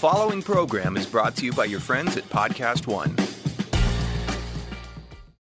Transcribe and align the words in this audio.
following 0.00 0.40
program 0.40 0.96
is 0.96 1.04
brought 1.04 1.36
to 1.36 1.44
you 1.44 1.52
by 1.52 1.66
your 1.66 1.78
friends 1.78 2.16
at 2.16 2.24
Podcast 2.30 2.86
One. 2.86 3.14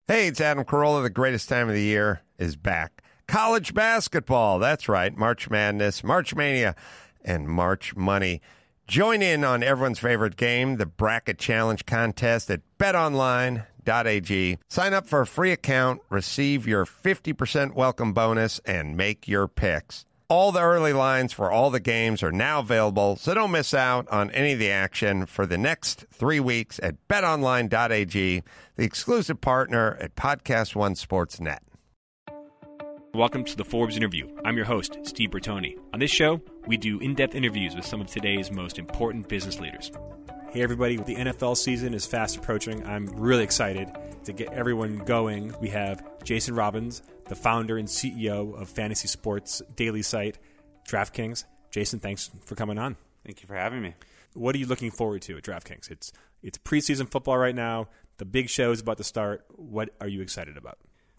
Hey, 0.09 0.29
it's 0.29 0.41
Adam 0.41 0.65
Carolla. 0.65 1.03
The 1.03 1.11
greatest 1.11 1.51
time 1.51 1.69
of 1.69 1.75
the 1.75 1.83
year 1.83 2.23
is 2.39 2.57
back. 2.57 3.03
College 3.29 3.75
basketball. 3.75 4.59
That's 4.59 4.89
right. 4.89 5.15
March 5.15 5.51
Madness, 5.51 6.03
March 6.03 6.35
Mania, 6.35 6.75
and 7.23 7.47
March 7.51 7.95
Money. 7.97 8.41
Join 8.89 9.21
in 9.21 9.45
on 9.45 9.63
everyone's 9.63 9.99
favorite 9.99 10.37
game, 10.37 10.79
the 10.79 10.87
Bracket 10.87 11.39
Challenge 11.39 11.85
contest 11.85 12.51
at 12.51 12.63
betonline.ag. 12.79 14.59
Sign 14.69 14.95
up 14.95 15.07
for 15.07 15.21
a 15.21 15.27
free 15.27 15.53
account, 15.53 16.01
receive 16.09 16.67
your 16.67 16.87
50% 16.87 17.75
welcome 17.75 18.15
bonus, 18.15 18.59
and 18.61 18.97
make 18.97 19.29
your 19.29 19.49
picks. 19.49 20.07
All 20.29 20.51
the 20.51 20.61
early 20.61 20.93
lines 20.93 21.33
for 21.33 21.53
all 21.53 21.71
the 21.71 21.79
games 21.79 22.21
are 22.21 22.33
now 22.33 22.59
available, 22.59 23.15
so 23.15 23.33
don't 23.33 23.53
miss 23.53 23.73
out 23.73 24.09
on 24.09 24.33
any 24.33 24.55
of 24.55 24.59
the 24.59 24.73
action 24.73 25.25
for 25.25 25.47
the 25.47 25.57
next 25.57 26.05
three 26.13 26.41
weeks 26.41 26.81
at 26.83 26.97
betonline.ag, 27.07 28.43
the 28.75 28.85
exclusive 28.85 29.41
partner 29.41 29.97
at 30.01 30.17
Podcast 30.17 30.75
One 30.75 30.95
Sportsnet. 30.95 31.61
Welcome 33.15 33.45
to 33.45 33.57
the 33.57 33.65
Forbes 33.65 33.97
interview. 33.97 34.29
I'm 34.45 34.57
your 34.57 34.67
host, 34.67 34.99
Steve 35.05 35.31
Bertoni. 35.31 35.79
On 35.95 36.01
this 36.01 36.11
show, 36.11 36.41
we 36.67 36.77
do 36.77 36.99
in 36.99 37.15
depth 37.15 37.37
interviews 37.37 37.77
with 37.77 37.87
some 37.87 38.01
of 38.01 38.09
today's 38.09 38.51
most 38.51 38.81
important 38.81 39.29
business 39.29 39.61
leaders. 39.61 39.93
Hey, 40.51 40.61
everybody, 40.61 40.97
the 40.97 41.15
NFL 41.15 41.57
season 41.57 41.95
is 41.95 42.05
fast 42.05 42.37
approaching. 42.37 42.85
I'm 42.85 43.07
really 43.07 43.45
excited 43.45 43.93
to 44.25 44.33
get 44.33 44.53
everyone 44.53 44.99
going. 44.99 45.55
We 45.61 45.69
have 45.69 46.03
Jason 46.25 46.57
Robins, 46.57 47.03
the 47.29 47.35
founder 47.35 47.77
and 47.77 47.89
CEO 47.89 48.61
of 48.61 48.69
fantasy 48.69 49.09
sports 49.09 49.63
daily 49.75 50.03
site 50.03 50.39
DraftKings. 50.89 51.45
Jason, 51.71 51.99
thanks 51.99 52.31
for 52.45 52.55
coming 52.55 52.79
on. 52.79 52.97
Thank 53.25 53.43
you 53.43 53.47
for 53.47 53.57
having 53.57 53.83
me. 53.83 53.95
What 54.35 54.55
are 54.55 54.59
you 54.59 54.67
looking 54.67 54.91
forward 54.91 55.23
to 55.23 55.37
at 55.37 55.43
DraftKings? 55.43 55.91
It's 55.91 56.13
it's 56.43 56.59
preseason 56.59 57.11
football 57.11 57.39
right 57.39 57.55
now. 57.55 57.89
The 58.19 58.25
big 58.25 58.49
show 58.49 58.71
is 58.71 58.81
about 58.81 58.99
to 58.99 59.05
start. 59.05 59.45
What 59.57 59.91
are 60.01 60.09
you 60.09 60.23
excited 60.23 60.57
about? 60.57 60.79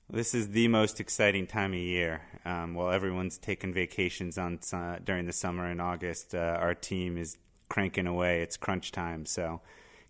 This 0.09 0.33
is 0.33 0.49
the 0.49 0.69
most 0.69 1.01
exciting 1.01 1.47
time 1.47 1.73
of 1.73 1.79
year. 1.79 2.21
Um, 2.45 2.75
while 2.75 2.91
everyone's 2.91 3.37
taking 3.37 3.73
vacations 3.73 4.37
on 4.37 4.59
uh, 4.71 4.99
during 5.03 5.25
the 5.25 5.33
summer 5.33 5.69
in 5.69 5.81
August, 5.81 6.33
uh, 6.33 6.57
our 6.59 6.73
team 6.73 7.17
is 7.17 7.37
cranking 7.67 8.07
away. 8.07 8.41
It's 8.41 8.55
crunch 8.55 8.93
time, 8.93 9.25
so 9.25 9.59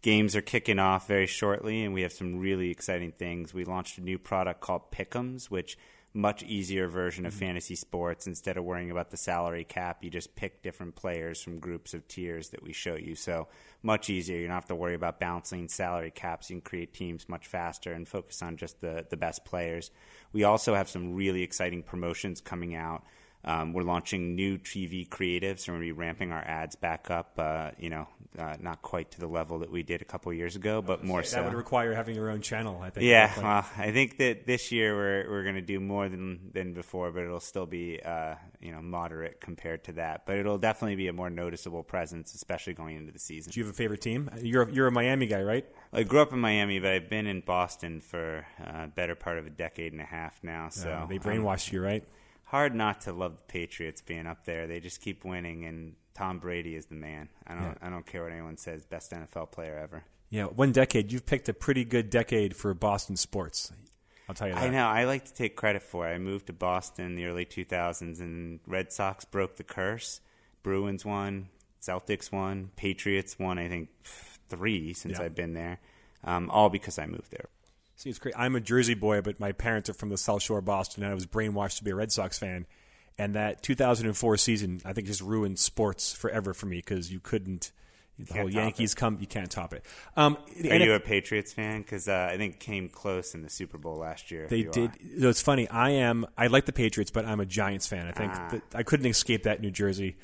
games 0.02 0.36
are 0.36 0.42
kicking 0.42 0.80
off 0.80 1.08
very 1.08 1.28
shortly, 1.28 1.84
and 1.84 1.94
we 1.94 2.02
have 2.02 2.14
some 2.14 2.40
really 2.40 2.70
exciting 2.70 3.12
things. 3.12 3.54
We 3.54 3.66
launched 3.66 3.98
a 3.98 4.02
new 4.02 4.18
product 4.18 4.62
called 4.62 4.92
Pick'ems, 4.92 5.46
which 5.46 5.78
much 6.14 6.42
easier 6.44 6.88
version 6.88 7.26
of 7.26 7.34
mm-hmm. 7.34 7.40
fantasy 7.40 7.76
sports. 7.76 8.26
Instead 8.26 8.58
of 8.58 8.64
worrying 8.64 8.90
about 8.90 9.12
the 9.12 9.18
salary 9.18 9.64
cap, 9.64 10.04
you 10.04 10.10
just 10.10 10.36
pick 10.36 10.64
different 10.64 10.96
players 10.96 11.42
from 11.42 11.60
groups 11.60 11.94
of 11.94 12.08
tiers 12.08 12.50
that 12.50 12.64
we 12.64 12.74
show 12.74 12.96
you. 12.96 13.16
So 13.16 13.48
much 13.84 14.10
easier. 14.10 14.40
You 14.40 14.48
don't 14.48 14.56
have 14.56 14.66
to 14.68 14.76
worry 14.76 14.96
about 14.96 15.20
balancing 15.20 15.68
salary 15.68 16.12
caps. 16.12 16.50
You 16.50 16.56
can 16.56 16.62
create 16.62 16.94
teams 16.94 17.30
much 17.30 17.46
faster 17.46 17.94
and 17.94 18.08
focus 18.08 18.42
on 18.42 18.58
just 18.58 18.82
the, 18.82 19.06
the 19.10 19.18
best 19.18 19.46
players. 19.46 19.92
We 20.34 20.44
also 20.44 20.74
have 20.74 20.90
some 20.90 21.14
really 21.14 21.44
exciting 21.44 21.84
promotions 21.84 22.42
coming 22.42 22.74
out 22.74 23.04
um, 23.48 23.72
we're 23.72 23.84
launching 23.84 24.36
new 24.36 24.58
TV 24.58 25.08
creatives, 25.08 25.68
and 25.68 25.70
we're 25.70 25.80
going 25.80 25.88
to 25.90 25.94
be 25.94 26.00
ramping 26.00 26.34
our 26.34 26.42
ads 26.42 26.76
back 26.76 27.10
up. 27.10 27.32
Uh, 27.38 27.72
you 27.80 27.90
know, 27.90 28.06
uh, 28.38 28.58
not 28.60 28.82
quite 28.82 29.10
to 29.12 29.22
the 29.22 29.28
level 29.28 29.60
that 29.60 29.72
we 29.72 29.84
did 29.84 30.02
a 30.02 30.06
couple 30.06 30.34
years 30.34 30.58
ago, 30.58 30.82
but 30.82 31.02
more 31.02 31.22
that 31.22 31.28
so. 31.28 31.38
That 31.38 31.46
would 31.46 31.54
require 31.54 31.94
having 31.94 32.14
your 32.14 32.30
own 32.30 32.42
channel, 32.42 32.82
I 32.82 32.90
think. 32.90 33.06
Yeah, 33.06 33.32
well, 33.38 33.66
I 33.78 33.92
think 33.92 34.18
that 34.18 34.46
this 34.46 34.70
year 34.74 34.94
we're 34.94 35.32
we're 35.32 35.44
going 35.44 35.56
to 35.56 35.62
do 35.62 35.80
more 35.80 36.10
than 36.10 36.52
than 36.54 36.74
before, 36.74 37.12
but 37.12 37.24
it'll 37.24 37.40
still 37.40 37.66
be 37.66 38.02
uh, 38.04 38.36
you 38.60 38.74
know 38.74 38.82
moderate 38.82 39.40
compared 39.40 39.86
to 39.86 39.94
that. 39.94 40.26
But 40.26 40.40
it'll 40.40 40.58
definitely 40.58 40.98
be 40.98 41.08
a 41.08 41.14
more 41.14 41.30
noticeable 41.30 41.84
presence, 41.84 42.36
especially 42.36 42.74
going 42.74 42.98
into 42.98 43.14
the 43.14 43.20
season. 43.20 43.54
Do 43.54 43.62
you 43.62 43.66
have 43.66 43.74
a 43.74 43.78
favorite 43.78 44.02
team? 44.02 44.30
You're 44.42 44.70
you're 44.70 44.88
a 44.88 44.92
Miami 44.92 45.26
guy, 45.26 45.42
right? 45.42 45.66
I 45.94 46.04
grew 46.04 46.22
up 46.22 46.34
in 46.34 46.40
Miami, 46.40 46.80
but 46.80 46.92
I've 46.92 47.10
been 47.10 47.28
in 47.28 47.40
Boston 47.40 48.02
for 48.02 48.46
a 48.60 48.70
uh, 48.70 48.88
better 48.88 49.16
part 49.16 49.38
of 49.38 49.48
a 49.48 49.50
decade 49.50 49.94
and 49.94 50.02
a 50.02 50.06
half 50.06 50.44
now. 50.44 50.68
So 50.68 51.06
they 51.08 51.18
brainwashed 51.18 51.70
um, 51.70 51.76
you, 51.76 51.82
right? 51.82 52.04
Hard 52.48 52.74
not 52.74 53.02
to 53.02 53.14
love 53.14 53.38
the 53.38 53.44
Patriots 53.44 54.02
being 54.02 54.26
up 54.26 54.46
there. 54.46 54.68
They 54.68 54.80
just 54.80 55.02
keep 55.02 55.24
winning, 55.24 55.66
and 55.66 55.96
Tom 56.14 56.40
Brady 56.40 56.76
is 56.76 56.88
the 56.88 56.96
man. 56.96 57.30
I 57.46 57.54
don't, 57.54 57.64
yeah. 57.64 57.74
I 57.82 57.90
don't 57.90 58.06
care 58.06 58.24
what 58.24 58.32
anyone 58.32 58.58
says. 58.58 58.86
Best 58.86 59.12
NFL 59.12 59.52
player 59.52 59.78
ever. 59.78 60.04
Yeah, 60.30 60.46
one 60.46 60.72
decade. 60.72 61.12
You've 61.12 61.26
picked 61.26 61.48
a 61.48 61.54
pretty 61.54 61.86
good 61.86 62.10
decade 62.10 62.56
for 62.56 62.74
Boston 62.74 63.16
sports. 63.16 63.72
I'll 64.28 64.36
tell 64.36 64.48
you 64.48 64.56
that. 64.56 64.64
I 64.64 64.70
know. 64.70 64.86
I 64.86 65.06
like 65.06 65.26
to 65.26 65.34
take 65.34 65.56
credit 65.56 65.84
for 65.84 66.08
it. 66.08 66.14
I 66.14 66.18
moved 66.18 66.48
to 66.48 66.54
Boston 66.54 67.06
in 67.06 67.16
the 67.16 67.26
early 67.26 67.46
2000s, 67.46 68.20
and 68.20 68.60
Red 68.66 68.92
Sox 68.92 69.24
broke 69.26 69.56
the 69.56 69.64
curse. 69.64 70.20
Bruins 70.64 71.06
won, 71.06 71.48
Celtics 71.82 72.32
won, 72.32 72.72
Patriots 72.76 73.40
won. 73.40 73.58
I 73.58 73.70
think 73.70 73.90
three 74.50 74.94
since 74.94 75.18
yeah. 75.18 75.26
I've 75.26 75.36
been 75.36 75.54
there. 75.54 75.80
Um, 76.24 76.50
all 76.50 76.70
because 76.70 77.00
I 77.00 77.06
moved 77.06 77.32
there. 77.32 77.48
See, 77.98 78.12
it's 78.12 78.20
great. 78.20 78.36
I'm 78.38 78.56
a 78.56 78.60
Jersey 78.60 78.94
boy, 78.94 79.22
but 79.22 79.40
my 79.40 79.52
parents 79.52 79.90
are 79.90 79.94
from 79.94 80.10
the 80.10 80.20
South 80.20 80.44
Shore 80.44 80.60
of 80.60 80.66
Boston, 80.66 81.04
and 81.04 81.12
I 81.12 81.16
was 81.16 81.26
brainwashed 81.26 81.80
to 81.80 81.84
be 81.84 81.90
a 81.90 81.96
Red 81.96 82.12
Sox 82.12 82.38
fan. 82.38 82.68
And 83.18 83.34
that 83.34 83.64
2004 83.64 84.38
season, 84.38 84.82
I 84.86 84.94
think, 84.94 85.08
just 85.08 85.22
ruined 85.22 85.58
sports 85.58 86.14
forever 86.14 86.54
for 86.54 86.68
me 86.68 86.78
because 86.78 87.12
you 87.12 87.20
couldn't. 87.20 87.72
The 88.20 88.34
whole 88.34 88.50
Yankees 88.50 88.94
it. 88.94 88.96
come, 88.96 89.18
you 89.20 89.28
can't 89.28 89.50
top 89.50 89.76
it. 89.76 89.84
Um, 90.16 90.38
are 90.68 90.76
you 90.76 90.94
a 90.94 91.00
Patriots 91.00 91.54
fan? 91.54 91.82
Because 91.82 92.08
uh, 92.08 92.30
I 92.32 92.38
think 92.38 92.60
came 92.60 92.90
close 92.90 93.36
in 93.36 93.44
the 93.44 93.50
Super 93.50 93.78
Bowl 93.78 93.98
last 93.98 94.32
year. 94.32 94.48
They 94.48 94.64
did. 94.64 94.92
It's 95.00 95.42
funny. 95.42 95.68
I 95.70 95.92
am. 95.92 96.26
I 96.36 96.48
like 96.48 96.66
the 96.66 96.74
Patriots, 96.74 97.12
but 97.12 97.26
I'm 97.26 97.40
a 97.40 97.46
Giants 97.46 97.86
fan. 97.86 98.08
I 98.08 98.12
think 98.12 98.32
ah. 98.34 98.60
I 98.74 98.82
couldn't 98.82 99.06
escape 99.06 99.44
that 99.44 99.62
New 99.62 99.70
Jersey 99.70 100.18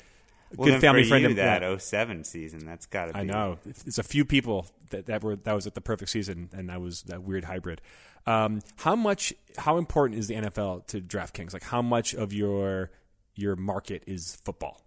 well, 0.56 0.70
good 0.70 0.80
family 0.80 1.04
friend. 1.04 1.24
You, 1.24 1.34
that 1.34 1.62
yeah. 1.62 1.76
07 1.76 2.24
season, 2.24 2.64
that's 2.64 2.86
got 2.86 3.06
to 3.06 3.12
be. 3.12 3.20
I 3.20 3.22
know. 3.24 3.58
It's 3.64 3.98
a 3.98 4.02
few 4.02 4.24
people 4.24 4.66
that, 4.90 5.06
that 5.06 5.22
were 5.22 5.36
that 5.36 5.52
was 5.52 5.66
at 5.66 5.74
the 5.74 5.80
perfect 5.80 6.10
season, 6.10 6.50
and 6.52 6.68
that 6.68 6.80
was 6.80 7.02
that 7.02 7.22
weird 7.22 7.44
hybrid. 7.44 7.80
Um, 8.26 8.60
how 8.76 8.96
much? 8.96 9.32
How 9.56 9.76
important 9.76 10.18
is 10.18 10.28
the 10.28 10.34
NFL 10.34 10.86
to 10.88 11.00
DraftKings? 11.00 11.52
Like, 11.52 11.64
how 11.64 11.82
much 11.82 12.14
of 12.14 12.32
your 12.32 12.90
your 13.34 13.56
market 13.56 14.04
is 14.06 14.36
football? 14.36 14.80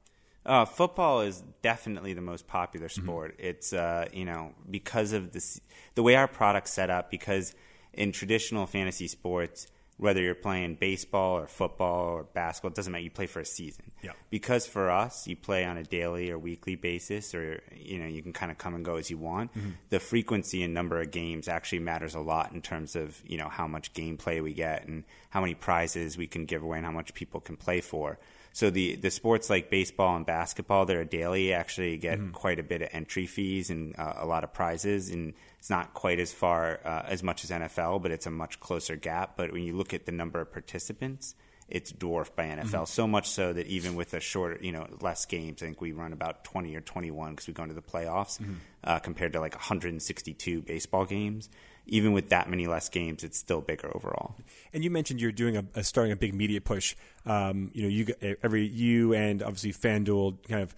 Uh, 0.45 0.63
football 0.63 1.21
is 1.21 1.43
definitely 1.61 2.13
the 2.13 2.21
most 2.21 2.47
popular 2.47 2.87
mm-hmm. 2.87 3.03
sport. 3.03 3.37
Mm-hmm. 3.37 3.47
It's 3.47 3.73
uh, 3.73 4.07
you 4.11 4.25
know 4.25 4.53
because 4.69 5.13
of 5.13 5.33
this 5.33 5.61
the 5.95 6.03
way 6.03 6.15
our 6.15 6.27
product's 6.27 6.71
set 6.71 6.89
up. 6.89 7.11
Because 7.11 7.53
in 7.93 8.11
traditional 8.11 8.65
fantasy 8.65 9.07
sports, 9.07 9.67
whether 9.97 10.21
you're 10.21 10.35
playing 10.35 10.75
baseball 10.75 11.37
or 11.37 11.47
football 11.47 12.09
or 12.09 12.23
basketball, 12.23 12.69
it 12.69 12.75
doesn't 12.75 12.91
matter. 12.91 13.03
You 13.03 13.09
play 13.09 13.25
for 13.25 13.39
a 13.39 13.45
season. 13.45 13.91
Yeah. 14.03 14.11
Because 14.29 14.67
for 14.67 14.91
us, 14.91 15.27
you 15.27 15.35
play 15.35 15.65
on 15.65 15.77
a 15.77 15.83
daily 15.83 16.29
or 16.29 16.37
weekly 16.37 16.75
basis, 16.75 17.33
or 17.33 17.61
you 17.75 17.97
know, 17.97 18.05
you 18.05 18.21
can 18.21 18.31
kind 18.31 18.51
of 18.51 18.59
come 18.59 18.75
and 18.75 18.85
go 18.85 18.97
as 18.97 19.09
you 19.09 19.17
want. 19.17 19.53
Mm-hmm. 19.55 19.71
The 19.89 19.99
frequency 19.99 20.61
and 20.61 20.73
number 20.73 21.01
of 21.01 21.09
games 21.09 21.47
actually 21.47 21.79
matters 21.79 22.13
a 22.13 22.19
lot 22.19 22.51
in 22.51 22.61
terms 22.61 22.95
of 22.95 23.19
you 23.25 23.37
know 23.37 23.49
how 23.49 23.67
much 23.67 23.93
gameplay 23.93 24.41
we 24.41 24.53
get 24.53 24.87
and 24.87 25.03
how 25.31 25.41
many 25.41 25.55
prizes 25.55 26.15
we 26.15 26.27
can 26.27 26.45
give 26.45 26.61
away 26.61 26.77
and 26.77 26.85
how 26.85 26.91
much 26.91 27.15
people 27.15 27.39
can 27.39 27.57
play 27.57 27.81
for. 27.81 28.19
So 28.53 28.69
the 28.69 28.95
the 28.95 29.09
sports 29.09 29.49
like 29.49 29.71
baseball 29.71 30.15
and 30.15 30.25
basketball 30.25 30.85
they're 30.85 31.05
daily 31.05 31.53
actually 31.53 31.97
get 31.97 32.19
mm-hmm. 32.19 32.31
quite 32.31 32.59
a 32.59 32.63
bit 32.63 32.83
of 32.83 32.89
entry 32.91 33.25
fees 33.25 33.71
and 33.71 33.97
uh, 33.99 34.13
a 34.17 34.25
lot 34.27 34.43
of 34.43 34.53
prizes 34.53 35.09
and 35.09 35.33
it's 35.67 35.69
not 35.69 35.93
quite 35.93 36.17
as 36.17 36.31
far 36.31 36.79
uh, 36.85 37.03
as 37.07 37.21
much 37.21 37.43
as 37.43 37.49
NFL, 37.49 38.01
but 38.01 38.09
it's 38.09 38.25
a 38.25 38.31
much 38.31 38.57
closer 38.61 38.95
gap. 38.95 39.35
But 39.35 39.51
when 39.51 39.63
you 39.63 39.75
look 39.75 39.93
at 39.93 40.05
the 40.05 40.13
number 40.13 40.39
of 40.39 40.49
participants, 40.49 41.35
it's 41.67 41.91
dwarfed 41.91 42.37
by 42.37 42.45
NFL. 42.45 42.63
Mm-hmm. 42.63 42.85
So 42.85 43.05
much 43.05 43.27
so 43.27 43.51
that 43.51 43.67
even 43.67 43.97
with 43.97 44.13
a 44.13 44.21
shorter, 44.21 44.57
you 44.61 44.71
know, 44.71 44.87
less 45.01 45.25
games, 45.25 45.61
I 45.61 45.65
think 45.65 45.81
we 45.81 45.91
run 45.91 46.13
about 46.13 46.45
20 46.45 46.73
or 46.73 46.79
21 46.79 47.31
because 47.31 47.47
we 47.47 47.53
go 47.53 47.63
into 47.63 47.75
the 47.75 47.81
playoffs 47.81 48.39
mm-hmm. 48.39 48.53
uh, 48.85 48.99
compared 48.99 49.33
to 49.33 49.41
like 49.41 49.55
162 49.55 50.61
baseball 50.61 51.03
games. 51.03 51.49
Even 51.85 52.13
with 52.13 52.29
that 52.29 52.49
many 52.49 52.67
less 52.67 52.87
games, 52.87 53.25
it's 53.25 53.37
still 53.37 53.59
bigger 53.59 53.93
overall. 53.93 54.35
And 54.71 54.85
you 54.85 54.89
mentioned 54.89 55.19
you're 55.19 55.33
doing 55.33 55.57
a, 55.57 55.65
a 55.75 55.83
starting 55.83 56.13
a 56.13 56.17
big 56.17 56.33
media 56.33 56.61
push. 56.61 56.95
Um, 57.25 57.71
you 57.73 57.83
know, 57.83 57.89
you 57.89 58.37
every 58.41 58.65
you 58.65 59.13
and 59.13 59.43
obviously 59.43 59.73
FanDuel 59.73 60.47
kind 60.47 60.63
of 60.63 60.73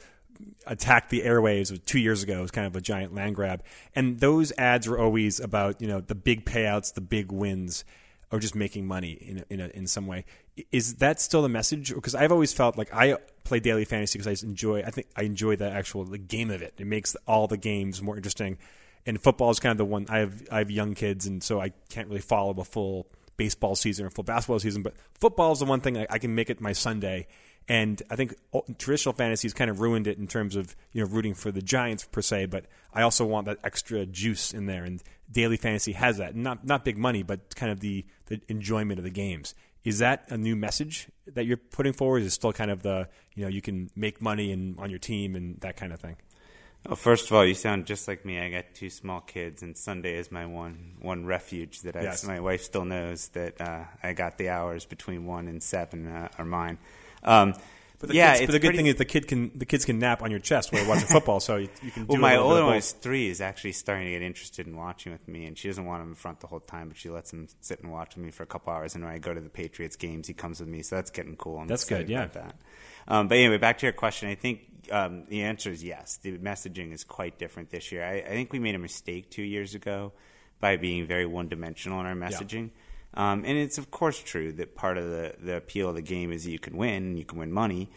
attacked 0.65 1.09
the 1.09 1.21
airwaves 1.21 1.83
two 1.85 1.99
years 1.99 2.23
ago. 2.23 2.39
It 2.39 2.41
was 2.41 2.51
kind 2.51 2.67
of 2.67 2.75
a 2.75 2.81
giant 2.81 3.13
land 3.13 3.35
grab, 3.35 3.63
and 3.95 4.19
those 4.19 4.51
ads 4.57 4.87
were 4.87 4.99
always 4.99 5.39
about 5.39 5.81
you 5.81 5.87
know 5.87 6.01
the 6.01 6.15
big 6.15 6.45
payouts, 6.45 6.93
the 6.93 7.01
big 7.01 7.31
wins, 7.31 7.85
or 8.31 8.39
just 8.39 8.55
making 8.55 8.87
money 8.87 9.11
in 9.11 9.43
in, 9.49 9.59
a, 9.59 9.67
in 9.69 9.87
some 9.87 10.07
way. 10.07 10.25
Is 10.71 10.95
that 10.95 11.21
still 11.21 11.41
the 11.41 11.49
message? 11.49 11.93
Because 11.93 12.15
I've 12.15 12.31
always 12.31 12.53
felt 12.53 12.77
like 12.77 12.93
I 12.93 13.17
play 13.43 13.59
daily 13.59 13.85
fantasy 13.85 14.19
because 14.19 14.43
I 14.43 14.45
enjoy. 14.45 14.81
I 14.81 14.91
think 14.91 15.07
I 15.15 15.23
enjoy 15.23 15.55
the 15.55 15.69
actual 15.69 16.03
the 16.03 16.17
game 16.17 16.51
of 16.51 16.61
it. 16.61 16.73
It 16.77 16.87
makes 16.87 17.15
all 17.27 17.47
the 17.47 17.57
games 17.57 18.01
more 18.01 18.15
interesting. 18.15 18.57
And 19.05 19.19
football 19.19 19.49
is 19.49 19.59
kind 19.59 19.71
of 19.71 19.77
the 19.77 19.85
one. 19.85 20.05
I 20.09 20.19
have 20.19 20.47
I 20.51 20.59
have 20.59 20.71
young 20.71 20.93
kids, 20.93 21.25
and 21.25 21.43
so 21.43 21.59
I 21.59 21.71
can't 21.89 22.07
really 22.07 22.21
follow 22.21 22.51
a 22.59 22.65
full 22.65 23.07
baseball 23.37 23.73
season 23.73 24.05
or 24.05 24.09
full 24.09 24.25
basketball 24.25 24.59
season. 24.59 24.83
But 24.83 24.93
football 25.13 25.53
is 25.53 25.59
the 25.59 25.65
one 25.65 25.79
thing 25.79 25.97
I, 25.97 26.05
I 26.09 26.19
can 26.19 26.35
make 26.35 26.49
it 26.49 26.59
my 26.59 26.73
Sunday 26.73 27.27
and 27.69 28.01
I 28.09 28.15
think 28.15 28.35
traditional 28.79 29.13
fantasy 29.13 29.47
has 29.47 29.53
kind 29.53 29.69
of 29.69 29.79
ruined 29.79 30.07
it 30.07 30.17
in 30.17 30.27
terms 30.27 30.55
of 30.55 30.75
you 30.91 31.01
know 31.01 31.07
rooting 31.07 31.35
for 31.35 31.51
the 31.51 31.61
Giants 31.61 32.03
per 32.03 32.21
se. 32.21 32.47
But 32.47 32.65
I 32.93 33.03
also 33.03 33.25
want 33.25 33.45
that 33.45 33.59
extra 33.63 34.07
juice 34.07 34.53
in 34.53 34.65
there, 34.65 34.83
and 34.83 35.01
daily 35.31 35.55
fantasy 35.55 35.93
has 35.93 36.17
that. 36.17 36.35
Not 36.35 36.65
not 36.65 36.83
big 36.83 36.97
money, 36.97 37.21
but 37.21 37.55
kind 37.55 37.71
of 37.71 37.79
the 37.79 38.05
the 38.25 38.41
enjoyment 38.49 38.97
of 38.97 39.03
the 39.03 39.11
games. 39.11 39.53
Is 39.83 39.99
that 39.99 40.25
a 40.29 40.37
new 40.37 40.55
message 40.55 41.07
that 41.27 41.45
you're 41.45 41.57
putting 41.57 41.93
forward? 41.93 42.23
Is 42.23 42.27
it 42.27 42.31
still 42.31 42.51
kind 42.51 42.71
of 42.71 42.81
the 42.81 43.07
you 43.35 43.43
know 43.43 43.49
you 43.49 43.61
can 43.61 43.91
make 43.95 44.19
money 44.19 44.51
and 44.51 44.77
on 44.79 44.89
your 44.89 44.99
team 44.99 45.35
and 45.35 45.61
that 45.61 45.77
kind 45.77 45.93
of 45.93 45.99
thing? 45.99 46.17
Well, 46.87 46.95
first 46.95 47.29
of 47.29 47.35
all, 47.35 47.45
you 47.45 47.55
sound 47.55 47.85
just 47.85 48.07
like 48.07 48.25
me. 48.25 48.39
I 48.39 48.49
got 48.49 48.73
two 48.73 48.89
small 48.89 49.19
kids, 49.19 49.61
and 49.61 49.77
Sunday 49.77 50.15
is 50.15 50.31
my 50.31 50.47
one 50.47 50.95
one 51.01 51.27
refuge 51.27 51.81
that 51.81 51.95
I. 51.95 52.01
Yes. 52.01 52.25
My 52.25 52.39
wife 52.39 52.63
still 52.63 52.85
knows 52.85 53.27
that 53.29 53.61
uh, 53.61 53.83
I 54.01 54.13
got 54.13 54.39
the 54.39 54.49
hours 54.49 54.85
between 54.85 55.25
one 55.25 55.47
and 55.47 55.61
seven 55.61 56.07
uh, 56.07 56.29
are 56.39 56.45
mine. 56.45 56.79
Um, 57.23 57.53
But 57.99 58.09
the, 58.09 58.15
yeah, 58.15 58.35
kids, 58.37 58.45
but 58.45 58.51
the 58.53 58.59
good 58.59 58.67
pretty- 58.67 58.77
thing 58.77 58.85
is 58.87 58.95
the 58.95 59.03
kid 59.03 59.27
can 59.27 59.51
the 59.55 59.65
kids 59.65 59.83
can 59.83 59.99
nap 59.99 60.21
on 60.21 60.31
your 60.31 60.39
chest 60.39 60.71
while 60.71 60.81
you're 60.81 60.89
watching 60.89 61.07
football, 61.07 61.41
so 61.41 61.57
you, 61.57 61.67
you 61.83 61.91
can. 61.91 62.03
Do 62.03 62.13
Well, 62.13 62.21
my 62.21 62.37
older 62.37 62.63
one 62.63 62.77
is 62.77 62.93
three 62.93 63.27
is 63.27 63.41
actually 63.41 63.73
starting 63.73 64.05
to 64.05 64.11
get 64.11 64.21
interested 64.21 64.67
in 64.67 64.77
watching 64.77 65.11
with 65.11 65.27
me, 65.27 65.45
and 65.45 65.57
she 65.57 65.67
doesn't 65.67 65.85
want 65.85 66.01
him 66.01 66.07
in 66.09 66.15
front 66.15 66.39
the 66.39 66.47
whole 66.47 66.61
time, 66.61 66.87
but 66.87 66.97
she 66.97 67.09
lets 67.09 67.33
him 67.33 67.49
sit 67.59 67.81
and 67.81 67.91
watch 67.91 68.15
with 68.15 68.23
me 68.23 68.31
for 68.31 68.43
a 68.43 68.45
couple 68.45 68.71
hours. 68.71 68.95
And 68.95 69.03
when 69.03 69.13
I 69.13 69.17
go 69.17 69.33
to 69.33 69.41
the 69.41 69.49
Patriots 69.49 69.97
games, 69.97 70.27
he 70.27 70.33
comes 70.33 70.61
with 70.61 70.69
me, 70.69 70.81
so 70.81 70.95
that's 70.95 71.11
getting 71.11 71.35
cool. 71.35 71.59
I'm 71.59 71.67
That's 71.67 71.83
good, 71.83 72.07
yeah. 72.07 72.27
That. 72.27 72.55
Um, 73.09 73.27
but 73.27 73.37
anyway, 73.37 73.57
back 73.57 73.79
to 73.79 73.85
your 73.85 73.91
question. 73.91 74.29
I 74.29 74.35
think 74.35 74.61
um, 74.91 75.25
the 75.27 75.41
answer 75.41 75.69
is 75.69 75.83
yes. 75.83 76.19
The 76.21 76.37
messaging 76.37 76.93
is 76.93 77.03
quite 77.03 77.37
different 77.37 77.69
this 77.69 77.91
year. 77.91 78.05
I, 78.05 78.19
I 78.19 78.29
think 78.29 78.53
we 78.53 78.59
made 78.59 78.75
a 78.75 78.79
mistake 78.79 79.29
two 79.29 79.43
years 79.43 79.75
ago 79.75 80.13
by 80.61 80.77
being 80.77 81.05
very 81.05 81.25
one-dimensional 81.25 81.99
in 81.99 82.05
our 82.05 82.15
messaging. 82.15 82.69
Um, 83.13 83.43
and 83.45 83.57
it's 83.57 83.77
of 83.77 83.91
course 83.91 84.19
true 84.19 84.51
that 84.53 84.75
part 84.75 84.97
of 84.97 85.05
the, 85.09 85.35
the 85.41 85.55
appeal 85.57 85.89
of 85.89 85.95
the 85.95 86.01
game 86.01 86.31
is 86.31 86.45
you 86.45 86.59
can 86.59 86.77
win, 86.77 87.17
you 87.17 87.25
can 87.25 87.39
win 87.39 87.51
money. 87.51 87.89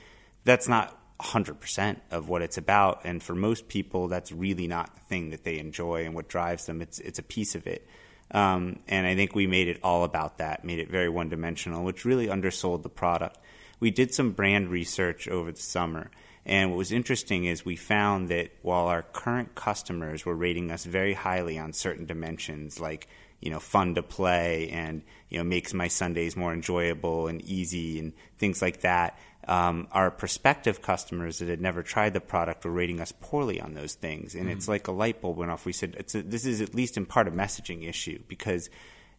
That's 0.44 0.68
not 0.68 0.98
100% 1.20 2.00
of 2.10 2.28
what 2.28 2.42
it's 2.42 2.58
about. 2.58 3.02
And 3.04 3.22
for 3.22 3.34
most 3.34 3.68
people, 3.68 4.08
that's 4.08 4.32
really 4.32 4.66
not 4.66 4.94
the 4.94 5.00
thing 5.02 5.30
that 5.30 5.44
they 5.44 5.58
enjoy 5.58 6.04
and 6.04 6.14
what 6.14 6.28
drives 6.28 6.66
them. 6.66 6.82
It's, 6.82 6.98
it's 7.00 7.18
a 7.18 7.22
piece 7.22 7.54
of 7.54 7.66
it. 7.66 7.86
Um, 8.32 8.80
and 8.88 9.06
I 9.06 9.14
think 9.14 9.34
we 9.34 9.46
made 9.46 9.68
it 9.68 9.78
all 9.82 10.04
about 10.04 10.38
that, 10.38 10.64
made 10.64 10.78
it 10.78 10.90
very 10.90 11.08
one 11.08 11.28
dimensional, 11.28 11.84
which 11.84 12.04
really 12.04 12.30
undersold 12.30 12.82
the 12.82 12.88
product. 12.88 13.38
We 13.78 13.90
did 13.90 14.14
some 14.14 14.32
brand 14.32 14.68
research 14.68 15.28
over 15.28 15.52
the 15.52 15.60
summer. 15.60 16.10
And 16.44 16.70
what 16.70 16.78
was 16.78 16.92
interesting 16.92 17.44
is 17.44 17.64
we 17.64 17.76
found 17.76 18.28
that 18.30 18.50
while 18.62 18.86
our 18.86 19.02
current 19.02 19.54
customers 19.54 20.24
were 20.24 20.34
rating 20.34 20.70
us 20.70 20.84
very 20.84 21.14
highly 21.14 21.58
on 21.58 21.72
certain 21.72 22.06
dimensions, 22.06 22.80
like 22.80 23.06
you 23.42 23.50
know, 23.50 23.58
fun 23.58 23.96
to 23.96 24.02
play 24.02 24.70
and, 24.70 25.02
you 25.28 25.36
know, 25.36 25.44
makes 25.44 25.74
my 25.74 25.88
Sundays 25.88 26.36
more 26.36 26.52
enjoyable 26.52 27.26
and 27.26 27.42
easy 27.42 27.98
and 27.98 28.12
things 28.38 28.62
like 28.62 28.80
that. 28.80 29.18
Um, 29.48 29.88
our 29.90 30.12
prospective 30.12 30.80
customers 30.80 31.40
that 31.40 31.48
had 31.48 31.60
never 31.60 31.82
tried 31.82 32.12
the 32.14 32.20
product 32.20 32.64
were 32.64 32.70
rating 32.70 33.00
us 33.00 33.12
poorly 33.20 33.60
on 33.60 33.74
those 33.74 33.94
things. 33.94 34.36
And 34.36 34.48
it's 34.48 34.68
like 34.68 34.86
a 34.86 34.92
light 34.92 35.20
bulb 35.20 35.36
went 35.36 35.50
off. 35.50 35.66
We 35.66 35.72
said, 35.72 35.96
it's 35.98 36.14
a, 36.14 36.22
this 36.22 36.46
is 36.46 36.60
at 36.60 36.74
least 36.74 36.96
in 36.96 37.04
part 37.04 37.26
a 37.26 37.32
messaging 37.32 37.86
issue 37.86 38.22
because 38.28 38.70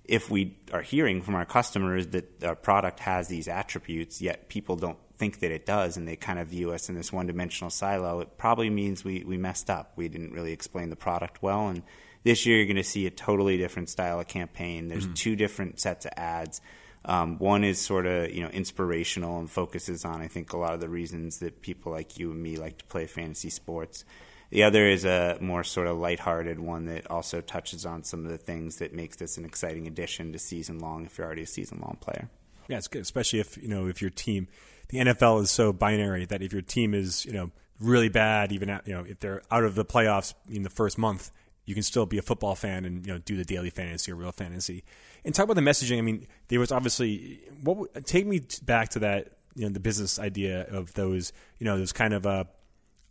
if 0.06 0.32
we 0.32 0.58
are 0.72 0.82
hearing 0.82 1.22
from 1.22 1.36
our 1.36 1.46
customers 1.46 2.08
that 2.08 2.44
our 2.44 2.56
product 2.56 3.00
has 3.00 3.28
these 3.28 3.50
attributes, 3.50 4.22
yet 4.22 4.48
people 4.48 4.78
don't 4.78 4.98
think 5.18 5.40
that 5.40 5.52
it 5.52 5.66
does, 5.66 5.96
and 5.96 6.08
they 6.08 6.16
kind 6.16 6.40
of 6.40 6.48
view 6.48 6.72
us 6.72 6.90
in 6.90 6.96
this 6.96 7.14
one 7.14 7.28
dimensional 7.28 7.70
silo, 7.70 8.20
it 8.20 8.38
probably 8.38 8.70
means 8.70 9.04
we, 9.04 9.24
we 9.26 9.38
messed 9.38 9.70
up. 9.70 9.94
We 9.96 10.10
didn't 10.10 10.34
really 10.34 10.52
explain 10.52 10.90
the 10.90 10.96
product 10.96 11.42
well. 11.42 11.68
And 11.68 11.84
this 12.24 12.46
year, 12.46 12.58
you're 12.58 12.66
going 12.66 12.78
to 12.78 12.84
see 12.84 13.06
a 13.06 13.12
totally 13.12 13.58
different 13.58 13.90
style 13.90 14.20
of 14.20 14.28
campaign. 14.28 14.88
There's 14.88 15.08
two 15.14 15.36
different 15.36 15.80
sets 15.80 16.06
of 16.06 16.12
ads. 16.16 16.62
Um, 17.06 17.38
one 17.38 17.64
is 17.64 17.80
sort 17.80 18.06
of 18.06 18.32
you 18.32 18.42
know 18.42 18.50
inspirational 18.50 19.40
and 19.40 19.52
focuses 19.52 20.06
on 20.06 20.22
I 20.22 20.28
think 20.28 20.54
a 20.54 20.58
lot 20.58 20.74
of 20.74 20.80
the 20.80 20.88
reasons 20.88 21.40
that 21.40 21.62
people 21.62 21.92
like 21.92 22.18
you 22.18 22.32
and 22.32 22.42
me 22.42 22.56
like 22.56 22.78
to 22.78 22.86
play 22.86 23.08
fantasy 23.08 23.50
sports. 23.50 24.06
The 24.52 24.64
other 24.64 24.88
is 24.88 25.04
a 25.04 25.38
more 25.42 25.64
sort 25.64 25.88
of 25.88 25.98
lighthearted 25.98 26.60
one 26.60 26.86
that 26.86 27.10
also 27.10 27.42
touches 27.42 27.86
on 27.86 28.04
some 28.04 28.24
of 28.24 28.32
the 28.32 28.38
things 28.38 28.78
that 28.78 28.94
makes 28.94 29.18
this 29.18 29.38
an 29.38 29.46
exciting 29.46 29.88
addition 29.88 30.32
to 30.32 30.40
season 30.40 30.80
long 30.80 31.06
if 31.06 31.18
you're 31.18 31.26
already 31.26 31.42
a 31.42 31.48
season 31.48 31.80
long 31.82 31.98
player. 32.00 32.30
Yeah, 32.68 32.78
it's 32.78 32.88
good, 32.88 33.02
especially 33.02 33.40
if 33.40 33.58
you 33.58 33.68
know 33.68 33.88
if 33.88 34.02
your 34.02 34.12
team, 34.12 34.48
the 34.90 35.00
NFL 35.00 35.42
is 35.42 35.52
so 35.52 35.74
binary 35.74 36.26
that 36.26 36.42
if 36.42 36.54
your 36.54 36.62
team 36.62 36.94
is 36.94 37.26
you 37.26 37.34
know 37.34 37.52
really 37.82 38.10
bad, 38.10 38.54
even 38.54 38.70
at, 38.70 38.88
you 38.88 38.94
know 38.94 39.04
if 39.06 39.20
they're 39.20 39.42
out 39.52 39.66
of 39.66 39.76
the 39.76 39.84
playoffs 39.84 40.34
in 40.50 40.64
the 40.64 40.70
first 40.70 40.98
month, 40.98 41.32
you 41.66 41.74
can 41.74 41.84
still 41.84 42.06
be 42.06 42.18
a 42.18 42.22
football 42.22 42.56
fan 42.56 42.86
and 42.86 43.06
you 43.06 43.14
know 43.14 43.20
do 43.20 43.38
the 43.38 43.46
daily 43.46 43.70
fantasy 43.70 44.12
or 44.12 44.16
real 44.16 44.32
fantasy. 44.32 44.84
And 45.24 45.34
talk 45.34 45.46
about 45.46 45.56
the 45.56 45.62
messaging. 45.62 45.98
I 45.98 46.02
mean, 46.02 46.28
there 46.50 46.60
was 46.60 46.72
obviously 46.72 47.42
what 47.64 48.06
take 48.06 48.28
me 48.28 48.42
back 48.64 48.90
to 48.90 49.00
that 49.00 49.34
you 49.56 49.66
know 49.66 49.70
the 49.70 49.80
business 49.80 50.20
idea 50.20 50.68
of 50.70 50.94
those 50.94 51.32
you 51.60 51.66
know 51.66 51.78
those 51.78 51.92
kind 51.92 52.14
of 52.14 52.26
a 52.26 52.48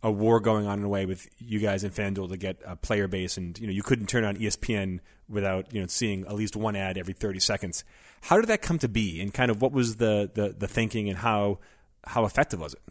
a 0.03 0.11
war 0.11 0.41
going 0.41 0.67
on 0.67 0.79
in 0.79 0.85
a 0.85 0.89
way 0.89 1.05
with 1.05 1.29
you 1.39 1.59
guys 1.59 1.83
and 1.85 1.93
FanDuel 1.93 2.29
to 2.29 2.37
get 2.37 2.61
a 2.65 2.75
player 2.75 3.07
base, 3.07 3.37
and 3.37 3.57
you 3.57 3.65
know 3.65 3.73
you 3.73 3.81
couldn't 3.81 4.07
turn 4.07 4.25
on 4.25 4.35
ESPN 4.35 4.99
without 5.29 5.73
you 5.73 5.81
know 5.81 5.87
seeing 5.87 6.25
at 6.27 6.35
least 6.35 6.55
one 6.55 6.75
ad 6.75 6.97
every 6.97 7.13
thirty 7.13 7.39
seconds. 7.39 7.83
How 8.23 8.37
did 8.37 8.47
that 8.47 8.61
come 8.61 8.79
to 8.79 8.89
be, 8.89 9.21
and 9.21 9.33
kind 9.33 9.49
of 9.49 9.61
what 9.61 9.71
was 9.71 9.95
the 9.95 10.29
the, 10.33 10.55
the 10.57 10.67
thinking, 10.67 11.09
and 11.09 11.19
how 11.19 11.59
how 12.05 12.25
effective 12.25 12.59
was 12.59 12.73
it? 12.73 12.81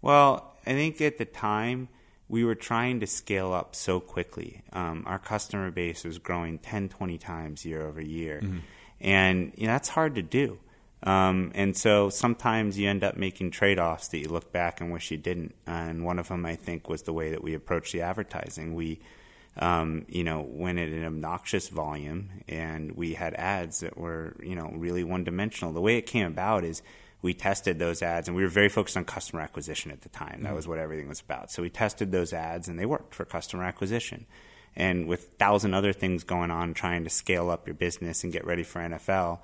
Well, 0.00 0.54
I 0.64 0.72
think 0.72 1.00
at 1.00 1.18
the 1.18 1.24
time 1.24 1.88
we 2.28 2.44
were 2.44 2.54
trying 2.54 3.00
to 3.00 3.06
scale 3.06 3.52
up 3.52 3.76
so 3.76 4.00
quickly. 4.00 4.62
Um, 4.72 5.04
our 5.06 5.18
customer 5.18 5.70
base 5.70 6.04
was 6.04 6.18
growing 6.18 6.58
10, 6.58 6.88
20 6.88 7.18
times 7.18 7.64
year 7.64 7.86
over 7.86 8.00
year. 8.00 8.40
And 9.00 9.52
you 9.56 9.66
know, 9.66 9.72
that's 9.72 9.90
hard 9.90 10.14
to 10.16 10.22
do. 10.22 10.58
Um, 11.02 11.52
and 11.54 11.76
so 11.76 12.08
sometimes 12.08 12.78
you 12.78 12.88
end 12.88 13.04
up 13.04 13.16
making 13.16 13.52
trade 13.52 13.78
offs 13.78 14.08
that 14.08 14.18
you 14.18 14.28
look 14.28 14.50
back 14.50 14.80
and 14.80 14.92
wish 14.92 15.10
you 15.10 15.18
didn't. 15.18 15.54
And 15.66 16.04
one 16.04 16.18
of 16.18 16.28
them, 16.28 16.44
I 16.46 16.56
think, 16.56 16.88
was 16.88 17.02
the 17.02 17.12
way 17.12 17.30
that 17.30 17.42
we 17.42 17.54
approached 17.54 17.92
the 17.92 18.00
advertising. 18.00 18.74
We 18.74 19.00
um, 19.58 20.04
you 20.08 20.22
know, 20.22 20.46
went 20.48 20.78
at 20.78 20.88
an 20.88 21.04
obnoxious 21.04 21.68
volume, 21.68 22.28
and 22.46 22.92
we 22.92 23.14
had 23.14 23.34
ads 23.34 23.80
that 23.80 23.96
were, 23.96 24.36
you 24.42 24.54
know, 24.54 24.70
really 24.74 25.02
one 25.02 25.24
dimensional. 25.24 25.72
The 25.72 25.80
way 25.80 25.96
it 25.96 26.02
came 26.02 26.26
about 26.26 26.64
is 26.64 26.82
we 27.22 27.34
tested 27.34 27.78
those 27.78 28.02
ads, 28.02 28.28
and 28.28 28.36
we 28.36 28.42
were 28.42 28.48
very 28.48 28.68
focused 28.68 28.96
on 28.96 29.04
customer 29.04 29.42
acquisition 29.42 29.90
at 29.90 30.02
the 30.02 30.08
time. 30.08 30.42
That 30.42 30.48
mm-hmm. 30.48 30.56
was 30.56 30.68
what 30.68 30.78
everything 30.78 31.08
was 31.08 31.20
about. 31.20 31.50
So 31.50 31.62
we 31.62 31.70
tested 31.70 32.12
those 32.12 32.32
ads, 32.32 32.68
and 32.68 32.78
they 32.78 32.86
worked 32.86 33.14
for 33.14 33.24
customer 33.24 33.64
acquisition. 33.64 34.26
And 34.74 35.06
with 35.08 35.20
a 35.20 35.36
thousand 35.38 35.74
other 35.74 35.92
things 35.92 36.22
going 36.24 36.50
on, 36.50 36.74
trying 36.74 37.04
to 37.04 37.10
scale 37.10 37.50
up 37.50 37.66
your 37.66 37.74
business 37.74 38.24
and 38.24 38.32
get 38.32 38.46
ready 38.46 38.62
for 38.62 38.80
NFL, 38.80 39.40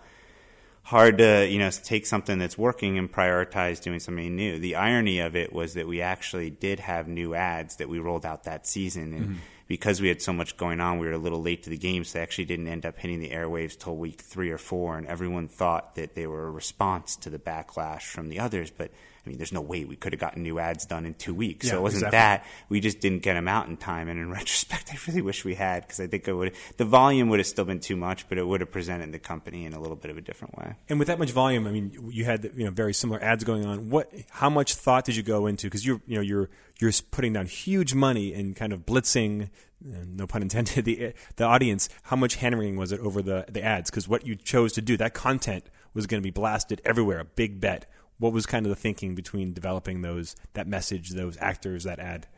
hard 0.85 1.19
to 1.19 1.49
you 1.49 1.59
know 1.59 1.71
take 1.71 2.07
something 2.07 2.39
that's 2.39 2.59
working 2.59 2.99
and 2.99 3.11
prioritize 3.11 3.81
doing 3.81 4.01
something 4.01 4.35
new. 4.35 4.59
The 4.59 4.75
irony 4.75 5.21
of 5.21 5.37
it 5.37 5.53
was 5.53 5.75
that 5.75 5.87
we 5.87 6.03
actually 6.03 6.51
did 6.51 6.81
have 6.81 7.09
new 7.09 7.35
ads 7.35 7.77
that 7.77 7.89
we 7.89 7.99
rolled 7.99 8.27
out 8.27 8.45
that 8.45 8.67
season, 8.67 9.13
and 9.15 9.25
mm-hmm. 9.25 9.37
Because 9.73 10.03
we 10.03 10.09
had 10.09 10.21
so 10.21 10.35
much 10.35 10.59
going 10.59 10.83
on, 10.83 10.99
we 10.99 11.07
were 11.07 11.15
a 11.15 11.19
little 11.19 11.41
late 11.41 11.63
to 11.63 11.71
the 11.71 11.79
game, 11.79 12.05
so 12.05 12.19
they 12.19 12.23
actually 12.23 12.45
didn't 12.45 12.69
end 12.69 12.85
up 12.85 12.99
hitting 12.99 13.21
the 13.21 13.31
airwaves 13.31 13.75
till 13.79 13.97
week 13.97 14.21
three 14.21 14.51
or 14.51 14.59
four, 14.59 14.99
and 14.99 15.07
everyone 15.07 15.49
thought 15.49 15.95
that 15.95 16.15
they 16.15 16.27
were 16.27 16.47
a 16.47 16.51
response 16.51 17.17
to 17.17 17.31
the 17.31 17.39
backlash 17.39 18.03
from 18.03 18.29
the 18.29 18.39
others, 18.39 18.71
but. 18.71 18.91
I 19.25 19.29
mean, 19.29 19.39
there's 19.39 19.53
no 19.53 19.61
way 19.61 19.85
we 19.85 19.95
could 19.95 20.13
have 20.13 20.21
gotten 20.21 20.43
new 20.43 20.59
ads 20.59 20.85
done 20.85 21.07
in 21.07 21.15
two 21.15 21.33
weeks. 21.33 21.69
so 21.69 21.79
it 21.79 21.81
wasn't 21.81 22.05
exactly. 22.05 22.19
that 22.19 22.45
we 22.69 22.81
just 22.81 22.99
didn't 23.01 23.21
get 23.21 23.35
them 23.35 23.47
out 23.47 23.69
in 23.69 23.77
time. 23.77 24.09
And 24.09 24.19
in 24.19 24.31
retrospect, 24.33 24.91
I 24.93 24.99
really 25.07 25.23
wish 25.23 25.45
we 25.45 25.55
had 25.55 25.83
because 25.83 26.01
I 26.01 26.09
think 26.09 26.27
it 26.27 26.33
would 26.33 26.55
the 26.77 26.85
volume 26.85 27.29
would 27.29 27.39
have 27.39 27.47
still 27.47 27.65
been 27.65 27.79
too 27.79 27.97
much, 27.97 28.29
but 28.29 28.37
it 28.37 28.47
would 28.47 28.61
have 28.61 28.73
presented 28.73 29.13
the 29.13 29.21
company 29.21 29.65
in 29.65 29.75
a 29.75 29.81
little 29.81 29.97
bit 29.97 30.11
of 30.11 30.17
a 30.17 30.21
different 30.21 30.57
way. 30.59 30.75
And 30.89 30.99
with 30.99 31.09
that 31.09 31.19
much 31.21 31.31
volume, 31.31 31.67
I 31.67 31.71
mean, 31.71 31.93
you 32.11 32.25
had 32.25 32.51
you 32.57 32.65
know 32.65 32.71
very 32.71 32.93
similar 32.93 33.23
ads 33.23 33.45
going 33.45 33.65
on. 33.65 33.91
What, 33.91 34.13
how 34.31 34.51
much 34.51 34.75
thought 34.75 35.05
did 35.05 35.15
you 35.15 35.23
go 35.23 35.47
into? 35.47 35.69
Because 35.69 35.87
you're 35.87 36.01
you 36.07 36.17
know 36.17 36.23
you're 36.23 36.51
you're 36.81 36.93
putting 37.13 37.33
down 37.33 37.47
huge 37.47 37.95
money 37.95 38.35
and 38.35 38.57
kind 38.57 38.73
of 38.73 38.85
blitzing, 38.85 39.51
uh, 39.85 40.05
no 40.07 40.27
pun 40.27 40.43
intended, 40.43 40.85
the 40.85 41.15
the 41.37 41.45
audience. 41.45 41.89
How 42.05 42.17
much 42.17 42.37
hammering 42.37 42.77
was 42.77 42.91
it 42.91 42.99
over 43.01 43.23
the 43.23 43.47
the 43.49 43.63
ads? 43.63 43.89
Because 43.91 44.09
what 44.09 44.27
you 44.27 44.35
chose 44.35 44.73
to 44.73 44.83
do, 44.83 44.97
that 44.97 45.15
content 45.15 45.65
was 45.95 46.07
going 46.07 46.21
to 46.21 46.27
be 46.27 46.31
blasted 46.31 46.81
everywhere. 46.85 47.21
A 47.21 47.25
big 47.25 47.61
bet. 47.61 47.87
What 48.23 48.33
was 48.33 48.47
kind 48.47 48.65
of 48.65 48.71
the 48.71 48.77
thinking 48.77 49.17
between 49.17 49.53
developing 49.53 50.03
those 50.03 50.37
that 50.53 50.69
message, 50.69 51.11
those 51.11 51.37
actors, 51.41 51.83
that 51.83 51.99
ad? 51.99 52.29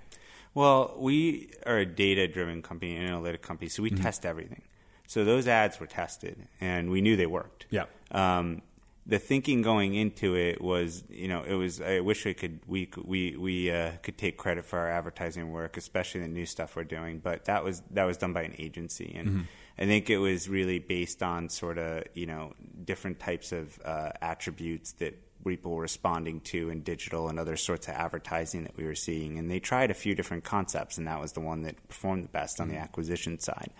Well, 0.54 0.94
we 0.96 1.50
are 1.66 1.76
a 1.76 1.84
data 1.84 2.26
driven 2.26 2.62
company, 2.62 2.96
an 2.96 3.04
analytic 3.04 3.42
company, 3.42 3.68
so 3.68 3.82
we 3.82 3.90
test 3.90 4.24
everything. 4.24 4.62
So 5.06 5.26
those 5.26 5.46
ads 5.46 5.78
were 5.78 5.86
tested, 5.86 6.48
and 6.58 6.90
we 6.90 7.02
knew 7.02 7.16
they 7.16 7.26
worked. 7.26 7.66
Yeah. 7.68 7.84
Um, 8.12 8.62
the 9.06 9.18
thinking 9.18 9.60
going 9.60 9.94
into 9.94 10.34
it 10.34 10.62
was, 10.62 11.04
you 11.10 11.28
know, 11.28 11.42
it 11.42 11.52
was. 11.52 11.82
I 11.82 12.00
wish 12.00 12.24
we 12.24 12.32
could 12.32 12.60
we 12.66 12.88
we 13.04 13.36
we 13.36 13.70
uh, 13.70 13.92
could 14.02 14.16
take 14.16 14.38
credit 14.38 14.64
for 14.64 14.78
our 14.78 14.90
advertising 14.90 15.52
work, 15.52 15.76
especially 15.76 16.22
the 16.22 16.28
new 16.28 16.46
stuff 16.46 16.76
we're 16.76 16.84
doing. 16.84 17.18
But 17.18 17.44
that 17.44 17.62
was 17.62 17.82
that 17.90 18.04
was 18.04 18.16
done 18.16 18.32
by 18.32 18.44
an 18.44 18.54
agency, 18.56 19.12
and 19.14 19.48
I 19.78 19.84
think 19.84 20.08
it 20.08 20.16
was 20.16 20.48
really 20.48 20.78
based 20.78 21.22
on 21.22 21.50
sort 21.50 21.76
of 21.76 22.04
you 22.14 22.24
know 22.24 22.54
different 22.82 23.18
types 23.18 23.52
of 23.52 23.78
uh, 23.84 24.12
attributes 24.22 24.92
that 24.92 25.20
people 25.44 25.72
were 25.72 25.82
responding 25.82 26.40
to 26.40 26.70
in 26.70 26.80
digital 26.82 27.28
and 27.28 27.38
other 27.38 27.56
sorts 27.56 27.88
of 27.88 27.94
advertising 27.94 28.64
that 28.64 28.76
we 28.76 28.84
were 28.84 28.94
seeing. 28.94 29.38
And 29.38 29.50
they 29.50 29.60
tried 29.60 29.90
a 29.90 29.94
few 29.94 30.14
different 30.14 30.44
concepts, 30.44 30.98
and 30.98 31.06
that 31.06 31.20
was 31.20 31.32
the 31.32 31.40
one 31.40 31.62
that 31.62 31.88
performed 31.88 32.24
the 32.24 32.28
best 32.28 32.60
on 32.60 32.68
the 32.68 32.76
acquisition 32.76 33.38
side. 33.38 33.70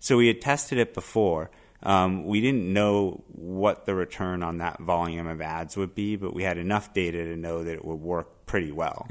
So 0.00 0.16
we 0.16 0.26
had 0.28 0.40
tested 0.40 0.78
it 0.78 0.94
before. 0.94 1.50
Um, 1.82 2.24
we 2.24 2.40
didn't 2.40 2.72
know 2.72 3.22
what 3.32 3.84
the 3.86 3.94
return 3.94 4.42
on 4.42 4.58
that 4.58 4.80
volume 4.80 5.26
of 5.26 5.40
ads 5.40 5.76
would 5.76 5.94
be, 5.94 6.16
but 6.16 6.32
we 6.34 6.42
had 6.42 6.56
enough 6.58 6.94
data 6.94 7.24
to 7.24 7.36
know 7.36 7.64
that 7.64 7.72
it 7.74 7.84
would 7.84 8.00
work 8.00 8.46
pretty 8.46 8.72
well. 8.72 9.06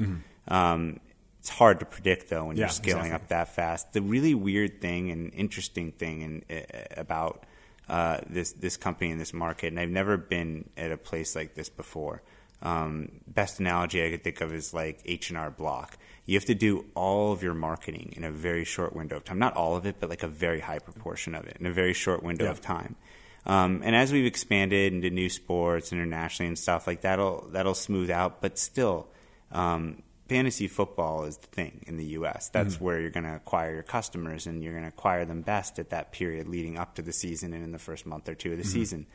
Um, 0.48 1.00
it's 1.38 1.50
hard 1.50 1.80
to 1.80 1.84
predict 1.86 2.30
though 2.30 2.46
when 2.46 2.56
Yeah, 2.56 2.62
you're 2.62 2.68
scaling 2.70 3.06
exactly. 3.06 3.24
up 3.24 3.28
that 3.28 3.54
fast. 3.54 3.92
The 3.92 4.00
really 4.02 4.34
weird 4.34 4.80
thing 4.80 5.10
and 5.10 5.32
interesting 5.34 5.92
thing 5.92 6.22
in, 6.22 6.44
uh, 6.56 6.62
about 6.96 7.44
uh, 7.88 8.20
this 8.28 8.52
this 8.52 8.76
company 8.76 9.10
in 9.10 9.18
this 9.18 9.32
market, 9.32 9.68
and 9.68 9.78
I've 9.80 9.90
never 9.90 10.16
been 10.16 10.70
at 10.76 10.90
a 10.92 10.96
place 10.96 11.34
like 11.36 11.54
this 11.54 11.68
before. 11.68 12.22
Um, 12.62 13.20
best 13.26 13.60
analogy 13.60 14.04
I 14.06 14.10
could 14.10 14.24
think 14.24 14.40
of 14.40 14.54
is 14.54 14.72
like 14.72 15.00
H 15.04 15.28
and 15.28 15.38
R 15.38 15.50
Block. 15.50 15.98
you 16.24 16.34
have 16.36 16.46
to 16.46 16.54
do 16.54 16.86
all 16.94 17.32
of 17.32 17.42
your 17.42 17.52
marketing 17.52 18.14
in 18.16 18.24
a 18.24 18.30
very 18.30 18.64
short 18.64 18.96
window 18.96 19.16
of 19.16 19.24
time. 19.24 19.38
Not 19.38 19.54
all 19.54 19.76
of 19.76 19.84
it, 19.84 19.96
but 20.00 20.08
like 20.08 20.22
a 20.22 20.28
very 20.28 20.60
high 20.60 20.78
proportion 20.78 21.34
of 21.34 21.44
it 21.46 21.58
in 21.60 21.66
a 21.66 21.72
very 21.72 21.92
short 21.92 22.22
window 22.22 22.46
Yeah. 22.46 22.52
of 22.52 22.62
time. 22.62 22.96
Um, 23.44 23.82
and 23.84 23.94
as 23.94 24.10
we've 24.10 24.24
expanded 24.24 24.94
into 24.94 25.10
new 25.10 25.28
sports 25.28 25.92
internationally 25.92 26.48
and 26.48 26.58
stuff 26.58 26.86
like 26.86 27.02
that'll 27.02 27.48
that'll 27.52 27.74
smooth 27.74 28.10
out. 28.10 28.40
But 28.40 28.58
still, 28.58 29.08
um, 29.52 30.02
fantasy 30.28 30.68
football 30.68 31.24
is 31.24 31.36
the 31.36 31.46
thing 31.46 31.84
in 31.86 31.96
the 31.96 32.04
U.S. 32.06 32.48
That's 32.48 32.76
hmm. 32.76 32.84
where 32.84 33.00
you're 33.00 33.10
going 33.10 33.24
to 33.24 33.34
acquire 33.34 33.74
your 33.74 33.82
customers, 33.82 34.46
and 34.46 34.62
you're 34.62 34.72
going 34.72 34.84
to 34.84 34.88
acquire 34.88 35.24
them 35.24 35.42
best 35.42 35.78
at 35.78 35.90
that 35.90 36.12
period 36.12 36.48
leading 36.48 36.78
up 36.78 36.94
to 36.96 37.02
the 37.02 37.12
season 37.12 37.52
and 37.52 37.64
in 37.64 37.72
the 37.72 37.78
first 37.78 38.06
month 38.06 38.28
or 38.28 38.34
two 38.34 38.52
of 38.52 38.58
the 38.58 38.64
mm-hmm. 38.64 38.72
season. 38.72 39.06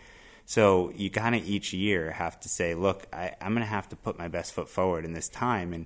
So 0.46 0.92
you 0.96 1.12
kind 1.12 1.36
of 1.36 1.48
each 1.48 1.74
year 1.74 2.12
have 2.12 2.40
to 2.40 2.50
say, 2.50 2.74
look, 2.74 3.06
I, 3.14 3.36
I'm 3.40 3.54
going 3.54 3.66
to 3.66 3.70
have 3.70 3.88
to 3.90 3.96
put 3.96 4.18
my 4.18 4.28
best 4.28 4.54
foot 4.54 4.70
forward 4.70 5.06
in 5.06 5.14
this 5.14 5.30
time, 5.30 5.74
and 5.74 5.86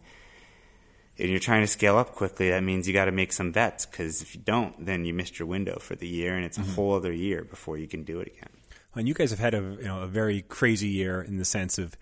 and 1.17 1.29
you're 1.29 1.39
trying 1.39 1.61
to 1.61 1.67
scale 1.67 1.97
up 1.97 2.13
quickly, 2.13 2.49
that 2.49 2.63
means 2.63 2.87
you 2.87 2.93
got 2.93 3.05
to 3.05 3.11
make 3.11 3.31
some 3.31 3.51
bets 3.51 3.85
because 3.85 4.21
if 4.21 4.33
you 4.33 4.41
don't, 4.41 4.83
then 4.83 5.05
you 5.05 5.13
missed 5.13 5.37
your 5.37 5.47
window 5.47 5.77
for 5.79 5.95
the 5.95 6.07
year, 6.07 6.35
and 6.35 6.43
it's 6.43 6.57
a 6.57 6.61
mm-hmm. 6.61 6.73
whole 6.73 6.95
other 6.95 7.11
year 7.11 7.43
before 7.43 7.77
you 7.77 7.87
can 7.87 8.03
do 8.03 8.19
it 8.19 8.27
again. 8.27 8.49
And 8.95 9.07
you 9.07 9.13
guys 9.13 9.29
have 9.31 9.39
had 9.39 9.53
a 9.53 9.61
you 9.79 9.85
know 9.85 10.01
a 10.01 10.07
very 10.07 10.41
crazy 10.41 10.87
year 10.87 11.21
in 11.21 11.37
the 11.37 11.45
sense 11.45 11.77
of 11.77 11.95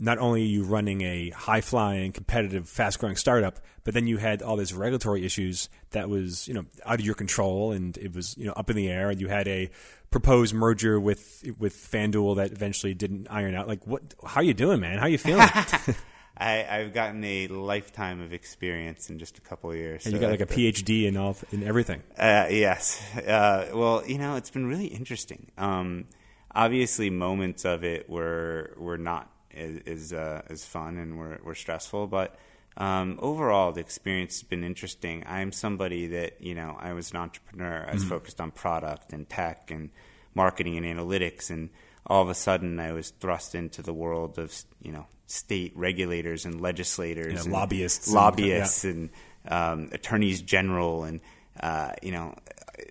not 0.00 0.18
only 0.18 0.42
are 0.42 0.46
you 0.46 0.64
running 0.64 1.02
a 1.02 1.30
high 1.30 1.60
flying, 1.60 2.12
competitive, 2.12 2.68
fast 2.68 2.98
growing 2.98 3.16
startup, 3.16 3.58
but 3.84 3.94
then 3.94 4.06
you 4.06 4.16
had 4.16 4.42
all 4.42 4.56
these 4.56 4.72
regulatory 4.72 5.24
issues 5.24 5.68
that 5.90 6.08
was 6.08 6.48
you 6.48 6.54
know 6.54 6.64
out 6.86 6.98
of 6.98 7.04
your 7.04 7.14
control 7.14 7.72
and 7.72 7.96
it 7.98 8.14
was 8.14 8.36
you 8.36 8.46
know 8.46 8.52
up 8.52 8.70
in 8.70 8.76
the 8.76 8.88
air. 8.88 9.10
And 9.10 9.20
you 9.20 9.28
had 9.28 9.46
a 9.46 9.70
proposed 10.10 10.54
merger 10.54 10.98
with 10.98 11.44
with 11.58 11.74
FanDuel 11.74 12.36
that 12.36 12.52
eventually 12.52 12.94
didn't 12.94 13.28
iron 13.30 13.54
out. 13.54 13.68
Like 13.68 13.86
what? 13.86 14.14
How 14.24 14.40
you 14.40 14.54
doing, 14.54 14.80
man? 14.80 14.98
How 14.98 15.04
are 15.04 15.10
you 15.10 15.18
feeling? 15.18 15.48
I, 16.40 16.64
I've 16.64 16.94
gotten 16.94 17.22
a 17.22 17.48
lifetime 17.48 18.22
of 18.22 18.32
experience 18.32 19.10
in 19.10 19.18
just 19.18 19.36
a 19.36 19.42
couple 19.42 19.70
of 19.70 19.76
years. 19.76 20.06
and 20.06 20.14
you 20.14 20.20
got 20.20 20.30
like 20.30 20.40
a 20.40 20.46
PhD 20.46 21.06
in 21.06 21.18
all 21.18 21.36
in 21.52 21.62
everything. 21.62 22.02
Uh, 22.18 22.46
yes. 22.48 23.02
Uh, 23.14 23.68
well, 23.74 24.02
you 24.06 24.16
know, 24.16 24.36
it's 24.36 24.48
been 24.48 24.66
really 24.66 24.86
interesting. 24.86 25.50
Um, 25.58 26.06
obviously, 26.54 27.10
moments 27.10 27.66
of 27.66 27.84
it 27.84 28.08
were 28.08 28.74
were 28.78 28.96
not 28.96 29.30
as, 29.54 30.12
uh, 30.12 30.42
as 30.48 30.64
fun 30.64 30.96
and 30.96 31.18
we're 31.18 31.54
stressful, 31.54 32.06
but 32.06 32.36
um, 32.76 33.18
overall, 33.20 33.72
the 33.72 33.80
experience 33.80 34.40
has 34.40 34.42
been 34.42 34.64
interesting. 34.64 35.24
I'm 35.26 35.52
somebody 35.52 36.06
that 36.08 36.40
you 36.40 36.54
know, 36.54 36.76
I 36.78 36.92
was 36.92 37.10
an 37.10 37.18
entrepreneur. 37.18 37.86
I 37.88 37.92
was 37.94 38.04
focused 38.04 38.40
on 38.40 38.52
product 38.52 39.12
and 39.12 39.28
tech 39.28 39.70
and 39.70 39.90
marketing 40.34 40.76
and 40.76 40.86
analytics, 40.86 41.50
and 41.50 41.70
all 42.06 42.22
of 42.22 42.28
a 42.28 42.34
sudden, 42.34 42.78
I 42.78 42.92
was 42.92 43.10
thrust 43.10 43.54
into 43.54 43.82
the 43.82 43.92
world 43.92 44.38
of 44.38 44.54
you 44.80 44.92
know 44.92 45.06
state 45.26 45.72
regulators 45.76 46.44
and 46.44 46.60
legislators, 46.60 47.34
Yeah, 47.34 47.40
and 47.42 47.52
lobbyists 47.52 48.06
and- 48.06 48.14
lobbyists, 48.16 48.84
and 48.84 49.10
um, 49.48 49.88
attorneys 49.92 50.40
general, 50.40 51.04
and 51.04 51.20
uh, 51.60 51.92
you 52.02 52.12
know, 52.12 52.36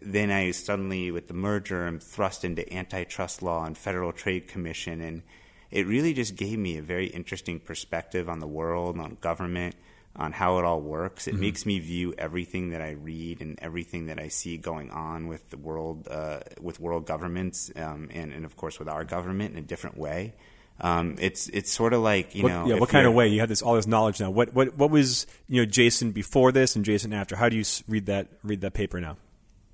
then 0.02 0.30
I 0.30 0.52
suddenly 0.52 1.10
with 1.10 1.28
the 1.30 1.34
merger 1.34 1.88
am 1.88 2.00
thrust 2.00 2.44
into 2.44 2.72
antitrust 2.72 3.42
law 3.42 3.66
and 3.66 3.78
Federal 3.78 4.12
Trade 4.12 4.48
Commission, 4.50 5.00
and 5.02 5.24
it 5.72 5.86
really 5.88 6.14
just 6.14 6.36
gave 6.36 6.58
me 6.58 6.78
a 6.78 6.82
very 6.82 7.08
interesting 7.08 7.60
perspective 7.60 8.30
on 8.30 8.40
the 8.40 8.48
world, 8.48 9.00
on 9.00 9.18
government, 9.22 9.76
on 10.16 10.32
how 10.32 10.58
it 10.60 10.66
all 10.66 10.82
works. 10.82 11.28
It 11.28 11.36
makes 11.36 11.66
me 11.66 11.80
view 11.80 12.14
everything 12.18 12.72
that 12.72 12.82
I 12.82 12.92
read 12.92 13.42
and 13.42 13.58
everything 13.62 14.08
that 14.08 14.20
I 14.20 14.28
see 14.30 14.58
going 14.58 14.90
on 14.92 15.28
with 15.28 15.50
the 15.50 15.58
world, 15.58 16.08
uh, 16.10 16.40
with 16.60 16.80
world 16.80 17.06
governments, 17.06 17.72
um, 17.76 18.10
and, 18.12 18.34
and 18.34 18.46
of 18.46 18.58
course 18.58 18.80
with 18.80 18.90
our 18.90 19.06
government 19.06 19.54
in 19.54 19.60
a 19.60 19.66
different 19.66 19.98
way. 19.98 20.34
Um, 20.82 21.18
it's 21.20 21.50
it's 21.50 21.72
sort 21.72 21.94
of 21.94 22.02
like 22.02 22.36
you 22.36 22.44
What, 22.44 22.50
know, 22.50 22.68
yeah, 22.68 22.80
what 22.80 22.90
kind 22.90 23.06
of 23.06 23.14
way? 23.14 23.28
You 23.28 23.42
have 23.42 23.50
this 23.50 23.62
all 23.62 23.76
this 23.76 23.86
knowledge 23.86 24.20
now. 24.22 24.32
What 24.32 24.54
what 24.54 24.78
what 24.78 24.90
was 24.90 25.28
you 25.48 25.62
know 25.62 25.66
Jason 25.66 26.12
before 26.12 26.54
this 26.54 26.76
and 26.76 26.86
Jason 26.86 27.12
after? 27.14 27.36
How 27.36 27.50
do 27.50 27.58
you 27.58 27.66
read 27.88 28.06
that 28.06 28.28
read 28.44 28.62
that 28.62 28.74
paper 28.74 29.00
now? 29.02 29.18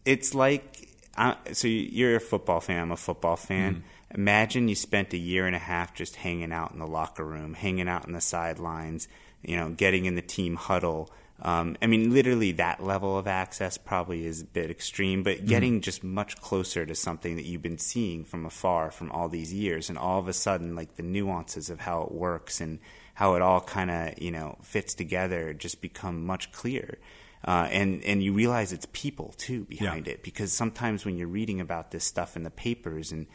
it's 0.05 0.35
like 0.35 0.89
uh, 1.17 1.35
so 1.53 1.67
you're 1.67 2.15
a 2.15 2.19
football 2.19 2.59
fan. 2.59 2.81
I'm 2.83 2.91
a 2.91 2.97
football 2.97 3.35
fan. 3.35 3.83
Imagine 4.13 4.67
you 4.67 4.75
spent 4.75 5.13
a 5.13 5.17
year 5.17 5.47
and 5.47 5.55
a 5.55 5.59
half 5.59 5.93
just 5.93 6.17
hanging 6.17 6.53
out 6.53 6.71
in 6.71 6.79
the 6.79 6.87
locker 6.87 7.25
room, 7.25 7.53
hanging 7.53 7.89
out 7.89 8.05
in 8.05 8.13
the 8.13 8.21
sidelines, 8.21 9.07
you 9.41 9.55
know, 9.55 9.69
getting 9.71 10.05
in 10.05 10.15
the 10.15 10.21
team 10.21 10.55
huddle. 10.55 11.11
Um, 11.41 11.75
I 11.81 11.87
mean, 11.87 12.13
literally 12.13 12.53
that 12.53 12.83
level 12.83 13.17
of 13.17 13.27
access 13.27 13.77
probably 13.77 14.25
is 14.25 14.41
a 14.41 14.45
bit 14.45 14.69
extreme, 14.69 15.21
but 15.21 15.45
getting 15.45 15.81
just 15.81 16.03
much 16.03 16.39
closer 16.39 16.85
to 16.85 16.95
something 16.95 17.35
that 17.35 17.45
you've 17.45 17.61
been 17.61 17.77
seeing 17.77 18.23
from 18.23 18.45
afar 18.45 18.89
from 18.89 19.11
all 19.11 19.27
these 19.27 19.53
years, 19.53 19.89
and 19.89 19.97
all 19.97 20.19
of 20.19 20.27
a 20.29 20.33
sudden, 20.33 20.75
like 20.75 20.95
the 20.95 21.03
nuances 21.03 21.69
of 21.69 21.81
how 21.81 22.03
it 22.03 22.11
works 22.13 22.61
and 22.61 22.79
how 23.15 23.35
it 23.35 23.41
all 23.41 23.61
kind 23.61 23.91
of 23.91 24.21
you 24.21 24.31
know 24.31 24.57
fits 24.61 24.93
together 24.93 25.53
just 25.53 25.81
become 25.81 26.25
much 26.25 26.51
clearer. 26.53 26.97
Uh, 27.45 27.67
and 27.69 28.03
and 28.03 28.23
you 28.23 28.33
realize 28.33 28.71
it's 28.71 28.87
people 28.93 29.33
too 29.37 29.65
behind 29.65 30.07
it 30.07 30.23
because 30.23 30.53
sometimes 30.53 31.05
when 31.05 31.17
you're 31.17 31.27
reading 31.27 31.59
about 31.59 31.91
this 31.91 32.03
stuff 32.03 32.35
in 32.35 32.43
the 32.43 32.49
papers 32.49 33.11
and 33.11 33.27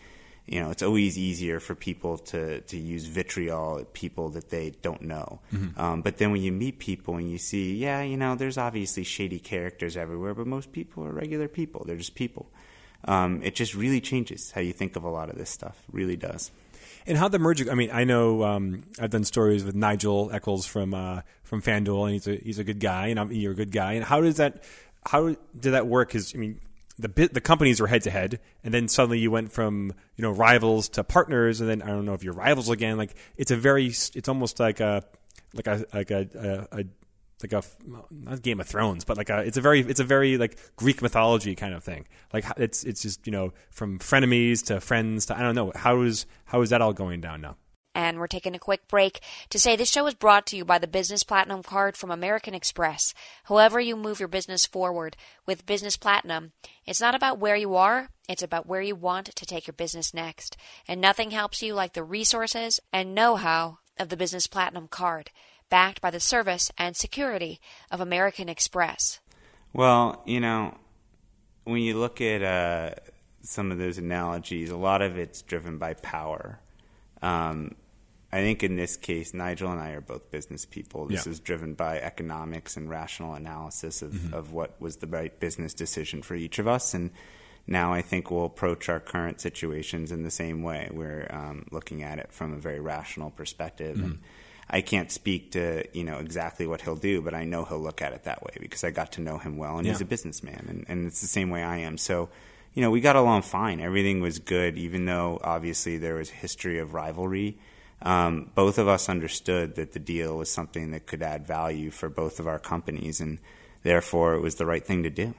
you 0.47 0.61
know 0.61 0.71
it's 0.71 0.83
always 0.83 1.17
easier 1.19 1.61
for 1.61 1.75
people 1.75 2.19
to 2.19 2.61
to 2.63 2.77
use 2.77 3.07
vitriol 3.07 3.79
at 3.79 3.93
people 3.93 4.29
that 4.31 4.51
they 4.51 4.71
don't 4.83 5.03
know 5.03 5.41
um, 5.77 6.03
but 6.03 6.19
then 6.19 6.33
when 6.33 6.43
you 6.43 6.53
meet 6.53 6.79
people 6.79 7.17
and 7.17 7.31
you 7.31 7.39
see 7.39 7.77
yeah 7.77 8.03
you 8.03 8.17
know 8.17 8.35
there's 8.35 8.59
obviously 8.59 9.05
shady 9.05 9.39
characters 9.39 9.97
everywhere 9.97 10.35
but 10.35 10.47
most 10.47 10.73
people 10.73 11.05
are 11.05 11.13
regular 11.13 11.49
people 11.49 11.85
they're 11.87 11.97
just 11.97 12.15
people 12.15 12.51
um, 13.05 13.43
it 13.43 13.55
just 13.55 13.75
really 13.75 14.01
changes 14.01 14.51
how 14.51 14.61
you 14.61 14.73
think 14.73 14.97
of 14.97 15.05
a 15.05 15.09
lot 15.09 15.31
of 15.31 15.37
this 15.37 15.51
stuff 15.51 15.77
really 15.91 16.17
does 16.17 16.51
And 17.07 17.17
how 17.17 17.29
the 17.29 17.39
merger? 17.39 17.71
I 17.71 17.75
mean, 17.75 17.91
I 17.93 18.05
know 18.05 18.45
um, 18.45 18.83
I've 19.01 19.11
done 19.11 19.25
stories 19.25 19.65
with 19.65 19.75
Nigel 19.75 20.31
Eccles 20.33 20.67
from 20.67 20.93
uh, 20.93 21.23
from 21.43 21.63
FanDuel, 21.63 22.05
and 22.05 22.13
he's 22.13 22.29
a 22.29 22.37
he's 22.37 22.59
a 22.59 22.65
good 22.65 22.79
guy, 22.79 23.07
and 23.09 23.19
I'm, 23.19 23.33
you're 23.33 23.53
a 23.53 23.57
good 23.57 23.73
guy. 23.73 23.95
And 23.95 24.05
how 24.05 24.21
does 24.21 24.37
that 24.37 24.63
how 25.07 25.29
did 25.59 25.73
that 25.73 25.87
work? 25.87 26.09
Because 26.09 26.35
I 26.35 26.39
mean, 26.39 26.61
the 27.01 27.29
the 27.33 27.41
companies 27.41 27.81
were 27.81 27.87
head 27.87 28.03
to 28.03 28.11
head, 28.11 28.41
and 28.63 28.73
then 28.73 28.89
suddenly 28.89 29.19
you 29.19 29.31
went 29.31 29.53
from 29.53 29.93
you 30.17 30.23
know 30.23 30.31
rivals 30.31 30.89
to 30.91 31.05
partners, 31.05 31.61
and 31.61 31.69
then 31.69 31.83
I 31.83 31.89
don't 31.89 32.05
know 32.05 32.15
if 32.15 32.23
you're 32.23 32.35
rivals 32.35 32.69
again. 32.69 32.97
Like 32.97 33.15
it's 33.37 33.51
a 33.51 33.57
very 33.57 33.87
it's 33.87 34.29
almost 34.29 34.61
like 34.61 34.81
a 34.81 35.05
like 35.55 35.67
a 35.67 35.85
like 35.93 36.11
a, 36.11 36.29
a, 36.73 36.79
a 36.81 36.85
like 37.43 37.53
a 37.53 37.63
not 38.11 38.43
Game 38.43 38.61
of 38.61 38.67
Thrones, 38.67 39.05
but 39.05 39.17
like 39.17 39.31
a 39.31 39.41
it's 39.41 39.57
a 39.57 39.61
very 39.61 39.81
it's 39.81 40.01
a 40.01 40.05
very 40.05 40.37
like 40.37 40.59
Greek 40.77 41.03
mythology 41.03 41.55
kind 41.55 41.75
of 41.75 41.83
thing. 41.83 42.07
Like 42.33 42.45
it's 42.57 42.85
it's 42.85 43.03
just 43.03 43.27
you 43.27 43.33
know 43.33 43.53
from 43.71 43.99
frenemies 43.99 44.65
to 44.67 44.81
friends 44.81 45.27
to 45.27 45.37
I 45.39 45.43
don't 45.43 45.55
know 45.55 45.73
how 45.75 46.03
is 46.03 46.27
how 46.45 46.63
is 46.63 46.71
that 46.71 46.83
all 46.83 46.93
going 46.93 47.21
down 47.21 47.41
now? 47.41 47.57
And 47.95 48.19
we're 48.19 48.29
taking 48.29 48.55
a 48.55 48.61
quick 48.61 48.87
break 48.87 49.21
to 49.49 49.59
say 49.59 49.75
this 49.75 49.91
show 49.91 50.07
is 50.07 50.15
brought 50.15 50.47
to 50.47 50.57
you 50.57 50.65
by 50.65 50.79
the 50.79 50.87
Business 50.87 51.25
Platinum 51.25 51.63
card 51.63 51.97
from 51.97 52.11
American 52.11 52.55
Express. 52.55 53.13
However, 53.45 53.81
you 53.81 53.97
move 53.97 54.21
your 54.21 54.29
business 54.29 54.65
forward 54.65 55.17
with 55.47 55.67
Business 55.67 55.97
Platinum, 55.97 56.53
it's 56.87 57.01
not 57.01 57.15
about 57.15 57.39
where 57.39 57.57
you 57.57 57.75
are, 57.75 58.09
it's 58.29 58.43
about 58.43 58.67
where 58.67 58.81
you 58.81 58.95
want 58.95 59.27
to 59.35 59.47
take 59.47 59.67
your 59.67 59.75
business 59.75 60.15
next. 60.15 60.57
And 60.87 61.01
nothing 61.01 61.33
helps 61.33 61.63
you 61.63 61.75
like 61.75 61.95
the 61.95 62.05
resources 62.05 62.79
and 62.93 63.15
know 63.15 63.37
how 63.37 63.79
of 63.99 64.09
the 64.09 64.17
Business 64.17 64.47
Platinum 64.47 64.89
card, 64.89 65.31
backed 65.69 66.01
by 66.01 66.11
the 66.11 66.21
service 66.21 66.71
and 66.79 66.97
security 66.97 67.61
of 67.91 68.01
American 68.01 68.49
Express. 68.49 69.21
Well, 69.73 70.23
you 70.27 70.41
know, 70.41 70.77
when 71.65 71.83
you 71.83 71.99
look 71.99 72.21
at 72.21 72.43
uh, 72.43 72.95
some 73.43 73.71
of 73.71 73.79
those 73.79 73.99
analogies, 73.99 74.71
a 74.71 74.77
lot 74.77 75.03
of 75.03 75.17
it's 75.17 75.43
driven 75.43 75.79
by 75.79 75.95
power. 75.95 76.59
Um, 77.23 77.77
I 78.33 78.43
think 78.43 78.63
in 78.63 78.77
this 78.77 78.97
case, 78.97 79.35
Nigel 79.35 79.73
and 79.73 79.81
I 79.81 79.91
are 79.91 80.01
both 80.01 80.31
business 80.31 80.65
people. 80.65 81.07
This 81.07 81.27
Yeah. 81.27 81.33
is 81.33 81.41
driven 81.41 81.75
by 81.75 81.99
economics 81.99 82.77
and 82.77 82.89
rational 82.89 83.35
analysis 83.35 84.03
of, 84.03 84.33
of 84.33 84.53
what 84.53 84.81
was 84.81 84.97
the 84.97 85.09
right 85.09 85.39
business 85.41 85.75
decision 85.75 86.23
for 86.23 86.37
each 86.37 86.59
of 86.61 86.69
us. 86.69 86.95
And 86.95 87.11
now 87.67 87.93
I 87.93 88.03
think 88.03 88.31
we'll 88.31 88.45
approach 88.45 88.89
our 88.89 89.01
current 89.01 89.41
situations 89.41 90.13
in 90.13 90.23
the 90.23 90.31
same 90.31 90.63
way. 90.63 90.89
We're 90.93 91.27
um, 91.31 91.67
looking 91.73 92.03
at 92.05 92.19
it 92.19 92.33
from 92.33 92.53
a 92.53 92.59
very 92.59 92.79
rational 92.81 93.31
perspective. 93.31 94.01
And 94.01 94.19
I 94.69 94.81
can't 94.81 95.11
speak 95.11 95.51
to 95.53 95.85
you 95.93 96.05
know 96.05 96.19
exactly 96.19 96.65
what 96.69 96.83
he'll 96.83 96.95
do, 96.95 97.21
but 97.21 97.35
I 97.35 97.45
know 97.45 97.65
he'll 97.65 97.81
look 97.81 98.01
at 98.01 98.13
it 98.13 98.23
that 98.25 98.45
way 98.45 98.55
because 98.61 98.85
I 98.85 98.91
got 98.93 99.11
to 99.13 99.21
know 99.21 99.39
him 99.39 99.57
well, 99.57 99.79
and 99.79 99.87
he's 99.87 100.01
a 100.01 100.05
businessman, 100.05 100.67
and, 100.69 100.85
and 100.87 101.07
it's 101.09 101.21
the 101.21 101.27
same 101.27 101.51
way 101.51 101.65
I 101.65 101.79
am. 101.79 101.99
So, 101.99 102.29
you 102.75 102.81
know, 102.83 102.91
we 102.93 103.01
got 103.01 103.17
along 103.17 103.43
fine. 103.43 103.81
Everything 103.81 104.21
was 104.21 104.39
good, 104.39 104.79
even 104.79 105.07
though 105.07 105.41
obviously 105.43 105.99
there 105.99 106.15
was 106.15 106.31
a 106.31 106.35
history 106.35 106.79
of 106.79 106.95
rivalry. 106.95 107.59
Um, 108.03 108.51
both 108.55 108.79
of 108.79 108.89
us 108.89 109.09
understood 109.09 109.75
that 109.77 109.93
the 109.93 109.99
deal 109.99 110.39
was 110.39 110.51
something 110.51 110.91
that 110.93 111.07
could 111.07 111.23
add 111.23 111.47
value 111.47 111.91
for 111.91 112.09
both 112.09 112.41
of 112.41 112.47
our 112.47 112.59
companies, 112.59 113.21
and 113.21 113.39
therefore 113.83 114.35
it 114.35 114.41
was 114.41 114.55
the 114.57 114.67
right 114.67 114.85
thing 114.85 115.03
to 115.03 115.11
do. 115.11 115.35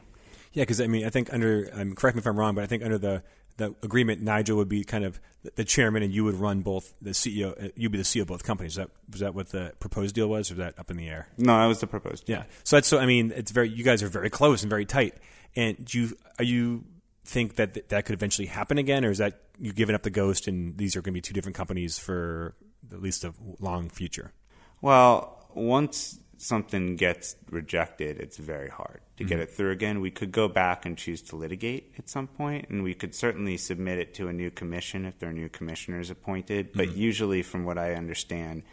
Yeah, 0.54 0.64
because 0.64 0.82
I 0.82 0.88
mean, 0.88 1.06
I 1.06 1.10
think 1.10 1.34
under 1.34 1.70
um, 1.74 1.96
correct 1.96 2.16
me 2.16 2.20
if 2.20 2.28
I'm 2.28 2.38
wrong, 2.38 2.56
but 2.56 2.64
I 2.64 2.68
think 2.68 2.84
under 2.84 2.98
the 2.98 3.24
the 3.58 3.76
agreement, 3.84 4.22
Nigel 4.22 4.58
would 4.58 4.70
be 4.70 4.84
kind 4.84 5.04
of 5.04 5.20
the- 5.56 5.64
chairman, 5.66 6.04
and 6.04 6.14
you 6.14 6.24
would 6.24 6.36
run 6.36 6.62
both 6.62 6.94
the 7.02 7.12
CEO. 7.12 7.52
Uh, 7.64 7.70
you'd 7.76 7.92
be 7.92 7.98
the 7.98 8.04
CEO 8.04 8.22
of 8.22 8.28
both 8.28 8.44
companies. 8.44 8.78
Was 8.78 8.88
that 8.88 8.90
was 9.12 9.20
that 9.22 9.36
what 9.36 9.50
the 9.50 9.74
proposed 9.80 10.16
deal 10.16 10.28
was, 10.28 10.52
or 10.52 10.56
was 10.56 10.60
that 10.60 10.80
up 10.80 10.92
in 10.92 10.98
the 10.98 11.08
air? 11.10 11.28
No, 11.38 11.58
that 11.58 11.66
was 11.68 11.80
the 11.80 11.88
proposed. 11.88 12.28
Yeah. 12.28 12.44
So 12.64 12.76
that's 12.76 12.88
so. 12.88 13.00
I 13.00 13.06
mean, 13.06 13.32
it's 13.36 13.52
very. 13.52 13.70
You 13.70 13.84
guys 13.84 14.04
are 14.04 14.08
very 14.08 14.30
close 14.30 14.62
and 14.62 14.70
very 14.70 14.86
tight. 14.86 15.16
And 15.56 15.84
do 15.84 16.00
you 16.00 16.18
are 16.40 16.46
you 16.46 16.86
think 17.24 17.56
that 17.56 17.74
th- 17.74 17.88
that 17.90 18.06
could 18.06 18.14
eventually 18.14 18.48
happen 18.48 18.78
again, 18.78 19.06
or 19.06 19.12
is 19.12 19.20
that 19.20 19.42
you 19.60 19.74
giving 19.74 19.96
up 19.96 20.04
the 20.04 20.10
ghost 20.10 20.48
and 20.48 20.78
these 20.78 20.96
are 20.96 21.02
going 21.02 21.14
to 21.14 21.18
be 21.18 21.22
two 21.22 21.34
different 21.34 21.56
companies 21.56 22.00
for 22.00 22.56
at 22.92 23.02
least 23.02 23.24
a 23.24 23.34
long 23.60 23.90
future? 23.90 24.32
Well, 24.82 25.48
once 25.54 26.20
something 26.38 26.96
gets 26.96 27.36
rejected, 27.50 28.18
it's 28.18 28.38
very 28.38 28.70
hard 28.70 29.02
to 29.18 29.24
get 29.24 29.36
mm-hmm. 29.36 29.44
it 29.44 29.52
through 29.52 29.72
again. 29.72 30.02
We 30.02 30.10
could 30.10 30.32
go 30.32 30.48
back 30.48 30.86
and 30.86 30.98
choose 30.98 31.22
to 31.24 31.36
litigate 31.36 31.94
at 31.98 32.10
some 32.10 32.28
point, 32.28 32.70
and 32.70 32.84
we 32.84 32.96
could 32.96 33.14
certainly 33.14 33.58
submit 33.58 34.00
it 34.00 34.14
to 34.16 34.28
a 34.28 34.34
new 34.34 34.50
commission 34.50 35.06
if 35.06 35.20
there 35.20 35.30
are 35.30 35.34
new 35.34 35.50
commissioners 35.50 36.10
appointed. 36.10 36.74
But 36.74 36.90
mm-hmm. 36.90 37.00
usually, 37.00 37.44
from 37.44 37.66
what 37.66 37.78
I 37.78 37.94
understand, 37.94 38.64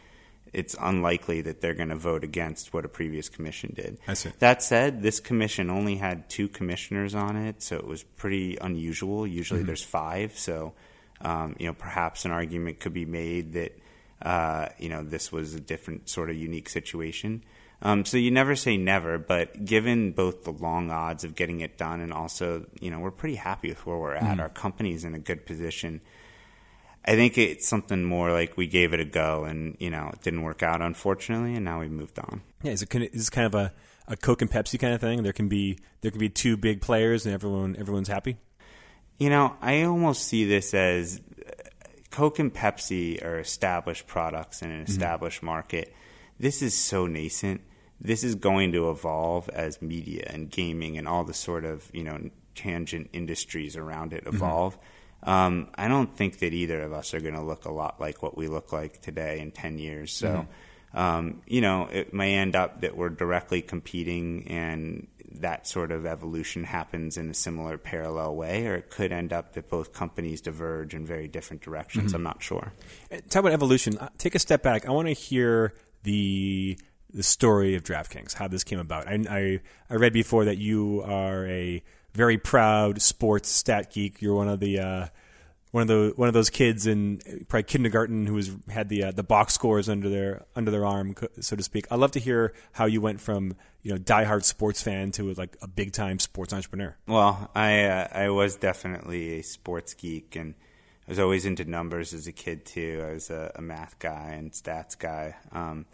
it's 0.53 0.77
unlikely 0.81 1.43
that 1.43 1.61
they're 1.61 1.75
going 1.75 1.89
to 1.89 1.97
vote 1.97 2.25
against 2.25 2.73
what 2.73 2.85
a 2.85 2.89
previous 2.89 3.29
commission 3.29 3.73
did. 3.75 3.99
I 4.07 4.15
see. 4.15 4.31
That 4.39 4.63
said, 4.63 5.03
this 5.03 5.21
commission 5.21 5.71
only 5.71 5.97
had 5.97 6.29
two 6.29 6.49
commissioners 6.49 7.15
on 7.15 7.37
it, 7.37 7.63
so 7.63 7.77
it 7.77 7.87
was 7.87 8.03
pretty 8.03 8.57
unusual. 8.61 9.27
Usually, 9.27 9.63
there's 9.63 9.83
five, 9.83 10.39
so 10.39 10.75
um, 11.21 11.57
you 11.59 11.67
know 11.67 11.75
perhaps 11.75 12.25
an 12.25 12.31
argument 12.31 12.81
could 12.81 12.95
be 12.95 13.05
made 13.05 13.53
that 13.55 13.79
uh, 14.23 14.69
you 14.79 14.89
know 14.89 15.03
this 15.03 15.31
was 15.33 15.55
a 15.55 15.61
different 15.61 16.09
sort 16.09 16.31
of 16.31 16.37
unique 16.37 16.69
situation. 16.69 17.45
Um, 17.81 18.05
so 18.05 18.17
you 18.17 18.33
never 18.33 18.57
say 18.57 18.77
never, 18.77 19.19
but 19.19 19.65
given 19.65 20.11
both 20.11 20.43
the 20.43 20.51
long 20.51 20.91
odds 20.91 21.23
of 21.23 21.37
getting 21.37 21.61
it 21.61 21.79
done 21.79 22.01
and 22.01 22.13
also 22.13 22.67
you 22.81 22.91
know 22.91 22.99
we're 22.99 23.11
pretty 23.13 23.37
happy 23.37 23.69
with 23.69 23.87
where 23.87 23.99
we're 23.99 24.15
at. 24.15 24.41
Our 24.41 24.49
company's 24.49 25.05
in 25.05 25.15
a 25.15 25.21
good 25.21 25.47
position. 25.47 26.01
I 27.05 27.15
think 27.15 27.39
it's 27.39 27.67
something 27.67 28.05
more 28.05 28.33
like 28.33 28.57
we 28.57 28.67
gave 28.67 28.93
it 28.93 29.01
a 29.01 29.05
go, 29.05 29.45
and 29.45 29.77
you 29.79 29.91
know 29.91 30.11
it 30.13 30.23
didn't 30.23 30.43
work 30.43 30.63
out, 30.63 30.83
unfortunately, 30.83 31.55
and 31.55 31.65
now 31.65 31.81
we 31.81 31.89
moved 31.89 32.19
on. 32.19 32.43
Yeah, 32.63 32.73
is 32.73 32.83
it 32.83 32.91
this 32.91 33.31
kind 33.31 33.47
of 33.47 33.55
a, 33.55 33.73
a 34.07 34.17
Coke 34.17 34.43
and 34.43 34.51
Pepsi 34.51 34.79
kind 34.79 34.93
of 34.93 35.01
thing? 35.01 35.23
There 35.23 35.33
can 35.33 35.49
be 35.49 35.79
there 36.01 36.11
can 36.11 36.21
be 36.21 36.29
two 36.29 36.57
big 36.57 36.81
players 36.81 37.25
and 37.25 37.35
everyone 37.35 37.77
everyone's 37.79 38.09
happy. 38.09 38.37
You 39.17 39.31
know, 39.31 39.57
I 39.61 39.83
almost 39.83 40.25
see 40.25 40.45
this 40.45 40.75
as 40.75 41.21
uh, 41.39 41.51
Coke 42.11 42.39
and 42.39 42.53
Pepsi 42.53 43.25
are 43.25 43.39
established 43.39 44.07
products 44.07 44.63
in 44.63 44.71
an 44.71 44.83
established 44.83 45.43
market. 45.43 45.95
This 46.39 46.63
is 46.63 46.75
so 46.75 47.07
nascent. 47.07 47.63
This 48.01 48.23
is 48.23 48.37
going 48.37 48.73
to 48.73 48.91
evolve 48.91 49.49
as 49.49 49.83
media 49.83 50.25
and 50.29 50.49
gaming 50.51 50.97
and 50.97 51.09
all 51.09 51.25
the 51.25 51.35
sort 51.35 51.65
of 51.65 51.91
you 51.93 52.05
know 52.05 52.31
tangent 52.55 53.09
industries 53.13 53.77
around 53.77 54.13
it 54.13 54.25
evolve. 54.27 54.77
Um, 55.23 55.69
I 55.75 55.89
don't 55.89 56.17
think 56.17 56.39
that 56.39 56.53
either 56.53 56.81
of 56.83 56.93
us 56.93 57.13
are 57.15 57.21
going 57.21 57.35
to 57.35 57.43
look 57.43 57.65
a 57.65 57.73
lot 57.73 58.01
like 58.01 58.23
what 58.23 58.37
we 58.37 58.47
look 58.49 58.73
like 58.73 59.01
today 59.01 59.41
in 59.41 59.51
ten 59.51 59.79
years. 59.79 60.13
So, 60.13 60.47
um, 60.95 61.43
you 61.47 61.61
know, 61.61 61.89
it 61.91 62.15
may 62.15 62.35
end 62.35 62.55
up 62.55 62.81
that 62.83 62.97
we're 62.97 63.09
directly 63.09 63.61
competing 63.61 64.47
and 64.49 65.09
that 65.41 65.67
sort 65.67 65.93
of 65.93 66.07
evolution 66.07 66.65
happens 66.65 67.17
in 67.17 67.29
a 67.31 67.35
similar 67.35 67.77
parallel 67.79 68.35
way, 68.35 68.67
or 68.67 68.77
it 68.77 68.91
could 68.91 69.13
end 69.13 69.33
up 69.33 69.53
that 69.53 69.69
both 69.69 69.93
companies 69.93 70.41
diverge 70.41 70.95
in 70.95 71.05
very 71.05 71.29
different 71.29 71.63
directions. 71.63 72.15
I'm 72.15 72.23
not 72.23 72.43
sure. 72.43 72.73
Uh, 73.13 73.17
Talk 73.29 73.41
about 73.41 73.53
evolution. 73.53 73.99
Uh, 73.99 74.09
Take 74.19 74.35
a 74.35 74.39
step 74.39 74.63
back. 74.63 74.87
I 74.89 74.91
want 74.91 75.09
to 75.09 75.15
hear 75.15 75.75
the 76.05 76.79
the 77.13 77.23
story 77.23 77.75
of 77.75 77.83
DraftKings, 77.83 78.35
how 78.35 78.49
this 78.49 78.65
came 78.65 78.79
about. 78.79 79.07
I, 79.09 79.25
I 79.29 79.61
I 79.91 79.95
read 79.97 80.13
before 80.13 80.45
that 80.47 80.59
you 80.59 81.03
are 81.05 81.47
a 81.47 81.83
very 82.19 82.37
proud 82.37 83.01
sports 83.01 83.49
stat 83.49 83.93
geek. 83.93 84.21
You're 84.21 84.35
one 84.35 84.49
of 84.49 84.59
the 84.59 84.81
uh, 84.81 85.07
one 85.71 85.83
of 85.83 85.89
the 85.89 86.13
one 86.17 86.27
of 86.27 86.35
those 86.35 86.51
kids 86.51 86.85
in 86.85 87.21
probably 87.47 87.63
kindergarten 87.63 88.27
who 88.27 88.35
was 88.35 88.51
had 88.69 88.89
the 88.89 89.05
uh, 89.05 89.11
the 89.13 89.23
box 89.23 89.55
scores 89.55 89.89
under 89.89 90.09
their 90.09 90.45
under 90.57 90.73
their 90.73 90.85
arm, 90.85 91.15
so 91.39 91.55
to 91.55 91.63
speak. 91.63 91.87
I'd 91.93 92.01
love 92.01 92.11
to 92.13 92.21
hear 92.21 92.53
how 92.73 92.87
you 92.87 93.01
went 93.01 93.21
from 93.21 93.55
you 93.83 93.93
know 93.93 93.99
diehard 93.99 94.43
sports 94.43 94.83
fan 94.83 95.13
to 95.13 95.33
like 95.35 95.57
a 95.63 95.69
big 95.69 95.93
time 95.93 96.19
sports 96.19 96.53
entrepreneur. 96.53 96.97
Well, 97.07 97.53
I 97.55 97.85
uh, 97.85 98.09
I 98.11 98.31
was 98.31 98.57
definitely 98.57 99.39
a 99.39 99.43
sports 99.43 99.95
geek, 99.95 100.35
and 100.35 100.55
I 101.07 101.13
was 101.13 101.21
always 101.21 101.47
into 101.47 101.65
numbers 101.67 102.13
as 102.13 102.27
a 102.27 102.33
kid 102.33 102.65
too. 102.65 103.05
I 103.09 103.13
was 103.13 103.31
a, 103.31 103.53
a 103.55 103.63
math 103.63 103.97
guy 104.01 104.35
and 104.37 104.51
stats 104.51 104.99
guy, 104.99 105.37
um, 105.53 105.87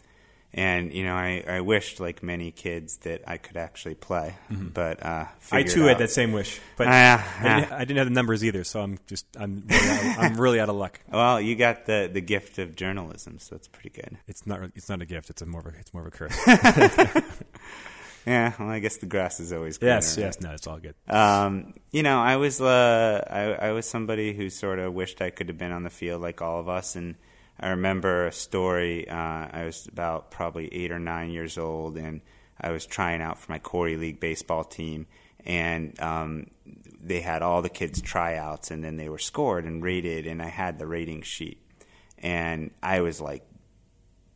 and 0.55 0.93
you 0.93 1.05
know 1.05 1.15
I, 1.15 1.45
I 1.47 1.61
wished, 1.61 1.99
like 2.01 2.23
many 2.23 2.51
kids, 2.53 2.99
that 2.99 3.23
I 3.27 3.37
could 3.39 3.57
actually 3.57 3.97
play, 3.97 4.35
but 4.49 5.05
uh, 5.05 5.27
I 5.53 5.65
too 5.65 5.83
had 5.83 5.99
that 5.99 6.11
same 6.11 6.33
wish, 6.33 6.61
but 6.77 6.87
Ah, 6.89 7.37
I, 7.41 7.61
didn't, 7.61 7.73
I 7.73 7.79
didn't 7.81 7.97
have 7.99 8.07
the 8.07 8.13
numbers 8.15 8.45
either. 8.45 8.65
So 8.65 8.81
I'm 8.81 8.99
just 9.07 9.27
I'm 9.39 9.65
really 9.69 9.89
out, 9.91 10.19
I'm 10.19 10.37
really 10.41 10.61
out 10.61 10.69
of 10.69 10.77
luck. 10.77 11.01
Well, 11.13 11.41
you 11.41 11.57
got 11.57 11.87
the 11.87 12.09
the 12.13 12.21
gift 12.21 12.59
of 12.59 12.77
journalism, 12.77 13.39
so 13.39 13.57
it's 13.57 13.69
pretty 13.69 13.91
good. 13.91 14.17
It's 14.29 14.47
not 14.47 14.61
it's 14.75 14.89
not 14.89 15.03
a 15.03 15.07
gift. 15.07 15.29
It's 15.31 15.43
a 15.43 15.47
more 15.47 15.61
of 15.61 15.67
a 15.67 15.79
it's 15.79 15.93
more 15.93 16.07
of 16.07 16.09
a 16.09 16.17
curse. 16.17 16.39
Yeah, 18.27 18.55
well, 18.59 18.71
I 18.71 18.79
guess 18.79 18.97
the 18.97 19.07
grass 19.07 19.39
is 19.39 19.53
always 19.53 19.77
greener. 19.77 19.97
yes, 19.97 20.17
yes, 20.17 20.41
no, 20.41 20.53
it's 20.53 20.67
all 20.67 20.79
good. 20.79 20.95
Um, 21.09 21.75
you 21.91 22.03
know, 22.03 22.21
I 22.21 22.37
was 22.37 22.59
uh, 22.59 23.23
I, 23.31 23.69
I 23.69 23.73
was 23.73 23.85
somebody 23.87 24.33
who 24.33 24.49
sort 24.49 24.79
of 24.79 24.95
wished 24.95 25.21
I 25.21 25.29
could 25.29 25.49
have 25.49 25.59
been 25.59 25.73
on 25.73 25.83
the 25.83 25.91
field 25.91 26.23
like 26.23 26.41
all 26.41 26.59
of 26.59 26.67
us, 26.67 26.97
and 26.97 27.17
I 27.59 27.71
remember 27.71 28.27
a 28.27 28.33
story. 28.33 29.09
Uh, 29.09 29.15
I 29.51 29.65
was 29.65 29.87
about 29.87 30.31
probably 30.31 30.73
eight 30.75 30.91
or 30.91 30.99
nine 30.99 31.31
years 31.31 31.57
old, 31.57 31.97
and 31.97 32.21
I 32.61 32.71
was 32.71 32.87
trying 32.87 33.23
out 33.23 33.39
for 33.39 33.53
my 33.53 33.59
Corey 33.59 33.97
League 33.97 34.21
baseball 34.21 34.65
team, 34.65 35.07
and 35.45 35.99
um, 36.01 36.49
they 37.01 37.21
had 37.21 37.43
all 37.43 37.63
the 37.63 37.69
kids 37.69 38.03
tryouts, 38.03 38.71
and 38.71 38.83
then 38.83 38.97
they 38.97 39.09
were 39.09 39.19
scored 39.19 39.65
and 39.65 39.83
rated, 39.83 40.27
and 40.27 40.43
I 40.43 40.49
had 40.49 40.79
the 40.79 40.87
rating 40.87 41.23
sheet, 41.23 41.63
and 42.19 42.71
I 42.83 43.01
was 43.01 43.21
like 43.21 43.45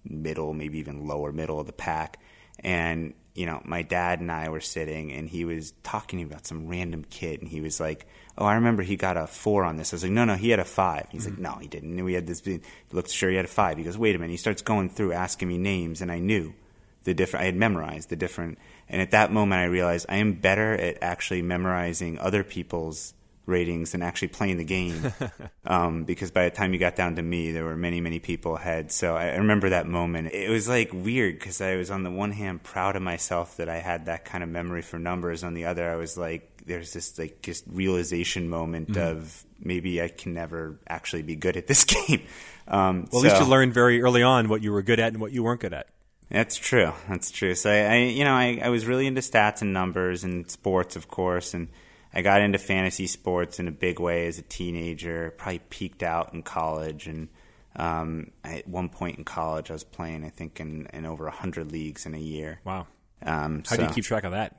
middle, 0.05 0.55
maybe 0.55 0.79
even 0.79 1.07
lower 1.07 1.33
middle 1.33 1.61
of 1.61 1.67
the 1.67 1.73
pack. 1.73 2.21
And, 2.61 3.15
you 3.35 3.47
know, 3.47 3.61
my 3.65 3.83
dad 3.83 4.21
and 4.21 4.33
I 4.33 4.49
were 4.49 4.61
sitting 4.61 5.13
and 5.13 5.29
he 5.29 5.45
was 5.45 5.73
talking 5.83 6.23
about 6.23 6.47
some 6.47 6.67
random 6.67 7.05
kid 7.05 7.41
and 7.41 7.49
he 7.49 7.61
was 7.61 7.81
like, 7.81 8.07
Oh, 8.41 8.45
I 8.45 8.55
remember 8.55 8.85
he 8.85 8.95
got 8.95 9.17
a 9.17 9.27
four 9.27 9.65
on 9.65 9.77
this. 9.77 9.93
I 9.93 9.97
was 9.97 10.05
like, 10.05 10.13
No, 10.13 10.25
no, 10.25 10.37
he 10.37 10.51
had 10.51 10.61
a 10.61 10.65
five. 10.65 11.09
He's 11.11 11.27
like, 11.27 11.39
No, 11.39 11.57
he 11.61 11.67
didn't. 11.67 11.91
And 11.91 12.05
we 12.05 12.15
had 12.15 12.27
this 12.27 12.41
he 12.41 12.61
looked 12.93 13.11
sure 13.11 13.31
he 13.31 13.37
had 13.37 13.45
a 13.45 13.49
five. 13.49 13.77
He 13.77 13.85
goes, 13.85 13.99
Wait 13.99 14.15
a 14.15 14.19
minute. 14.19 14.31
He 14.31 14.37
starts 14.37 14.63
going 14.63 14.91
through 14.91 15.13
asking 15.13 15.49
me 15.49 15.59
names 15.59 16.01
and 16.01 16.11
I 16.11 16.21
knew 16.21 16.55
the 17.03 17.15
different 17.15 17.43
I 17.43 17.47
had 17.47 17.57
memorized 17.57 18.11
the 18.11 18.17
different 18.17 18.59
and 18.89 19.03
at 19.03 19.11
that 19.11 19.33
moment 19.33 19.61
I 19.61 19.65
realized 19.65 20.07
I 20.09 20.17
am 20.17 20.35
better 20.35 20.75
at 20.75 20.99
actually 21.03 21.43
memorizing 21.43 22.19
other 22.19 22.45
people's 22.45 23.15
ratings 23.49 23.93
than 23.93 24.03
actually 24.03 24.29
playing 24.29 24.59
the 24.59 24.65
game 24.65 25.13
um, 25.65 26.05
because 26.05 26.31
by 26.31 26.45
the 26.45 26.55
time 26.55 26.73
you 26.73 26.79
got 26.79 26.95
down 26.95 27.17
to 27.17 27.23
me, 27.23 27.51
there 27.51 27.65
were 27.65 27.77
many, 27.77 28.01
many 28.01 28.21
people 28.21 28.57
ahead. 28.57 28.93
So 28.93 29.17
I 29.17 29.37
remember 29.37 29.71
that 29.71 29.87
moment. 29.87 30.33
It 30.33 30.51
was 30.51 30.69
like 30.69 30.93
weird 30.93 31.39
because 31.39 31.61
I 31.61 31.77
was 31.77 31.91
on 31.91 32.03
the 32.03 32.11
one 32.11 32.33
hand 32.33 32.63
proud 32.63 32.95
of 32.95 33.03
myself 33.03 33.57
that 33.57 33.69
I 33.69 33.79
had 33.79 34.07
that 34.07 34.27
kind 34.27 34.45
of 34.45 34.51
memory 34.51 34.83
for 34.83 34.99
numbers. 34.99 35.43
On 35.43 35.55
the 35.55 35.65
other, 35.65 35.91
I 35.91 35.97
was 35.97 36.17
like, 36.17 36.58
there's 36.69 36.93
this 36.93 37.19
like 37.19 37.43
just 37.43 37.65
realization 37.67 38.49
moment 38.49 38.91
Mm-hmm. 38.91 39.19
of 39.19 39.45
maybe 39.61 40.01
I 40.01 40.09
can 40.09 40.35
never 40.35 40.79
actually 40.89 41.23
be 41.23 41.35
good 41.35 41.57
at 41.57 41.67
this 41.67 41.85
game. 41.97 42.23
Um, 42.69 43.09
Well, 43.11 43.25
at 43.25 43.31
least 43.33 43.43
you 43.43 43.49
learned 43.49 43.75
very 43.75 44.01
early 44.03 44.23
on 44.23 44.49
what 44.49 44.63
you 44.63 44.71
were 44.73 44.83
good 44.83 45.01
at 45.01 45.13
and 45.13 45.21
what 45.21 45.33
you 45.33 45.43
weren't 45.43 45.61
good 45.61 45.73
at. 45.73 45.89
that's 46.31 46.57
true. 46.57 46.93
That's 47.09 47.31
true. 47.33 47.55
So 47.55 47.71
I, 47.71 47.79
I 47.79 47.97
you 47.97 48.23
know, 48.25 48.35
I, 48.35 48.61
I 48.63 48.69
was 48.69 48.87
really 48.87 49.07
into 49.07 49.21
stats 49.23 49.63
and 49.63 49.73
numbers 49.73 50.23
and 50.25 50.49
sports, 50.51 50.95
of 50.95 51.09
course, 51.09 51.55
and 51.55 51.69
I 52.15 52.23
got 52.23 52.41
into 52.43 52.59
fantasy 52.59 53.07
sports 53.07 53.59
in 53.59 53.67
a 53.69 53.73
big 53.73 53.99
way 53.99 54.27
as 54.29 54.39
a 54.39 54.43
teenager. 54.43 55.35
Probably 55.39 55.61
peaked 55.71 56.03
out 56.03 56.33
in 56.35 56.43
college, 56.43 57.07
and 57.07 57.29
um, 57.77 58.31
at 58.45 58.67
one 58.69 58.89
point 58.89 59.19
in 59.19 59.25
college, 59.25 59.71
I 59.71 59.75
was 59.75 59.85
playing, 59.85 60.25
I 60.25 60.31
think, 60.31 60.61
in, 60.61 60.87
in 60.93 61.05
over 61.07 61.27
a 61.27 61.31
hundred 61.31 61.71
leagues 61.73 62.07
in 62.07 62.15
a 62.15 62.19
year. 62.19 62.61
Wow. 62.65 62.87
Um, 63.23 63.63
How 63.69 63.77
do 63.77 63.83
you 63.83 63.89
keep 63.91 64.05
track 64.05 64.25
of 64.25 64.33
that? 64.33 64.57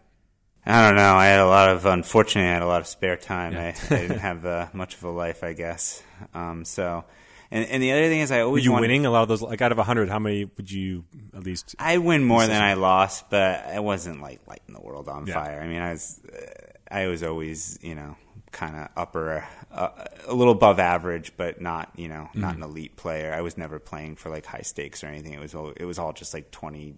I 0.70 0.86
don't 0.88 0.96
know. 0.96 1.16
I 1.16 1.26
had 1.28 1.40
a 1.40 1.48
lot 1.48 1.70
of, 1.70 1.86
unfortunately, 1.86 2.50
I 2.50 2.54
had 2.54 2.62
a 2.62 2.68
lot 2.68 2.82
of 2.82 2.88
spare 2.88 3.18
time. 3.18 3.56
I, 3.58 3.70
I 3.70 4.00
didn't 4.02 4.20
have 4.20 4.46
uh, 4.46 4.68
much 4.74 4.96
of 4.96 5.04
a 5.04 5.10
life, 5.10 5.44
I 5.44 5.54
guess. 5.54 6.04
Um, 6.34 6.64
so, 6.66 7.06
and, 7.50 7.66
and 7.66 7.82
the 7.82 7.92
other 7.92 8.04
thing 8.08 8.20
is, 8.20 8.32
I 8.32 8.40
Were 8.40 8.44
always 8.46 8.66
you 8.66 8.72
wanted- 8.72 8.84
winning 8.84 9.06
a 9.06 9.10
lot 9.12 9.24
of 9.24 9.28
those? 9.30 9.42
Like 9.42 9.62
out 9.62 9.72
of 9.72 9.78
hundred, 9.80 10.10
how 10.10 10.20
many 10.20 10.46
would 10.46 10.72
you 10.72 11.06
at 11.36 11.44
least? 11.44 11.76
I 11.80 11.98
win 11.98 12.24
more 12.24 12.46
than 12.46 12.62
I 12.62 12.76
lost, 12.76 13.30
but 13.32 13.66
I 13.66 13.80
wasn't 13.80 14.22
like 14.22 14.42
lighting 14.48 14.74
the 14.76 14.82
world 14.82 15.10
on 15.10 15.26
Yeah. 15.26 15.34
fire. 15.34 15.60
I 15.62 15.68
mean, 15.68 15.82
I 15.82 15.92
was, 15.94 16.22
uh, 16.32 16.46
I 16.92 17.08
was 17.08 17.24
always, 17.24 17.80
you 17.82 17.96
know, 17.96 18.16
kind 18.52 18.76
of 18.76 18.90
upper, 18.96 19.44
uh, 19.72 19.90
a 20.28 20.34
little 20.34 20.54
above 20.54 20.80
average, 20.80 21.34
but 21.38 21.62
not, 21.62 21.92
you 21.96 22.08
know, 22.10 22.30
not 22.34 22.54
Mm-hmm. 22.54 22.64
an 22.64 22.70
elite 22.70 22.96
player. 22.96 23.34
I 23.34 23.42
was 23.42 23.58
never 23.58 23.80
playing 23.80 24.16
for 24.18 24.30
like 24.30 24.46
high 24.46 24.62
stakes 24.62 25.04
or 25.04 25.08
anything. 25.08 25.34
It 25.34 25.40
was, 25.40 25.56
all, 25.56 25.72
it 25.76 25.86
was 25.86 25.98
all 26.00 26.14
just 26.14 26.34
like 26.34 26.52
twenty, 26.52 26.96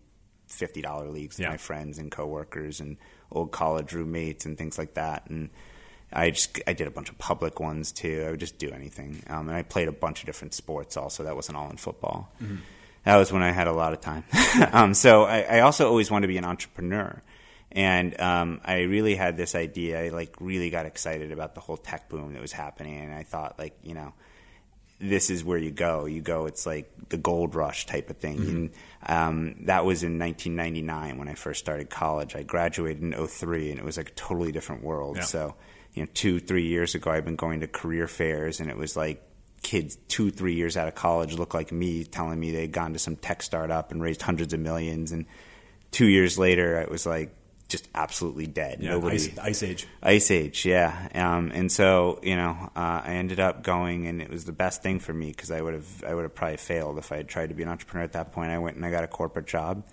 fifty 0.52 0.82
dollar 0.82 1.10
leagues 1.10 1.38
with 1.38 1.44
Yeah. 1.46 1.50
my 1.50 1.58
friends 1.58 1.98
and 1.98 2.12
coworkers 2.12 2.80
and 2.80 2.98
old 3.32 3.52
college 3.52 3.94
roommates 3.94 4.46
and 4.46 4.58
things 4.58 4.78
like 4.78 4.94
that. 4.96 5.28
And 5.30 5.50
I 6.14 6.32
just 6.32 6.60
I 6.68 6.74
did 6.74 6.88
a 6.88 6.92
bunch 6.92 7.10
of 7.10 7.18
public 7.18 7.60
ones 7.60 7.92
too. 7.92 8.24
I 8.28 8.32
would 8.32 8.40
just 8.40 8.58
do 8.58 8.70
anything, 8.72 9.24
um, 9.28 9.48
and 9.48 9.56
I 9.58 9.64
played 9.64 9.88
a 9.88 9.94
bunch 9.94 10.20
of 10.22 10.26
different 10.26 10.54
sports. 10.54 10.98
Also, 10.98 11.24
that 11.24 11.36
wasn't 11.36 11.58
all 11.58 11.70
in 11.70 11.78
football. 11.78 12.30
That 13.06 13.16
was 13.16 13.32
when 13.32 13.42
I 13.42 13.52
had 13.52 13.68
a 13.68 13.74
lot 13.74 13.94
of 13.94 14.02
time. 14.02 14.24
um, 14.74 14.94
so 14.94 15.24
I, 15.24 15.42
I 15.42 15.60
also 15.62 15.88
always 15.88 16.12
wanted 16.12 16.28
to 16.28 16.34
be 16.34 16.38
an 16.38 16.46
entrepreneur, 16.46 17.22
and 17.72 18.20
um, 18.20 18.60
I 18.66 18.82
really 18.82 19.16
had 19.16 19.38
this 19.38 19.56
idea. 19.56 20.04
I 20.04 20.10
like 20.10 20.36
really 20.42 20.70
got 20.70 20.86
excited 20.86 21.32
about 21.32 21.56
the 21.56 21.62
whole 21.62 21.78
tech 21.78 22.10
boom 22.10 22.34
that 22.34 22.42
was 22.42 22.52
happening, 22.52 23.00
and 23.00 23.14
I 23.14 23.24
thought 23.24 23.58
like 23.58 23.76
you 23.82 23.94
know 23.96 24.14
this 25.02 25.30
is 25.30 25.44
where 25.44 25.58
you 25.58 25.72
go. 25.72 26.06
You 26.06 26.22
go, 26.22 26.46
it's 26.46 26.66
like 26.66 26.92
the 27.10 27.18
gold 27.18 27.56
rush 27.56 27.86
type 27.86 28.10
of 28.10 28.18
thing. 28.18 28.38
And 28.38 28.72
um, 29.08 29.56
that 29.66 29.86
was 29.86 30.04
in 30.04 30.20
1999 30.20 31.18
when 31.18 31.28
I 31.28 31.34
first 31.34 31.60
started 31.60 31.90
college. 31.90 32.36
I 32.36 32.44
graduated 32.44 33.02
in 33.02 33.28
03, 33.28 33.72
and 33.72 33.80
it 33.80 33.86
was 33.86 33.98
like 33.98 34.10
a 34.10 34.14
totally 34.14 34.52
different 34.52 34.84
world. 34.84 35.18
Yeah. 35.18 35.24
So, 35.24 35.56
you 35.94 36.04
know, 36.04 36.10
two, 36.14 36.40
three 36.40 36.68
years 36.68 36.96
ago, 36.96 37.12
I've 37.12 37.26
been 37.26 37.36
going 37.36 37.62
to 37.62 37.68
career 37.68 38.08
fairs, 38.08 38.60
and 38.60 38.70
it 38.70 38.78
was 38.78 38.96
like 38.96 39.22
kids 39.64 39.98
two, 40.08 40.32
three 40.32 40.56
years 40.56 40.76
out 40.78 40.88
of 40.88 40.96
college 40.96 41.34
look 41.38 41.54
like 41.54 41.72
me 41.72 42.04
telling 42.04 42.40
me 42.40 42.52
they'd 42.52 42.72
gone 42.72 42.94
to 42.94 43.00
some 43.00 43.16
tech 43.16 43.44
startup 43.44 43.92
and 43.92 44.02
raised 44.02 44.22
hundreds 44.22 44.54
of 44.54 44.60
millions. 44.60 45.12
And 45.12 45.26
two 45.92 46.08
years 46.08 46.38
later, 46.38 46.80
it 46.80 46.90
was 46.90 47.06
like 47.06 47.36
just 47.72 47.88
absolutely 47.96 48.48
dead. 48.48 48.80
Yeah, 48.82 48.92
Nobody, 48.92 49.16
ice, 49.16 49.40
ice 49.40 49.64
age. 49.64 49.88
Ice 50.04 50.32
Age, 50.32 50.66
yeah. 50.66 51.10
Um, 51.16 51.52
and 51.54 51.72
so 51.72 52.20
you 52.22 52.36
know, 52.36 52.70
uh, 52.76 53.02
I 53.04 53.14
ended 53.14 53.40
up 53.40 53.64
going, 53.64 54.08
and 54.08 54.22
it 54.22 54.30
was 54.30 54.46
the 54.46 54.52
best 54.52 54.84
thing 54.84 55.00
for 55.00 55.14
me 55.14 55.32
because 55.32 55.50
I 55.52 55.62
would 55.62 55.74
have 55.74 56.04
I 56.04 56.14
would 56.14 56.24
have 56.24 56.36
probably 56.36 56.58
failed 56.58 56.98
if 56.98 57.12
I 57.12 57.18
had 57.18 57.28
tried 57.28 57.50
to 57.50 57.56
be 57.56 57.64
an 57.64 57.70
entrepreneur 57.70 58.04
at 58.04 58.14
that 58.14 58.32
point. 58.32 58.52
I 58.52 58.60
went 58.60 58.76
and 58.76 58.86
I 58.86 58.92
got 58.92 59.04
a 59.04 59.08
corporate 59.08 59.48
job. 59.48 59.84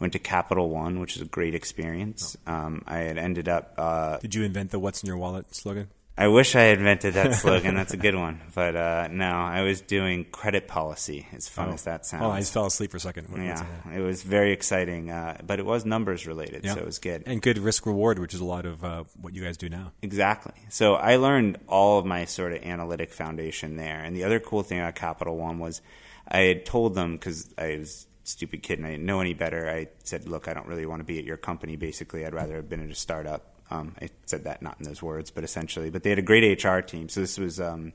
Went 0.00 0.12
to 0.14 0.18
Capital 0.18 0.70
One, 0.70 0.98
which 0.98 1.14
is 1.14 1.22
a 1.22 1.26
great 1.26 1.54
experience. 1.54 2.36
Um, 2.46 2.82
I 2.86 2.98
had 2.98 3.16
ended 3.16 3.48
up. 3.48 3.74
Uh, 3.78 4.18
Did 4.18 4.34
you 4.34 4.42
invent 4.42 4.70
the 4.70 4.78
"What's 4.78 5.02
in 5.02 5.06
your 5.06 5.16
wallet" 5.16 5.54
slogan? 5.54 5.88
I 6.16 6.28
wish 6.28 6.54
I 6.54 6.66
invented 6.66 7.14
that 7.14 7.34
slogan. 7.34 7.74
That's 7.74 7.92
a 7.92 7.96
good 7.96 8.14
one. 8.14 8.40
But 8.54 8.76
uh, 8.76 9.08
no, 9.10 9.26
I 9.32 9.62
was 9.62 9.80
doing 9.80 10.24
credit 10.30 10.68
policy. 10.68 11.26
As 11.34 11.48
fun 11.48 11.70
as 11.70 11.82
that 11.84 12.06
sounds. 12.06 12.22
Oh, 12.22 12.30
I 12.30 12.38
just 12.38 12.52
fell 12.52 12.66
asleep 12.66 12.92
for 12.92 12.98
a 12.98 13.00
second. 13.00 13.28
What- 13.30 13.40
yeah, 13.40 13.64
it 13.92 13.98
was 13.98 14.22
very 14.22 14.52
exciting, 14.52 15.10
uh, 15.10 15.38
but 15.44 15.58
it 15.58 15.66
was 15.66 15.84
numbers 15.84 16.24
related, 16.24 16.64
Yeah. 16.64 16.74
so 16.74 16.80
it 16.80 16.86
was 16.86 17.00
good. 17.00 17.24
And 17.26 17.42
good 17.42 17.58
risk 17.58 17.84
reward, 17.84 18.20
which 18.20 18.32
is 18.32 18.38
a 18.38 18.44
lot 18.44 18.64
of 18.64 18.84
uh, 18.84 19.04
what 19.20 19.34
you 19.34 19.42
guys 19.42 19.56
do 19.56 19.68
now. 19.68 19.90
Exactly. 20.02 20.52
So 20.68 20.94
I 20.94 21.16
learned 21.16 21.58
all 21.66 21.98
of 21.98 22.04
my 22.06 22.26
sort 22.26 22.52
of 22.52 22.62
analytic 22.62 23.12
foundation 23.12 23.74
there. 23.76 24.00
And 24.00 24.14
the 24.14 24.22
other 24.22 24.38
cool 24.38 24.62
thing 24.62 24.78
about 24.78 24.94
Capital 24.94 25.36
One 25.36 25.58
was 25.58 25.82
I 26.28 26.40
had 26.42 26.64
told 26.64 26.94
them 26.94 27.14
because 27.14 27.52
I 27.58 27.78
was 27.78 28.06
a 28.24 28.28
stupid 28.28 28.62
kid 28.62 28.78
and 28.78 28.86
I 28.86 28.92
didn't 28.92 29.06
know 29.06 29.20
any 29.20 29.34
better. 29.34 29.68
I 29.68 29.88
said, 30.04 30.28
"Look, 30.28 30.46
I 30.46 30.54
don't 30.54 30.68
really 30.68 30.86
want 30.86 31.00
to 31.00 31.04
be 31.04 31.18
at 31.18 31.24
your 31.24 31.36
company. 31.38 31.74
Basically, 31.74 32.24
I'd 32.24 32.34
rather 32.34 32.54
have 32.54 32.68
been 32.68 32.84
at 32.84 32.90
a 32.90 32.94
startup." 32.94 33.50
Um, 33.70 33.94
I 34.00 34.10
said 34.26 34.44
that 34.44 34.62
not 34.62 34.76
in 34.78 34.86
those 34.86 35.02
words, 35.02 35.30
but 35.30 35.44
essentially. 35.44 35.90
But 35.90 36.02
they 36.02 36.10
had 36.10 36.18
a 36.18 36.22
great 36.22 36.62
HR 36.64 36.80
team. 36.80 37.08
So 37.08 37.20
this 37.20 37.38
was 37.38 37.60
um, 37.60 37.92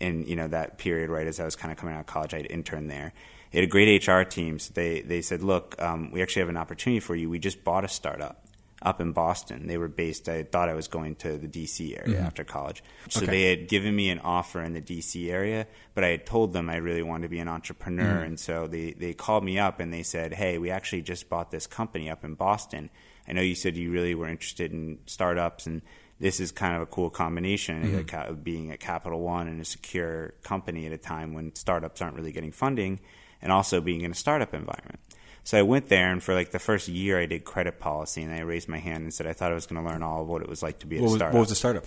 in 0.00 0.26
you 0.26 0.36
know 0.36 0.48
that 0.48 0.78
period 0.78 1.10
right 1.10 1.26
as 1.26 1.40
I 1.40 1.44
was 1.44 1.56
kind 1.56 1.72
of 1.72 1.78
coming 1.78 1.94
out 1.94 2.00
of 2.00 2.06
college. 2.06 2.34
I'd 2.34 2.46
interned 2.50 2.90
there. 2.90 3.12
They 3.52 3.60
had 3.60 3.68
a 3.68 3.70
great 3.70 4.06
HR 4.06 4.22
team. 4.22 4.58
So 4.58 4.72
they 4.74 5.02
they 5.02 5.22
said, 5.22 5.42
"Look, 5.42 5.80
um, 5.80 6.10
we 6.10 6.22
actually 6.22 6.40
have 6.40 6.48
an 6.48 6.56
opportunity 6.56 7.00
for 7.00 7.14
you. 7.14 7.30
We 7.30 7.38
just 7.38 7.64
bought 7.64 7.84
a 7.84 7.88
startup." 7.88 8.42
up 8.82 9.00
in 9.00 9.10
Boston. 9.10 9.66
They 9.66 9.78
were 9.78 9.88
based. 9.88 10.28
I 10.28 10.42
thought 10.42 10.68
I 10.68 10.74
was 10.74 10.86
going 10.86 11.16
to 11.16 11.38
the 11.38 11.48
DC 11.48 11.98
area 11.98 12.20
after 12.20 12.44
college, 12.44 12.84
so 13.08 13.22
Okay. 13.22 13.30
they 13.30 13.42
had 13.50 13.68
given 13.68 13.96
me 13.96 14.10
an 14.10 14.18
offer 14.18 14.62
in 14.62 14.74
the 14.74 14.82
DC 14.82 15.30
area. 15.30 15.66
But 15.94 16.04
I 16.04 16.08
had 16.08 16.26
told 16.26 16.52
them 16.52 16.68
I 16.68 16.76
really 16.76 17.02
wanted 17.02 17.22
to 17.22 17.28
be 17.30 17.38
an 17.38 17.48
entrepreneur, 17.48 18.20
and 18.20 18.38
so 18.38 18.66
they 18.66 18.92
they 18.92 19.14
called 19.14 19.44
me 19.44 19.58
up 19.58 19.80
and 19.80 19.92
they 19.92 20.02
said, 20.02 20.34
"Hey, 20.34 20.58
we 20.58 20.70
actually 20.70 21.00
just 21.00 21.30
bought 21.30 21.50
this 21.50 21.66
company 21.66 22.10
up 22.10 22.22
in 22.22 22.34
Boston. 22.34 22.90
I 23.28 23.32
know 23.32 23.42
you 23.42 23.54
said 23.54 23.76
you 23.76 23.90
really 23.90 24.14
were 24.14 24.28
interested 24.28 24.72
in 24.72 24.98
startups 25.06 25.66
and." 25.66 25.82
This 26.18 26.40
is 26.40 26.50
kind 26.50 26.74
of 26.74 26.80
a 26.80 26.86
cool 26.86 27.10
combination 27.10 27.94
like, 27.94 28.14
uh, 28.14 28.24
of 28.28 28.42
being 28.42 28.70
at 28.70 28.80
Capital 28.80 29.20
One 29.20 29.48
and 29.48 29.60
a 29.60 29.66
secure 29.66 30.32
company 30.42 30.86
at 30.86 30.92
a 30.92 30.96
time 30.96 31.34
when 31.34 31.54
startups 31.54 32.00
aren't 32.00 32.16
really 32.16 32.32
getting 32.32 32.52
funding, 32.52 33.00
and 33.42 33.52
also 33.52 33.82
being 33.82 34.00
in 34.00 34.12
a 34.12 34.14
startup 34.14 34.54
environment. 34.54 34.98
So 35.44 35.58
I 35.58 35.62
went 35.62 35.90
there, 35.90 36.10
and 36.10 36.22
for 36.22 36.32
like 36.32 36.52
the 36.52 36.58
first 36.58 36.88
year, 36.88 37.20
I 37.20 37.26
did 37.26 37.44
credit 37.44 37.78
policy, 37.78 38.22
and 38.22 38.32
I 38.32 38.40
raised 38.40 38.66
my 38.66 38.78
hand 38.78 39.04
and 39.04 39.12
said 39.12 39.26
I 39.26 39.34
thought 39.34 39.52
I 39.52 39.54
was 39.54 39.66
going 39.66 39.84
to 39.84 39.86
learn 39.86 40.02
all 40.02 40.22
of 40.22 40.26
what 40.26 40.40
it 40.40 40.48
was 40.48 40.62
like 40.62 40.78
to 40.78 40.86
be 40.86 40.96
What 40.96 41.02
a 41.02 41.04
was, 41.04 41.14
startup. 41.16 41.34
what 41.34 41.40
was 41.40 41.48
the 41.50 41.54
startup? 41.54 41.84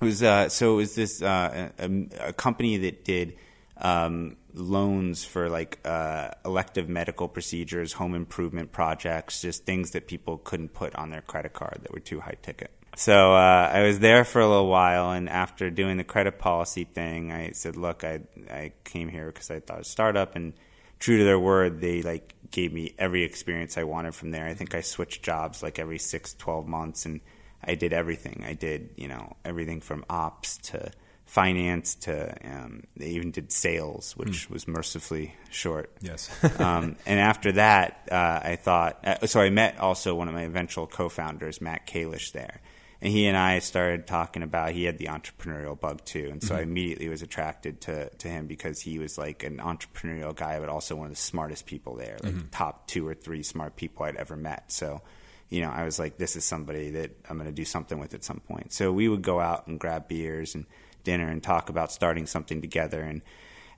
It 0.00 0.04
was 0.04 0.22
uh, 0.22 0.48
so 0.48 0.74
it 0.74 0.76
was 0.76 0.94
this 0.94 1.20
uh, 1.20 1.70
a, 1.76 2.06
a 2.28 2.32
company 2.32 2.76
that 2.76 3.04
did 3.04 3.36
um, 3.78 4.36
loans 4.56 5.24
for 5.24 5.48
like 5.48 5.78
uh, 5.84 6.30
elective 6.44 6.88
medical 6.88 7.28
procedures, 7.28 7.92
home 7.92 8.14
improvement 8.14 8.72
projects, 8.72 9.42
just 9.42 9.64
things 9.64 9.92
that 9.92 10.06
people 10.06 10.38
couldn't 10.38 10.70
put 10.70 10.94
on 10.96 11.10
their 11.10 11.20
credit 11.20 11.52
card 11.52 11.80
that 11.82 11.92
were 11.92 12.00
too 12.00 12.20
high 12.20 12.36
ticket. 12.42 12.70
So 12.96 13.34
uh, 13.34 13.70
I 13.72 13.82
was 13.82 13.98
there 13.98 14.24
for 14.24 14.40
a 14.40 14.48
little 14.48 14.68
while, 14.68 15.10
and 15.10 15.28
after 15.28 15.68
doing 15.68 15.98
the 15.98 16.04
credit 16.04 16.38
policy 16.38 16.84
thing, 16.84 17.30
I 17.30 17.50
said, 17.50 17.76
"Look, 17.76 18.04
I 18.04 18.20
I 18.50 18.72
came 18.84 19.08
here 19.08 19.26
because 19.26 19.50
I 19.50 19.60
thought 19.60 19.80
a 19.80 19.84
startup, 19.84 20.34
and 20.34 20.54
true 20.98 21.18
to 21.18 21.24
their 21.24 21.38
word, 21.38 21.82
they 21.82 22.00
like 22.00 22.34
gave 22.50 22.72
me 22.72 22.94
every 22.98 23.22
experience 23.22 23.76
I 23.76 23.84
wanted 23.84 24.14
from 24.14 24.30
there. 24.30 24.46
I 24.46 24.54
think 24.54 24.74
I 24.74 24.80
switched 24.80 25.22
jobs 25.22 25.62
like 25.62 25.78
every 25.78 25.98
six, 25.98 26.32
12 26.34 26.66
months, 26.66 27.04
and 27.04 27.20
I 27.62 27.74
did 27.74 27.92
everything. 27.92 28.44
I 28.46 28.54
did, 28.54 28.90
you 28.96 29.08
know, 29.08 29.36
everything 29.44 29.82
from 29.82 30.04
ops 30.08 30.56
to 30.68 30.90
finance 31.26 31.96
to 31.96 32.34
um, 32.48 32.84
they 32.96 33.08
even 33.08 33.32
did 33.32 33.52
sales, 33.52 34.16
which 34.16 34.48
was 34.48 34.66
mercifully 34.66 35.34
short. 35.50 35.90
Yes. 36.00 36.30
um, 36.60 36.96
and 37.04 37.20
after 37.20 37.52
that, 37.52 38.08
uh, 38.10 38.40
I 38.42 38.56
thought. 38.56 39.04
Uh, 39.04 39.26
so 39.26 39.40
I 39.40 39.50
met 39.50 39.78
also 39.78 40.14
one 40.14 40.28
of 40.28 40.34
my 40.34 40.42
eventual 40.42 40.86
co-founders, 40.86 41.60
Matt 41.60 41.86
Kalish, 41.86 42.32
there, 42.32 42.60
and 43.02 43.12
he 43.12 43.26
and 43.26 43.36
I 43.36 43.58
started 43.58 44.06
talking 44.06 44.44
about. 44.44 44.70
He 44.70 44.84
had 44.84 44.98
the 44.98 45.06
entrepreneurial 45.06 45.78
bug 45.78 46.04
too, 46.04 46.28
and 46.30 46.42
so 46.42 46.54
I 46.54 46.62
immediately 46.62 47.08
was 47.08 47.22
attracted 47.22 47.80
to 47.82 48.08
to 48.08 48.28
him 48.28 48.46
because 48.46 48.80
he 48.80 49.00
was 49.00 49.18
like 49.18 49.42
an 49.42 49.58
entrepreneurial 49.58 50.34
guy, 50.34 50.60
but 50.60 50.68
also 50.68 50.94
one 50.94 51.06
of 51.06 51.12
the 51.12 51.20
smartest 51.20 51.66
people 51.66 51.96
there, 51.96 52.18
like 52.22 52.50
top 52.52 52.86
two 52.86 53.06
or 53.06 53.14
three 53.14 53.42
smart 53.42 53.76
people 53.76 54.06
I'd 54.06 54.16
ever 54.16 54.36
met. 54.36 54.72
So. 54.72 55.02
You 55.48 55.60
know, 55.60 55.70
I 55.70 55.84
was 55.84 55.96
like, 55.96 56.18
this 56.18 56.34
is 56.34 56.44
somebody 56.44 56.90
that 56.90 57.12
I'm 57.30 57.36
going 57.36 57.48
to 57.48 57.54
do 57.54 57.64
something 57.64 58.00
with 58.00 58.14
at 58.14 58.24
some 58.24 58.40
point. 58.40 58.72
So 58.72 58.90
we 58.90 59.08
would 59.08 59.22
go 59.22 59.38
out 59.38 59.68
and 59.68 59.78
grab 59.78 60.08
beers 60.08 60.56
and 60.56 60.66
dinner 61.06 61.28
and 61.30 61.42
talk 61.42 61.70
about 61.70 61.90
starting 61.90 62.26
something 62.26 62.60
together. 62.60 63.00
And 63.00 63.22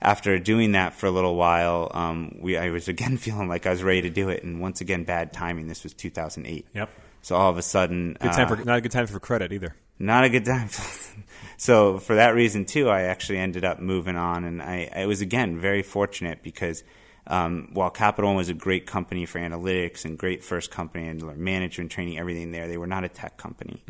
after 0.01 0.37
doing 0.39 0.73
that 0.73 0.93
for 0.93 1.05
a 1.07 1.11
little 1.11 1.35
while, 1.35 1.89
um, 1.93 2.35
we 2.41 2.57
I 2.57 2.71
was 2.71 2.89
again 2.89 3.15
feeling 3.25 3.47
like 3.47 3.65
I 3.65 3.69
was 3.69 3.83
ready 3.83 4.01
to 4.01 4.09
do 4.09 4.27
it. 4.27 4.43
And 4.43 4.59
once 4.59 4.81
again, 4.81 5.05
bad 5.05 5.31
timing. 5.31 5.67
This 5.67 5.83
was 5.83 5.93
2008. 5.93 6.65
Yep. 6.73 6.89
So 7.21 7.35
all 7.35 7.49
of 7.49 7.57
a 7.57 7.61
sudden, 7.61 8.17
Good 8.19 8.33
time 8.33 8.51
uh, 8.51 8.55
for 8.55 8.65
not 8.65 8.77
a 8.77 8.81
good 8.81 8.91
time 8.91 9.07
for 9.07 9.19
credit 9.19 9.51
either. 9.53 9.75
not 9.99 10.23
a 10.25 10.29
good 10.29 10.45
time. 10.45 10.69
so 11.57 11.99
for 11.99 12.15
that 12.15 12.33
reason 12.33 12.65
too, 12.65 12.89
I 12.89 13.03
actually 13.03 13.39
ended 13.39 13.63
up 13.63 13.79
moving 13.79 14.15
on, 14.15 14.43
and 14.45 14.61
I, 14.61 14.89
I 14.95 15.05
was 15.05 15.21
again 15.21 15.59
very 15.59 15.83
fortunate 15.83 16.41
because 16.43 16.83
um, 17.27 17.69
while 17.73 17.89
Capital 17.91 18.29
One 18.29 18.37
was 18.37 18.49
a 18.49 18.53
great 18.53 18.85
company 18.87 19.25
for 19.25 19.39
analytics 19.39 20.05
and 20.05 20.17
great 20.17 20.43
first 20.43 20.71
company 20.71 21.07
and 21.09 21.21
management 21.37 21.91
training, 21.91 22.17
everything 22.17 22.51
there, 22.51 22.67
they 22.67 22.77
were 22.77 22.87
not 22.87 23.03
a 23.03 23.09
tech 23.09 23.37
company. 23.37 23.83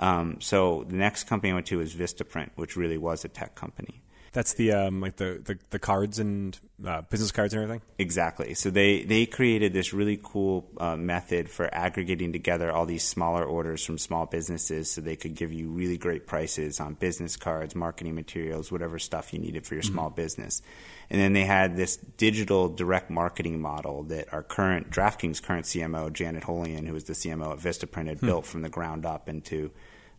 Um, 0.00 0.38
so 0.40 0.84
the 0.88 0.96
next 0.96 1.24
company 1.24 1.52
I 1.52 1.54
went 1.54 1.66
to 1.66 1.78
was 1.78 1.94
Vistaprint, 1.94 2.50
which 2.56 2.76
really 2.76 2.98
was 2.98 3.24
a 3.24 3.28
tech 3.28 3.54
company. 3.54 4.02
That's 4.32 4.54
the 4.54 4.72
um, 4.72 5.00
like 5.00 5.16
the, 5.16 5.42
the, 5.44 5.58
the 5.70 5.80
cards 5.80 6.20
and 6.20 6.56
uh, 6.86 7.02
business 7.02 7.32
cards 7.32 7.52
and 7.52 7.64
everything. 7.64 7.82
Exactly. 7.98 8.54
So 8.54 8.70
they, 8.70 9.02
they 9.02 9.26
created 9.26 9.72
this 9.72 9.92
really 9.92 10.20
cool 10.22 10.70
uh, 10.78 10.96
method 10.96 11.50
for 11.50 11.72
aggregating 11.74 12.32
together 12.32 12.70
all 12.70 12.86
these 12.86 13.02
smaller 13.02 13.44
orders 13.44 13.84
from 13.84 13.98
small 13.98 14.26
businesses 14.26 14.88
so 14.92 15.00
they 15.00 15.16
could 15.16 15.34
give 15.34 15.52
you 15.52 15.68
really 15.68 15.98
great 15.98 16.28
prices 16.28 16.78
on 16.78 16.94
business 16.94 17.36
cards, 17.36 17.74
marketing 17.74 18.14
materials, 18.14 18.70
whatever 18.70 19.00
stuff 19.00 19.32
you 19.32 19.40
needed 19.40 19.66
for 19.66 19.74
your 19.74 19.82
small 19.82 20.10
business. 20.10 20.62
And 21.10 21.20
then 21.20 21.32
they 21.32 21.44
had 21.44 21.76
this 21.76 21.96
digital 21.96 22.68
direct 22.68 23.10
marketing 23.10 23.60
model 23.60 24.04
that 24.04 24.32
our 24.32 24.44
current 24.44 24.90
DraftKings 24.90 25.42
current 25.42 25.66
CMO, 25.66 26.12
Janet 26.12 26.44
Holian, 26.44 26.86
who 26.86 26.92
was 26.92 27.04
the 27.04 27.14
CMO 27.14 27.52
at 27.52 27.58
Vistaprint, 27.58 28.06
had 28.06 28.20
built 28.20 28.46
from 28.46 28.62
the 28.62 28.68
ground 28.68 29.04
up 29.04 29.28
into 29.28 29.72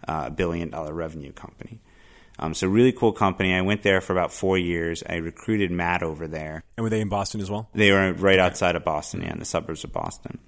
uh, 0.08 0.30
billion 0.30 0.70
dollar 0.70 0.94
revenue 0.94 1.32
company. 1.32 1.82
Um, 2.40 2.54
so 2.54 2.68
really 2.68 2.92
cool 2.92 3.12
company. 3.12 3.54
I 3.54 3.62
went 3.62 3.84
there 3.84 4.02
for 4.02 4.14
about 4.14 4.34
four 4.34 4.58
years. 4.58 5.04
I 5.08 5.16
recruited 5.18 5.70
Matt 5.70 6.02
over 6.02 6.28
there. 6.28 6.64
And 6.76 6.84
were 6.84 6.90
they 6.90 7.02
in 7.02 7.10
Boston 7.10 7.40
as 7.40 7.52
well? 7.52 7.70
They 7.74 7.92
were 7.92 8.14
right 8.14 8.40
outside 8.40 8.76
of 8.76 8.84
Boston, 8.84 9.22
yeah, 9.22 9.32
in 9.32 9.40
the 9.40 9.46
suburbs 9.46 9.84
of 9.84 9.94
Boston. 9.94 10.40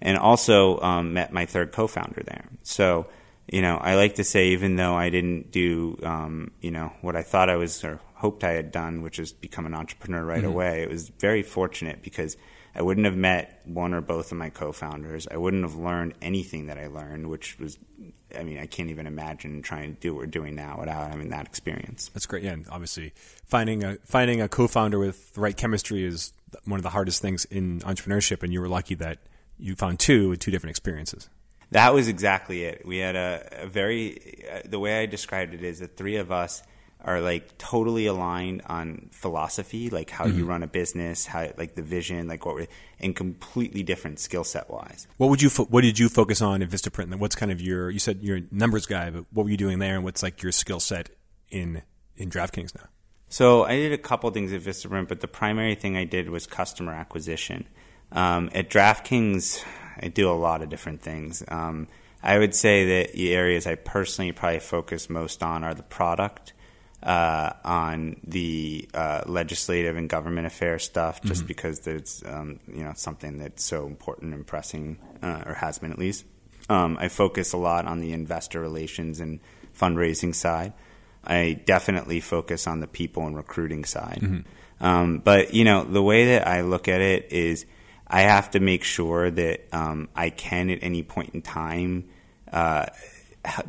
And 0.00 0.16
also 0.16 0.80
um, 0.80 1.12
met 1.12 1.32
my 1.32 1.44
third 1.46 1.72
co-founder 1.72 2.22
there. 2.24 2.48
So, 2.62 3.06
you 3.46 3.60
know, 3.60 3.76
I 3.76 3.96
like 3.96 4.14
to 4.16 4.24
say, 4.24 4.48
even 4.48 4.76
though 4.76 4.94
I 4.94 5.10
didn't 5.10 5.52
do, 5.52 5.98
um, 6.02 6.52
you 6.60 6.70
know, 6.70 6.92
what 7.02 7.16
I 7.16 7.22
thought 7.22 7.50
I 7.50 7.56
was 7.56 7.84
or 7.84 8.00
hoped 8.14 8.44
I 8.44 8.52
had 8.52 8.72
done, 8.72 9.02
which 9.02 9.18
is 9.18 9.32
become 9.32 9.66
an 9.66 9.74
entrepreneur 9.74 10.24
right 10.24 10.44
away, 10.44 10.82
it 10.82 10.88
was 10.88 11.08
very 11.08 11.42
fortunate 11.42 12.02
because 12.02 12.36
I 12.74 12.82
wouldn't 12.82 13.04
have 13.04 13.16
met 13.16 13.60
one 13.64 13.92
or 13.92 14.00
both 14.00 14.32
of 14.32 14.38
my 14.38 14.48
co-founders. 14.48 15.28
I 15.30 15.36
wouldn't 15.36 15.62
have 15.62 15.74
learned 15.74 16.14
anything 16.22 16.66
that 16.66 16.78
I 16.78 16.86
learned, 16.86 17.28
which 17.28 17.58
was, 17.58 17.78
I 18.36 18.42
mean, 18.42 18.58
I 18.58 18.66
can't 18.66 18.88
even 18.88 19.06
imagine 19.06 19.60
trying 19.60 19.94
to 19.94 20.00
do 20.00 20.14
what 20.14 20.20
we're 20.20 20.26
doing 20.26 20.54
now 20.54 20.78
without 20.80 21.10
having 21.10 21.28
that 21.30 21.46
experience. 21.46 22.10
That's 22.14 22.26
great. 22.26 22.42
Yeah, 22.44 22.52
and 22.52 22.66
obviously 22.70 23.12
finding 23.44 23.84
a 23.84 23.96
finding 24.06 24.40
a 24.40 24.48
co-founder 24.48 24.98
with 24.98 25.34
the 25.34 25.40
right 25.40 25.56
chemistry 25.56 26.04
is 26.04 26.32
one 26.64 26.78
of 26.78 26.82
the 26.82 26.90
hardest 26.90 27.20
things 27.20 27.44
in 27.46 27.80
entrepreneurship, 27.80 28.42
and 28.42 28.52
you 28.52 28.60
were 28.60 28.68
lucky 28.68 28.94
that 28.96 29.18
you 29.58 29.76
found 29.76 29.98
two 30.00 30.30
with 30.30 30.40
two 30.40 30.50
different 30.50 30.70
experiences. 30.70 31.28
That 31.72 31.94
was 31.94 32.08
exactly 32.08 32.64
it. 32.64 32.84
We 32.86 32.98
had 32.98 33.16
a, 33.16 33.62
a 33.62 33.66
very, 33.66 34.44
uh, 34.50 34.60
the 34.64 34.78
way 34.78 35.02
I 35.02 35.06
described 35.06 35.54
it 35.54 35.62
is 35.62 35.78
the 35.78 35.86
three 35.86 36.16
of 36.16 36.30
us 36.30 36.62
are 37.04 37.20
like 37.20 37.58
totally 37.58 38.06
aligned 38.06 38.62
on 38.66 39.08
philosophy, 39.12 39.90
like 39.90 40.10
how 40.10 40.26
you 40.26 40.44
run 40.44 40.62
a 40.62 40.66
business, 40.66 41.26
how 41.26 41.48
like 41.56 41.74
the 41.74 41.82
vision, 41.82 42.28
like 42.28 42.46
what 42.46 42.54
we're, 42.54 42.68
and 43.00 43.16
completely 43.16 43.82
different 43.82 44.20
skill 44.20 44.44
set 44.44 44.70
wise. 44.70 45.06
What 45.16 45.28
would 45.30 45.42
you 45.42 45.50
fo- 45.50 45.64
What 45.64 45.82
did 45.82 45.98
you 45.98 46.08
focus 46.08 46.40
on 46.40 46.62
in 46.62 46.68
Vistaprint? 46.68 47.10
And 47.10 47.20
what's 47.20 47.34
kind 47.34 47.50
of 47.50 47.60
your? 47.60 47.90
You 47.90 47.98
said 47.98 48.20
you're 48.22 48.38
a 48.38 48.42
numbers 48.50 48.86
guy, 48.86 49.10
but 49.10 49.24
what 49.32 49.44
were 49.44 49.50
you 49.50 49.56
doing 49.56 49.78
there? 49.78 49.96
And 49.96 50.04
what's 50.04 50.22
like 50.22 50.42
your 50.42 50.52
skill 50.52 50.80
set 50.80 51.10
in 51.50 51.82
in 52.16 52.30
DraftKings 52.30 52.74
now? 52.74 52.88
So 53.28 53.64
I 53.64 53.76
did 53.76 53.92
a 53.92 53.98
couple 53.98 54.30
things 54.30 54.52
at 54.52 54.60
Vistaprint, 54.60 55.08
but 55.08 55.20
the 55.20 55.28
primary 55.28 55.74
thing 55.74 55.96
I 55.96 56.04
did 56.04 56.28
was 56.28 56.46
customer 56.46 56.92
acquisition. 56.92 57.66
Um, 58.12 58.50
at 58.54 58.68
DraftKings, 58.68 59.64
I 60.00 60.08
do 60.08 60.30
a 60.30 60.34
lot 60.34 60.62
of 60.62 60.68
different 60.68 61.00
things. 61.00 61.42
Um, 61.48 61.88
I 62.22 62.38
would 62.38 62.54
say 62.54 62.84
that 62.84 63.14
the 63.14 63.34
areas 63.34 63.66
I 63.66 63.74
personally 63.74 64.32
probably 64.32 64.60
focus 64.60 65.10
most 65.10 65.42
on 65.42 65.64
are 65.64 65.74
the 65.74 65.82
product, 65.82 66.52
uh, 67.02 67.52
on 67.64 68.16
the 68.24 68.88
uh, 68.94 69.22
legislative 69.26 69.96
and 69.96 70.08
government 70.08 70.46
affairs 70.46 70.84
stuff, 70.84 71.20
just 71.22 71.40
mm-hmm. 71.40 71.48
because 71.48 71.86
it's 71.86 72.22
um, 72.24 72.60
you 72.68 72.84
know 72.84 72.92
something 72.94 73.38
that's 73.38 73.64
so 73.64 73.86
important 73.86 74.34
and 74.34 74.46
pressing, 74.46 74.98
uh, 75.22 75.42
or 75.46 75.54
has 75.54 75.78
been 75.78 75.92
at 75.92 75.98
least. 75.98 76.24
Um, 76.68 76.96
I 77.00 77.08
focus 77.08 77.52
a 77.52 77.56
lot 77.56 77.86
on 77.86 78.00
the 78.00 78.12
investor 78.12 78.60
relations 78.60 79.18
and 79.20 79.40
fundraising 79.78 80.34
side. 80.34 80.72
I 81.24 81.60
definitely 81.64 82.20
focus 82.20 82.66
on 82.66 82.80
the 82.80 82.86
people 82.86 83.26
and 83.26 83.36
recruiting 83.36 83.84
side. 83.84 84.20
Mm-hmm. 84.22 84.84
Um, 84.84 85.18
but 85.18 85.54
you 85.54 85.64
know, 85.64 85.84
the 85.84 86.02
way 86.02 86.26
that 86.26 86.46
I 86.46 86.62
look 86.62 86.88
at 86.88 87.00
it 87.00 87.32
is, 87.32 87.66
I 88.06 88.22
have 88.22 88.50
to 88.52 88.60
make 88.60 88.84
sure 88.84 89.30
that 89.30 89.66
um, 89.72 90.08
I 90.14 90.30
can 90.30 90.70
at 90.70 90.80
any 90.82 91.02
point 91.02 91.34
in 91.34 91.42
time 91.42 92.04
uh, 92.52 92.86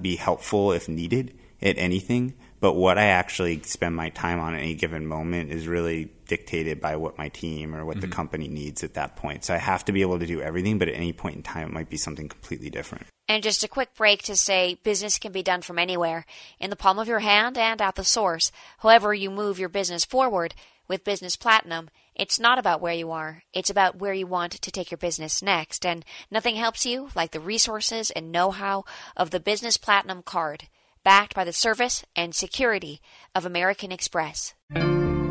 be 0.02 0.16
helpful 0.18 0.72
if 0.72 0.88
needed 0.88 1.34
at 1.62 1.78
anything. 1.78 2.36
But 2.64 2.78
what 2.78 2.98
I 2.98 3.08
actually 3.08 3.62
spend 3.64 3.94
my 3.94 4.08
time 4.08 4.40
on 4.40 4.54
at 4.54 4.62
any 4.62 4.74
given 4.74 5.06
moment 5.06 5.52
is 5.52 5.68
really 5.68 6.14
dictated 6.30 6.80
by 6.80 6.96
what 6.96 7.18
my 7.18 7.28
team 7.28 7.76
or 7.76 7.84
what 7.84 7.98
mm-hmm. 7.98 8.10
the 8.10 8.16
company 8.16 8.48
needs 8.48 8.86
at 8.86 8.94
that 8.94 9.18
point. 9.18 9.44
So 9.44 9.54
I 9.54 9.58
have 9.58 9.84
to 9.84 9.92
be 9.92 10.00
able 10.02 10.18
to 10.18 10.26
do 10.26 10.42
everything, 10.42 10.78
but 10.78 10.88
at 10.88 10.96
any 10.96 11.12
point 11.12 11.36
in 11.36 11.44
time, 11.44 11.68
it 11.68 11.74
might 11.74 11.90
be 11.90 11.98
something 11.98 12.30
completely 12.30 12.70
different. 12.70 13.06
And 13.28 13.44
just 13.44 13.66
a 13.66 13.68
quick 13.68 13.94
break 13.96 14.24
to 14.24 14.38
say 14.38 14.80
business 14.82 15.20
can 15.20 15.34
be 15.34 15.44
done 15.44 15.62
from 15.62 15.78
anywhere, 15.78 16.26
in 16.58 16.70
the 16.70 16.78
palm 16.78 17.00
of 17.00 17.08
your 17.10 17.20
hand 17.20 17.58
and 17.58 17.82
at 17.82 17.96
the 17.96 18.06
source. 18.06 18.50
However, 18.78 19.14
you 19.14 19.30
move 19.30 19.60
your 19.60 19.68
business 19.68 20.06
forward 20.06 20.56
with 20.88 21.04
Business 21.04 21.36
Platinum, 21.36 21.90
it's 22.16 22.40
not 22.40 22.60
about 22.60 22.80
where 22.80 22.94
you 22.94 23.12
are, 23.12 23.44
it's 23.52 23.70
about 23.70 23.98
where 23.98 24.14
you 24.14 24.26
want 24.26 24.54
to 24.54 24.72
take 24.72 24.90
your 24.90 24.98
business 24.98 25.42
next. 25.42 25.86
And 25.86 26.06
nothing 26.32 26.56
helps 26.56 26.86
you 26.86 27.10
like 27.14 27.32
the 27.32 27.42
resources 27.42 28.10
and 28.12 28.32
know 28.32 28.52
how 28.52 28.86
of 29.18 29.32
the 29.32 29.42
Business 29.42 29.76
Platinum 29.76 30.22
card 30.24 30.70
backed 31.04 31.36
by 31.36 31.44
the 31.44 31.54
service 31.54 32.06
and 32.16 32.34
security 32.34 33.02
of 33.36 33.46
American 33.46 33.92
Express. 33.92 34.54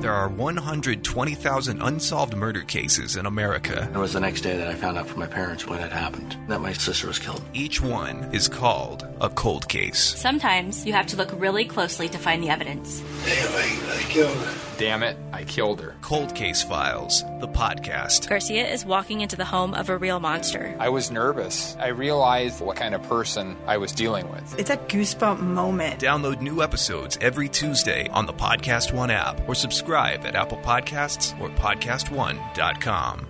There 0.03 0.13
are 0.13 0.29
120,000 0.29 1.81
unsolved 1.81 2.37
murder 2.37 2.63
cases 2.63 3.15
in 3.15 3.25
America. 3.25 3.89
It 3.95 3.97
was 3.97 4.13
the 4.13 4.19
next 4.19 4.41
day 4.41 4.57
that 4.57 4.67
I 4.67 4.75
found 4.75 4.99
out 4.99 5.07
from 5.07 5.21
my 5.21 5.29
parents 5.29 5.69
when 5.69 5.79
it 5.79 5.93
happened 5.93 6.37
that 6.49 6.61
my 6.61 6.73
sister 6.73 7.07
was 7.07 7.21
killed. 7.21 7.41
Each 7.55 7.81
one 7.81 8.29
is 8.33 8.49
called 8.49 9.07
a 9.21 9.29
cold 9.29 9.69
case. 9.69 10.01
Sometimes 10.01 10.85
you 10.85 10.93
have 10.93 11.07
to 11.07 11.17
look 11.17 11.31
really 11.35 11.65
closely 11.65 12.09
to 12.09 12.19
find 12.19 12.43
the 12.43 12.51
evidence. 12.51 13.01
Damn, 13.25 13.53
I, 13.53 13.99
I 13.99 14.03
killed 14.09 14.37
her. 14.37 14.72
Damn 14.83 15.05
it, 15.05 15.17
I 15.33 15.45
killed 15.45 15.81
her. 15.81 15.95
Cold 16.01 16.35
Case 16.35 16.61
Files, 16.61 17.23
the 17.39 17.47
podcast. 17.47 18.29
Garcia 18.29 18.67
is 18.67 18.85
walking 18.85 19.21
into 19.21 19.37
the 19.37 19.45
home 19.45 19.75
of 19.75 19.89
a 19.91 19.97
real 19.97 20.19
monster. 20.19 20.75
I 20.81 20.89
was 20.89 21.09
nervous. 21.09 21.77
I 21.79 21.91
realized 21.91 22.61
what 22.61 22.79
kind 22.79 22.93
of 22.93 23.01
person 23.05 23.57
I 23.69 23.77
was 23.77 23.93
dealing 23.93 24.29
with. 24.29 24.59
It's 24.59 24.71
a 24.71 24.77
goosebump 24.77 25.39
moment. 25.39 26.01
Download 26.01 26.41
new 26.41 26.63
episodes 26.63 27.17
every 27.21 27.49
Tuesday 27.49 28.09
on 28.09 28.27
the 28.27 28.33
Podcast 28.33 28.93
One 28.93 29.13
app 29.13 29.49
or 29.49 29.55
subscribe 29.55 30.25
at 30.25 30.35
Apple 30.35 30.59
Podcasts 30.59 31.41
or 31.41 31.49
PodcastOne.com. 31.51 33.29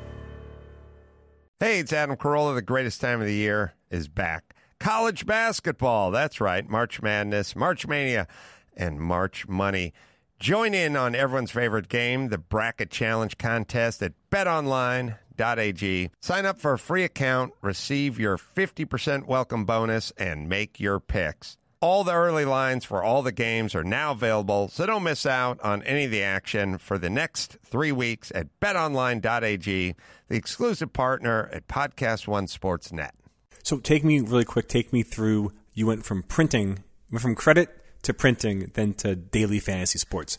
Hey, 1.60 1.80
it's 1.80 1.92
Adam 1.92 2.16
Carolla. 2.16 2.54
The 2.54 2.62
greatest 2.62 2.98
time 3.02 3.20
of 3.20 3.26
the 3.26 3.34
year 3.34 3.74
is 3.90 4.08
back. 4.08 4.54
College 4.80 5.26
basketball. 5.26 6.12
That's 6.12 6.40
right. 6.40 6.66
March 6.66 7.02
Madness, 7.02 7.54
March 7.54 7.86
Mania, 7.86 8.26
and 8.74 8.98
March 8.98 9.46
Money. 9.46 9.92
Join 10.42 10.74
in 10.74 10.96
on 10.96 11.14
everyone's 11.14 11.52
favorite 11.52 11.88
game, 11.88 12.30
the 12.30 12.36
Bracket 12.36 12.90
Challenge 12.90 13.38
contest 13.38 14.02
at 14.02 14.14
betonline.ag. 14.28 16.10
Sign 16.20 16.46
up 16.46 16.58
for 16.58 16.72
a 16.72 16.78
free 16.80 17.04
account, 17.04 17.52
receive 17.62 18.18
your 18.18 18.36
50% 18.36 19.26
welcome 19.26 19.64
bonus, 19.64 20.10
and 20.16 20.48
make 20.48 20.80
your 20.80 20.98
picks. 20.98 21.58
All 21.78 22.02
the 22.02 22.14
early 22.14 22.44
lines 22.44 22.84
for 22.84 23.04
all 23.04 23.22
the 23.22 23.30
games 23.30 23.76
are 23.76 23.84
now 23.84 24.10
available, 24.10 24.66
so 24.66 24.84
don't 24.84 25.04
miss 25.04 25.26
out 25.26 25.60
on 25.60 25.84
any 25.84 26.06
of 26.06 26.10
the 26.10 26.24
action 26.24 26.76
for 26.76 26.98
the 26.98 27.08
next 27.08 27.58
three 27.64 27.92
weeks 27.92 28.32
at 28.34 28.48
betonline.ag, 28.58 29.94
the 30.26 30.36
exclusive 30.36 30.92
partner 30.92 31.50
at 31.52 31.68
Podcast 31.68 32.26
One 32.26 32.48
Sports 32.48 32.92
Net. 32.92 33.14
So 33.62 33.78
take 33.78 34.02
me 34.02 34.18
really 34.18 34.44
quick, 34.44 34.66
take 34.66 34.92
me 34.92 35.04
through. 35.04 35.52
You 35.72 35.86
went 35.86 36.04
from 36.04 36.24
printing, 36.24 36.82
went 37.12 37.22
from 37.22 37.36
credit 37.36 37.81
to 38.02 38.14
printing, 38.14 38.70
than 38.74 38.94
to 38.94 39.14
daily 39.14 39.60
fantasy 39.60 39.98
sports. 39.98 40.38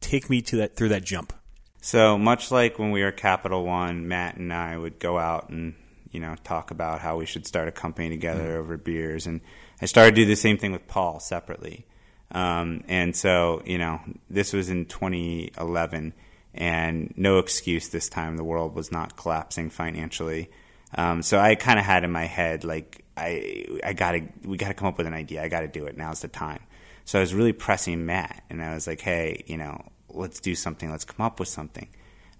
Take 0.00 0.28
me 0.28 0.42
to 0.42 0.56
that 0.56 0.76
through 0.76 0.88
that 0.90 1.04
jump. 1.04 1.32
So 1.80 2.16
much 2.16 2.50
like 2.50 2.78
when 2.78 2.90
we 2.90 3.02
were 3.02 3.12
Capital 3.12 3.64
One, 3.64 4.08
Matt 4.08 4.36
and 4.36 4.52
I 4.52 4.76
would 4.76 4.98
go 4.98 5.18
out 5.18 5.50
and 5.50 5.74
you 6.10 6.20
know 6.20 6.36
talk 6.44 6.70
about 6.70 7.00
how 7.00 7.16
we 7.16 7.26
should 7.26 7.46
start 7.46 7.68
a 7.68 7.72
company 7.72 8.08
together 8.10 8.42
mm-hmm. 8.42 8.58
over 8.58 8.76
beers 8.76 9.26
and 9.26 9.40
I 9.82 9.86
started 9.86 10.14
to 10.14 10.20
do 10.22 10.26
the 10.26 10.36
same 10.36 10.58
thing 10.58 10.70
with 10.70 10.86
Paul 10.86 11.18
separately. 11.18 11.84
Um, 12.30 12.84
and 12.86 13.16
so, 13.16 13.62
you 13.66 13.78
know, 13.78 14.00
this 14.30 14.52
was 14.52 14.70
in 14.70 14.86
2011, 14.86 16.14
and 16.54 17.12
no 17.16 17.38
excuse 17.38 17.88
this 17.88 18.08
time. 18.08 18.36
The 18.36 18.44
world 18.44 18.76
was 18.76 18.92
not 18.92 19.16
collapsing 19.16 19.70
financially. 19.70 20.50
Um, 20.94 21.22
so 21.22 21.40
I 21.40 21.56
kind 21.56 21.80
of 21.80 21.84
had 21.84 22.04
in 22.04 22.12
my 22.12 22.26
head, 22.26 22.62
like, 22.62 23.01
I, 23.16 23.66
I 23.84 23.92
gotta, 23.92 24.22
we 24.44 24.56
gotta 24.56 24.74
come 24.74 24.88
up 24.88 24.98
with 24.98 25.06
an 25.06 25.14
idea. 25.14 25.42
I 25.42 25.48
gotta 25.48 25.68
do 25.68 25.86
it. 25.86 25.96
Now's 25.96 26.20
the 26.20 26.28
time. 26.28 26.62
So 27.04 27.18
I 27.18 27.22
was 27.22 27.34
really 27.34 27.52
pressing 27.52 28.06
Matt, 28.06 28.44
and 28.48 28.62
I 28.62 28.74
was 28.74 28.86
like, 28.86 29.00
hey, 29.00 29.44
you 29.46 29.56
know, 29.56 29.84
let's 30.08 30.40
do 30.40 30.54
something. 30.54 30.90
Let's 30.90 31.04
come 31.04 31.24
up 31.24 31.40
with 31.40 31.48
something. 31.48 31.88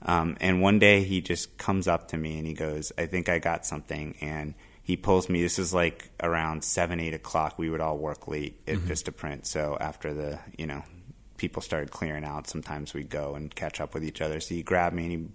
Um, 0.04 0.36
and 0.40 0.60
one 0.60 0.78
day 0.78 1.04
he 1.04 1.20
just 1.20 1.56
comes 1.58 1.86
up 1.86 2.08
to 2.08 2.16
me 2.16 2.38
and 2.38 2.46
he 2.46 2.54
goes, 2.54 2.92
I 2.98 3.06
think 3.06 3.28
I 3.28 3.38
got 3.38 3.64
something. 3.64 4.16
And 4.20 4.54
he 4.82 4.96
pulls 4.96 5.28
me. 5.28 5.42
This 5.42 5.58
is 5.58 5.72
like 5.72 6.10
around 6.20 6.64
seven, 6.64 6.98
eight 6.98 7.14
o'clock. 7.14 7.58
We 7.58 7.70
would 7.70 7.80
all 7.80 7.98
work 7.98 8.26
late 8.26 8.60
at 8.66 8.78
mm-hmm. 8.78 8.90
Vistaprint. 8.90 9.46
So 9.46 9.76
after 9.80 10.12
the, 10.12 10.40
you 10.58 10.66
know, 10.66 10.82
people 11.36 11.62
started 11.62 11.90
clearing 11.90 12.24
out, 12.24 12.48
sometimes 12.48 12.94
we'd 12.94 13.10
go 13.10 13.34
and 13.34 13.54
catch 13.54 13.80
up 13.80 13.94
with 13.94 14.04
each 14.04 14.20
other. 14.20 14.40
So 14.40 14.54
he 14.54 14.62
grabbed 14.62 14.96
me 14.96 15.04
and 15.04 15.12
he 15.12 15.28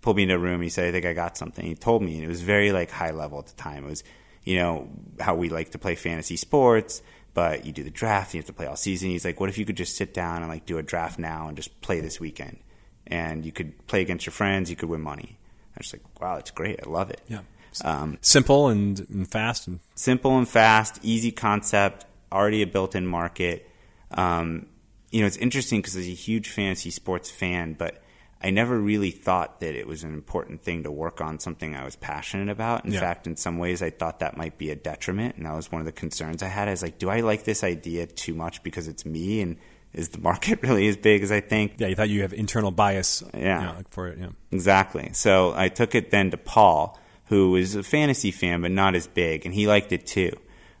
pulled 0.00 0.16
me 0.16 0.22
into 0.22 0.36
a 0.36 0.38
room. 0.38 0.62
He 0.62 0.70
said, 0.70 0.88
I 0.88 0.92
think 0.92 1.04
I 1.04 1.12
got 1.12 1.36
something. 1.36 1.64
He 1.64 1.74
told 1.74 2.02
me, 2.02 2.14
and 2.14 2.24
it 2.24 2.28
was 2.28 2.40
very 2.40 2.72
like 2.72 2.90
high 2.90 3.10
level 3.10 3.38
at 3.38 3.46
the 3.46 3.56
time. 3.56 3.84
It 3.84 3.88
was, 3.88 4.04
you 4.44 4.56
know, 4.56 4.88
how 5.20 5.34
we 5.34 5.48
like 5.48 5.70
to 5.70 5.78
play 5.78 5.94
fantasy 5.94 6.36
sports, 6.36 7.02
but 7.32 7.66
you 7.66 7.72
do 7.72 7.82
the 7.82 7.90
draft, 7.90 8.28
and 8.28 8.34
you 8.34 8.38
have 8.40 8.46
to 8.46 8.52
play 8.52 8.66
all 8.66 8.76
season. 8.76 9.10
He's 9.10 9.24
like, 9.24 9.40
what 9.40 9.48
if 9.48 9.58
you 9.58 9.64
could 9.64 9.76
just 9.76 9.96
sit 9.96 10.14
down 10.14 10.42
and 10.42 10.48
like 10.48 10.66
do 10.66 10.78
a 10.78 10.82
draft 10.82 11.18
now 11.18 11.48
and 11.48 11.56
just 11.56 11.80
play 11.80 12.00
this 12.00 12.20
weekend? 12.20 12.58
And 13.06 13.44
you 13.44 13.52
could 13.52 13.86
play 13.86 14.00
against 14.00 14.24
your 14.24 14.32
friends, 14.32 14.70
you 14.70 14.76
could 14.76 14.88
win 14.88 15.00
money. 15.00 15.38
I 15.74 15.78
was 15.78 15.92
like, 15.92 16.02
wow, 16.20 16.36
that's 16.36 16.52
great. 16.52 16.80
I 16.84 16.88
love 16.88 17.10
it. 17.10 17.20
Yeah. 17.26 17.40
Um, 17.84 18.18
simple 18.20 18.68
and, 18.68 19.00
and, 19.10 19.28
fast. 19.28 19.66
And- 19.66 19.80
simple 19.96 20.38
and 20.38 20.48
fast, 20.48 21.00
easy 21.02 21.32
concept, 21.32 22.06
already 22.30 22.62
a 22.62 22.66
built-in 22.66 23.06
market. 23.06 23.68
Um, 24.12 24.66
you 25.10 25.20
know, 25.20 25.26
it's 25.26 25.36
interesting 25.36 25.80
because 25.80 25.96
I 25.96 26.00
was 26.00 26.08
a 26.08 26.12
huge 26.12 26.50
fantasy 26.50 26.90
sports 26.90 27.30
fan, 27.30 27.74
but 27.74 28.02
I 28.44 28.50
never 28.50 28.78
really 28.78 29.10
thought 29.10 29.60
that 29.60 29.74
it 29.74 29.86
was 29.86 30.04
an 30.04 30.12
important 30.12 30.60
thing 30.62 30.82
to 30.82 30.90
work 30.90 31.22
on 31.22 31.40
something 31.40 31.74
I 31.74 31.82
was 31.82 31.96
passionate 31.96 32.50
about. 32.50 32.84
In 32.84 32.92
yeah. 32.92 33.00
fact, 33.00 33.26
in 33.26 33.36
some 33.36 33.56
ways, 33.56 33.80
I 33.80 33.88
thought 33.88 34.18
that 34.18 34.36
might 34.36 34.58
be 34.58 34.68
a 34.68 34.76
detriment, 34.76 35.36
and 35.36 35.46
that 35.46 35.56
was 35.56 35.72
one 35.72 35.80
of 35.80 35.86
the 35.86 35.92
concerns 35.92 36.42
I 36.42 36.48
had. 36.48 36.68
I 36.68 36.72
was 36.72 36.82
like, 36.82 36.98
do 36.98 37.08
I 37.08 37.20
like 37.20 37.44
this 37.44 37.64
idea 37.64 38.06
too 38.06 38.34
much 38.34 38.62
because 38.62 38.86
it's 38.86 39.06
me 39.06 39.40
and 39.40 39.56
is 39.94 40.10
the 40.10 40.18
market 40.30 40.62
really 40.62 40.86
as 40.88 40.98
big 40.98 41.22
as 41.22 41.32
I 41.32 41.40
think? 41.40 41.76
Yeah, 41.78 41.86
you 41.86 41.94
thought 41.94 42.10
you 42.10 42.20
have 42.20 42.34
internal 42.34 42.70
bias. 42.70 43.22
Yeah, 43.32 43.60
you 43.60 43.66
know, 43.66 43.82
for 43.88 44.08
it. 44.08 44.18
Yeah, 44.18 44.28
exactly. 44.50 45.08
So 45.14 45.54
I 45.56 45.68
took 45.70 45.94
it 45.94 46.10
then 46.10 46.30
to 46.32 46.36
Paul, 46.36 47.00
who 47.28 47.56
is 47.56 47.74
a 47.74 47.82
fantasy 47.82 48.30
fan 48.30 48.60
but 48.60 48.72
not 48.72 48.94
as 48.94 49.06
big, 49.06 49.46
and 49.46 49.54
he 49.54 49.66
liked 49.66 49.90
it 49.90 50.06
too. 50.06 50.32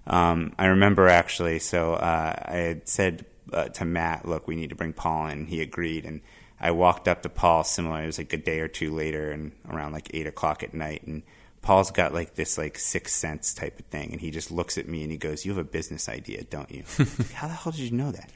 Um, 0.06 0.52
I 0.58 0.66
remember 0.66 1.08
actually, 1.08 1.60
so 1.60 1.94
uh, 1.94 2.34
I 2.44 2.56
had 2.56 2.88
said 2.90 3.24
uh, 3.54 3.68
to 3.68 3.86
Matt, 3.86 4.28
"Look, 4.28 4.46
we 4.46 4.54
need 4.54 4.68
to 4.68 4.76
bring 4.76 4.92
Paul 4.92 5.28
in." 5.28 5.46
He 5.46 5.62
agreed, 5.62 6.04
and 6.04 6.20
I 6.64 6.70
walked 6.70 7.08
up 7.08 7.22
to 7.22 7.28
Paul. 7.28 7.62
Similar, 7.62 8.02
it 8.02 8.06
was 8.06 8.16
like 8.16 8.32
a 8.32 8.38
day 8.38 8.60
or 8.60 8.68
two 8.68 8.94
later, 8.94 9.30
and 9.30 9.52
around 9.68 9.92
like 9.92 10.10
eight 10.14 10.26
o'clock 10.26 10.62
at 10.62 10.72
night, 10.72 11.02
and 11.06 11.22
Paul's 11.60 11.90
got 11.90 12.14
like 12.14 12.36
this 12.36 12.56
like 12.56 12.78
sixth 12.78 13.14
sense 13.14 13.52
type 13.52 13.78
of 13.78 13.84
thing, 13.86 14.12
and 14.12 14.20
he 14.20 14.30
just 14.30 14.50
looks 14.50 14.78
at 14.78 14.88
me 14.88 15.02
and 15.02 15.12
he 15.12 15.18
goes, 15.18 15.44
"You 15.44 15.52
have 15.52 15.58
a 15.58 15.68
business 15.68 16.08
idea, 16.08 16.42
don't 16.44 16.70
you?" 16.70 16.84
How 17.34 17.48
the 17.48 17.54
hell 17.54 17.70
did 17.72 17.80
you 17.80 17.90
know 17.90 18.10
that? 18.12 18.30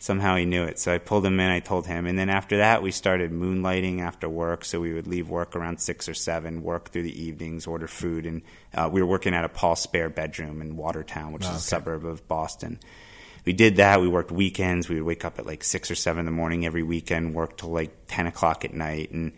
somehow 0.00 0.36
he 0.36 0.44
knew 0.44 0.64
it. 0.64 0.78
So 0.78 0.92
I 0.94 0.98
pulled 0.98 1.26
him 1.26 1.38
in, 1.38 1.50
I 1.50 1.60
told 1.60 1.86
him. 1.86 2.06
And 2.06 2.18
then 2.18 2.30
after 2.30 2.58
that, 2.58 2.82
we 2.82 2.90
started 2.90 3.30
moonlighting 3.30 4.00
after 4.00 4.28
work. 4.28 4.64
So 4.64 4.80
we 4.80 4.92
would 4.94 5.06
leave 5.06 5.28
work 5.28 5.54
around 5.54 5.80
six 5.80 6.08
or 6.08 6.14
seven, 6.14 6.62
work 6.62 6.90
through 6.90 7.04
the 7.04 7.22
evenings, 7.22 7.66
order 7.66 7.86
food. 7.86 8.26
And 8.26 8.42
uh, 8.74 8.88
we 8.90 9.02
were 9.02 9.06
working 9.06 9.34
at 9.34 9.44
a 9.44 9.48
Paul 9.48 9.76
spare 9.76 10.08
bedroom 10.08 10.62
in 10.62 10.76
Watertown, 10.76 11.32
which 11.32 11.44
oh, 11.44 11.50
is 11.50 11.56
a 11.56 11.60
suburb 11.60 12.04
of 12.04 12.26
Boston. 12.26 12.80
We 13.44 13.52
did 13.52 13.76
that. 13.76 14.00
We 14.00 14.08
worked 14.08 14.30
weekends. 14.30 14.88
We 14.88 14.96
would 14.96 15.04
wake 15.04 15.24
up 15.24 15.38
at 15.38 15.46
like 15.46 15.64
six 15.64 15.90
or 15.90 15.94
seven 15.94 16.20
in 16.20 16.26
the 16.26 16.32
morning 16.32 16.66
every 16.66 16.82
weekend, 16.82 17.34
work 17.34 17.56
till 17.56 17.70
like 17.70 17.92
10 18.08 18.26
o'clock 18.26 18.64
at 18.64 18.74
night. 18.74 19.10
And 19.10 19.32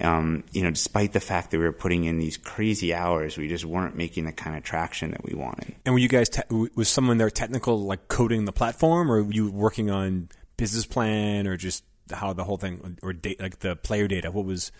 um, 0.00 0.44
you 0.52 0.62
know, 0.62 0.70
despite 0.70 1.12
the 1.12 1.20
fact 1.20 1.50
that 1.50 1.58
we 1.58 1.64
were 1.64 1.72
putting 1.72 2.04
in 2.04 2.18
these 2.18 2.38
crazy 2.38 2.94
hours, 2.94 3.36
we 3.36 3.48
just 3.48 3.64
weren't 3.64 3.94
making 3.94 4.24
the 4.24 4.32
kind 4.32 4.56
of 4.56 4.62
traction 4.62 5.10
that 5.10 5.24
we 5.24 5.34
wanted. 5.34 5.74
And 5.84 5.94
were 5.94 5.98
you 5.98 6.08
guys 6.08 6.28
te- 6.30 6.68
was 6.74 6.88
someone 6.88 7.18
there 7.18 7.30
technical, 7.30 7.78
like 7.82 8.08
coding 8.08 8.46
the 8.46 8.52
platform, 8.52 9.10
or 9.10 9.22
were 9.22 9.32
you 9.32 9.50
working 9.50 9.90
on 9.90 10.30
business 10.56 10.86
plan, 10.86 11.46
or 11.46 11.56
just 11.56 11.84
how 12.10 12.32
the 12.32 12.44
whole 12.44 12.56
thing, 12.56 12.98
or 13.02 13.12
date, 13.12 13.40
like 13.40 13.58
the 13.58 13.76
player 13.76 14.08
data? 14.08 14.30
What 14.30 14.46
was? 14.46 14.72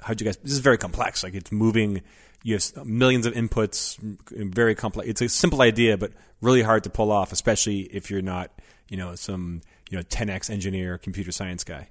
How'd 0.00 0.20
you 0.20 0.24
guys? 0.24 0.36
This 0.38 0.52
is 0.52 0.58
very 0.58 0.78
complex. 0.78 1.22
Like 1.22 1.34
it's 1.34 1.52
moving 1.52 2.02
you 2.46 2.54
have 2.54 2.86
millions 2.86 3.26
of 3.26 3.34
inputs, 3.34 3.98
very 4.30 4.76
complex. 4.76 5.08
It's 5.08 5.20
a 5.20 5.28
simple 5.28 5.62
idea, 5.62 5.98
but 5.98 6.12
really 6.40 6.62
hard 6.62 6.84
to 6.84 6.90
pull 6.90 7.10
off, 7.10 7.32
especially 7.32 7.80
if 7.80 8.08
you're 8.08 8.22
not, 8.22 8.52
you 8.88 8.96
know, 8.96 9.16
some 9.16 9.62
you 9.90 9.98
know 9.98 10.04
10x 10.04 10.48
engineer, 10.48 10.96
computer 10.96 11.32
science 11.32 11.64
guy, 11.64 11.88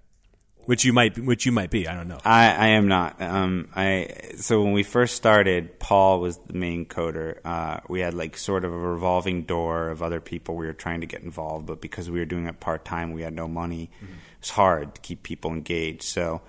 which 0.59 0.85
you 0.85 0.93
might, 0.93 1.19
which 1.19 1.45
you 1.45 1.51
might 1.51 1.71
be. 1.71 1.89
I 1.89 1.93
don't 1.93 2.07
know. 2.07 2.19
I, 2.23 2.53
I 2.53 2.67
am 2.67 2.87
not. 2.87 3.21
Um, 3.21 3.67
I 3.75 4.31
so 4.37 4.63
when 4.63 4.71
we 4.71 4.83
first 4.83 5.15
started, 5.15 5.77
Paul 5.77 6.21
was 6.21 6.37
the 6.37 6.53
main 6.53 6.85
coder. 6.85 7.37
Uh, 7.43 7.81
we 7.89 7.99
had 7.99 8.13
like 8.13 8.37
sort 8.37 8.63
of 8.63 8.71
a 8.71 8.77
revolving 8.77 9.43
door 9.43 9.89
of 9.89 10.01
other 10.01 10.21
people 10.21 10.55
we 10.55 10.67
were 10.67 10.73
trying 10.73 11.01
to 11.01 11.07
get 11.07 11.21
involved, 11.21 11.65
but 11.65 11.81
because 11.81 12.09
we 12.09 12.19
were 12.19 12.25
doing 12.25 12.45
it 12.45 12.61
part 12.61 12.85
time, 12.85 13.11
we 13.11 13.23
had 13.23 13.33
no 13.33 13.49
money. 13.49 13.89
Mm-hmm. 13.97 14.13
It 14.13 14.39
was 14.39 14.49
hard 14.51 14.95
to 14.95 15.01
keep 15.01 15.21
people 15.21 15.51
engaged. 15.51 16.03
So 16.03 16.43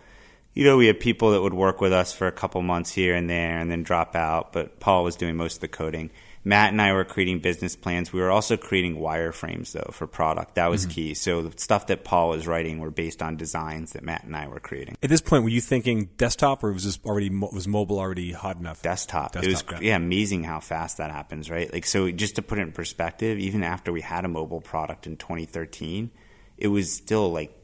you 0.56 0.64
know, 0.64 0.78
we 0.78 0.86
had 0.86 0.98
people 0.98 1.32
that 1.32 1.42
would 1.42 1.54
work 1.54 1.82
with 1.82 1.92
us 1.92 2.14
for 2.14 2.26
a 2.26 2.32
couple 2.32 2.62
months 2.62 2.90
here 2.90 3.14
and 3.14 3.28
there 3.28 3.58
and 3.58 3.70
then 3.70 3.82
drop 3.82 4.16
out, 4.16 4.54
but 4.54 4.80
Paul 4.80 5.04
was 5.04 5.14
doing 5.14 5.36
most 5.36 5.56
of 5.56 5.60
the 5.60 5.68
coding. 5.68 6.10
Matt 6.44 6.72
and 6.72 6.80
I 6.80 6.94
were 6.94 7.04
creating 7.04 7.40
business 7.40 7.76
plans. 7.76 8.10
We 8.10 8.20
were 8.20 8.30
also 8.30 8.56
creating 8.56 8.96
wireframes 8.96 9.72
though 9.72 9.90
for 9.92 10.06
product. 10.06 10.54
That 10.54 10.70
was 10.70 10.82
mm-hmm. 10.82 10.92
key. 10.92 11.14
So 11.14 11.42
the 11.42 11.60
stuff 11.60 11.88
that 11.88 12.04
Paul 12.04 12.30
was 12.30 12.46
writing 12.46 12.78
were 12.78 12.90
based 12.90 13.20
on 13.20 13.36
designs 13.36 13.92
that 13.92 14.02
Matt 14.02 14.24
and 14.24 14.34
I 14.34 14.46
were 14.46 14.60
creating. 14.60 14.96
At 15.02 15.10
this 15.10 15.20
point, 15.20 15.42
were 15.42 15.50
you 15.50 15.60
thinking 15.60 16.08
desktop 16.16 16.64
or 16.64 16.72
was 16.72 16.84
this 16.84 17.00
already 17.04 17.28
was 17.28 17.68
mobile 17.68 17.98
already 17.98 18.32
hot 18.32 18.56
enough? 18.56 18.80
Desktop. 18.80 19.32
desktop 19.32 19.44
it 19.44 19.48
was 19.48 19.82
yeah. 19.82 19.90
yeah, 19.90 19.96
amazing 19.96 20.44
how 20.44 20.60
fast 20.60 20.98
that 20.98 21.10
happens, 21.10 21.50
right? 21.50 21.70
Like 21.70 21.84
so 21.84 22.10
just 22.12 22.36
to 22.36 22.42
put 22.42 22.58
it 22.58 22.62
in 22.62 22.72
perspective, 22.72 23.38
even 23.40 23.62
after 23.62 23.92
we 23.92 24.00
had 24.00 24.24
a 24.24 24.28
mobile 24.28 24.60
product 24.60 25.06
in 25.06 25.16
2013, 25.16 26.12
it 26.56 26.68
was 26.68 26.92
still 26.92 27.30
like 27.30 27.55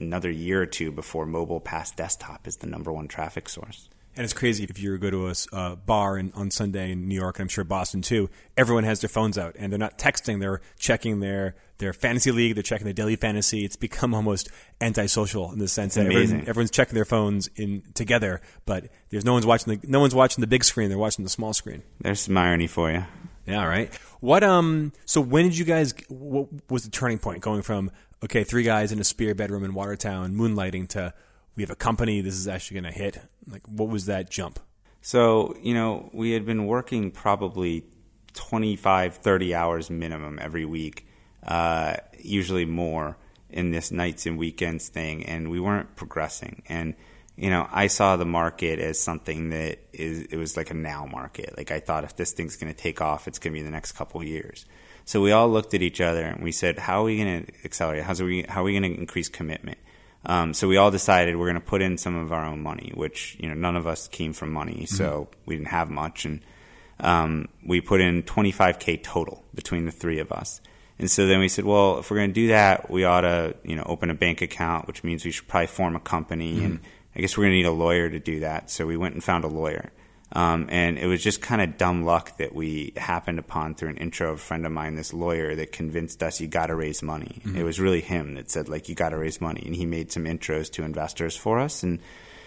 another 0.00 0.30
year 0.30 0.62
or 0.62 0.66
two 0.66 0.90
before 0.90 1.26
mobile 1.26 1.60
passed 1.60 1.96
desktop 1.96 2.46
is 2.46 2.56
the 2.56 2.66
number 2.66 2.92
one 2.92 3.08
traffic 3.08 3.48
source. 3.48 3.88
And 4.16 4.24
it's 4.24 4.32
crazy 4.32 4.64
if 4.64 4.78
you 4.78 4.98
go 4.98 5.10
to 5.10 5.28
a 5.28 5.34
uh, 5.52 5.76
bar 5.76 6.18
in, 6.18 6.32
on 6.34 6.50
Sunday 6.50 6.90
in 6.90 7.06
New 7.08 7.14
York, 7.14 7.38
and 7.38 7.44
I'm 7.44 7.48
sure 7.48 7.62
Boston 7.62 8.02
too. 8.02 8.28
Everyone 8.56 8.82
has 8.82 9.00
their 9.00 9.08
phones 9.08 9.38
out, 9.38 9.54
and 9.56 9.70
they're 9.70 9.78
not 9.78 9.98
texting; 9.98 10.40
they're 10.40 10.60
checking 10.78 11.20
their 11.20 11.54
their 11.78 11.92
fantasy 11.92 12.32
league, 12.32 12.54
they're 12.54 12.62
checking 12.62 12.84
their 12.84 12.92
daily 12.92 13.14
fantasy. 13.14 13.64
It's 13.64 13.76
become 13.76 14.12
almost 14.12 14.48
antisocial 14.80 15.52
in 15.52 15.60
the 15.60 15.68
sense 15.68 15.94
that 15.94 16.06
everyone, 16.06 16.40
everyone's 16.48 16.72
checking 16.72 16.96
their 16.96 17.04
phones 17.04 17.48
in 17.54 17.82
together, 17.94 18.40
but 18.66 18.88
there's 19.10 19.24
no 19.24 19.32
one's 19.32 19.46
watching 19.46 19.78
the 19.78 19.88
no 19.88 20.00
one's 20.00 20.14
watching 20.14 20.40
the 20.40 20.48
big 20.48 20.64
screen; 20.64 20.88
they're 20.88 20.98
watching 20.98 21.22
the 21.22 21.30
small 21.30 21.52
screen. 21.52 21.82
There's 22.00 22.20
some 22.20 22.36
irony 22.36 22.66
for 22.66 22.90
you. 22.90 23.04
Yeah, 23.46 23.64
right. 23.64 23.94
What 24.20 24.44
um? 24.44 24.92
So 25.06 25.20
when 25.20 25.44
did 25.44 25.56
you 25.56 25.64
guys? 25.64 25.94
What 26.08 26.48
was 26.68 26.84
the 26.84 26.90
turning 26.90 27.18
point 27.18 27.42
going 27.42 27.62
from 27.62 27.90
okay, 28.24 28.44
three 28.44 28.62
guys 28.62 28.92
in 28.92 29.00
a 29.00 29.04
spare 29.04 29.34
bedroom 29.34 29.64
in 29.64 29.74
Watertown, 29.74 30.34
moonlighting 30.34 30.88
to 30.90 31.14
we 31.56 31.62
have 31.62 31.70
a 31.70 31.76
company. 31.76 32.20
This 32.20 32.34
is 32.34 32.48
actually 32.48 32.80
going 32.80 32.92
to 32.92 32.98
hit. 32.98 33.20
Like, 33.50 33.66
what 33.66 33.88
was 33.88 34.06
that 34.06 34.30
jump? 34.30 34.60
So 35.02 35.56
you 35.62 35.74
know, 35.74 36.10
we 36.12 36.32
had 36.32 36.46
been 36.46 36.66
working 36.66 37.10
probably 37.10 37.84
25, 38.34 39.16
30 39.16 39.54
hours 39.54 39.90
minimum 39.90 40.38
every 40.40 40.64
week, 40.64 41.06
uh, 41.46 41.96
usually 42.18 42.64
more 42.64 43.16
in 43.48 43.72
this 43.72 43.90
nights 43.90 44.26
and 44.26 44.38
weekends 44.38 44.88
thing, 44.88 45.24
and 45.26 45.50
we 45.50 45.58
weren't 45.58 45.96
progressing. 45.96 46.62
And 46.68 46.94
you 47.36 47.48
know, 47.48 47.66
I 47.72 47.86
saw 47.86 48.16
the 48.16 48.26
market 48.26 48.78
as 48.78 49.00
something 49.00 49.50
that 49.50 49.78
is 49.92 50.22
it 50.30 50.36
was 50.36 50.56
like 50.56 50.70
a 50.70 50.74
now 50.74 51.06
market. 51.06 51.54
Like 51.56 51.70
I 51.70 51.80
thought 51.80 52.04
if 52.04 52.14
this 52.16 52.32
thing's 52.32 52.56
going 52.56 52.72
to 52.72 52.78
take 52.78 53.00
off, 53.00 53.26
it's 53.26 53.38
going 53.38 53.54
to 53.54 53.60
be 53.60 53.64
the 53.64 53.70
next 53.70 53.92
couple 53.92 54.22
years. 54.22 54.66
So 55.10 55.20
we 55.20 55.32
all 55.32 55.48
looked 55.48 55.74
at 55.74 55.82
each 55.82 56.00
other 56.00 56.22
and 56.22 56.40
we 56.40 56.52
said, 56.52 56.78
"How 56.78 57.00
are 57.00 57.06
we 57.06 57.16
going 57.16 57.44
to 57.44 57.52
accelerate? 57.64 58.04
How's 58.04 58.22
we 58.22 58.44
how 58.48 58.60
are 58.60 58.62
we 58.62 58.78
going 58.78 58.94
to 58.94 58.96
increase 58.96 59.28
commitment?" 59.28 59.78
Um, 60.24 60.54
so 60.54 60.68
we 60.68 60.76
all 60.76 60.92
decided 60.92 61.34
we're 61.34 61.50
going 61.50 61.54
to 61.60 61.60
put 61.60 61.82
in 61.82 61.98
some 61.98 62.14
of 62.14 62.32
our 62.32 62.44
own 62.44 62.62
money, 62.62 62.92
which 62.94 63.36
you 63.40 63.48
know 63.48 63.56
none 63.56 63.74
of 63.74 63.88
us 63.88 64.06
came 64.06 64.32
from 64.32 64.52
money, 64.52 64.86
so 64.86 65.04
mm-hmm. 65.04 65.40
we 65.46 65.56
didn't 65.56 65.70
have 65.70 65.90
much, 65.90 66.26
and 66.26 66.38
um, 67.00 67.48
we 67.66 67.80
put 67.80 68.00
in 68.00 68.22
25k 68.22 69.02
total 69.02 69.42
between 69.52 69.84
the 69.84 69.90
three 69.90 70.20
of 70.20 70.30
us. 70.30 70.60
And 71.00 71.10
so 71.10 71.26
then 71.26 71.40
we 71.40 71.48
said, 71.48 71.64
well, 71.64 71.98
if 71.98 72.08
we're 72.08 72.18
going 72.18 72.30
to 72.30 72.34
do 72.34 72.46
that, 72.48 72.88
we 72.88 73.02
ought 73.02 73.22
to 73.22 73.56
you 73.64 73.74
know 73.74 73.82
open 73.86 74.10
a 74.10 74.14
bank 74.14 74.42
account, 74.42 74.86
which 74.86 75.02
means 75.02 75.24
we 75.24 75.32
should 75.32 75.48
probably 75.48 75.66
form 75.66 75.96
a 75.96 76.00
company, 76.00 76.54
mm-hmm. 76.54 76.66
and 76.66 76.80
I 77.16 77.20
guess 77.20 77.36
we're 77.36 77.46
going 77.46 77.54
to 77.54 77.56
need 77.56 77.66
a 77.66 77.72
lawyer 77.72 78.08
to 78.08 78.20
do 78.20 78.38
that. 78.40 78.70
So 78.70 78.86
we 78.86 78.96
went 78.96 79.14
and 79.14 79.24
found 79.24 79.42
a 79.42 79.48
lawyer. 79.48 79.90
Um, 80.32 80.68
and 80.70 80.96
it 80.96 81.06
was 81.06 81.22
just 81.22 81.42
kind 81.42 81.60
of 81.60 81.76
dumb 81.76 82.04
luck 82.04 82.36
that 82.36 82.54
we 82.54 82.92
happened 82.96 83.40
upon 83.40 83.74
through 83.74 83.88
an 83.90 83.96
intro 83.96 84.30
of 84.30 84.36
a 84.36 84.38
friend 84.38 84.64
of 84.64 84.70
mine, 84.70 84.94
this 84.94 85.12
lawyer 85.12 85.56
that 85.56 85.72
convinced 85.72 86.22
us 86.22 86.40
you 86.40 86.46
got 86.46 86.66
to 86.66 86.74
raise 86.76 87.02
money. 87.02 87.40
Mm-hmm. 87.40 87.56
It 87.56 87.64
was 87.64 87.80
really 87.80 88.00
him 88.00 88.34
that 88.34 88.50
said 88.50 88.68
like 88.68 88.88
you 88.88 88.94
got 88.94 89.08
to 89.08 89.18
raise 89.18 89.40
money, 89.40 89.62
and 89.66 89.74
he 89.74 89.86
made 89.86 90.12
some 90.12 90.24
intros 90.24 90.70
to 90.72 90.84
investors 90.84 91.36
for 91.36 91.58
us. 91.58 91.82
And 91.82 91.98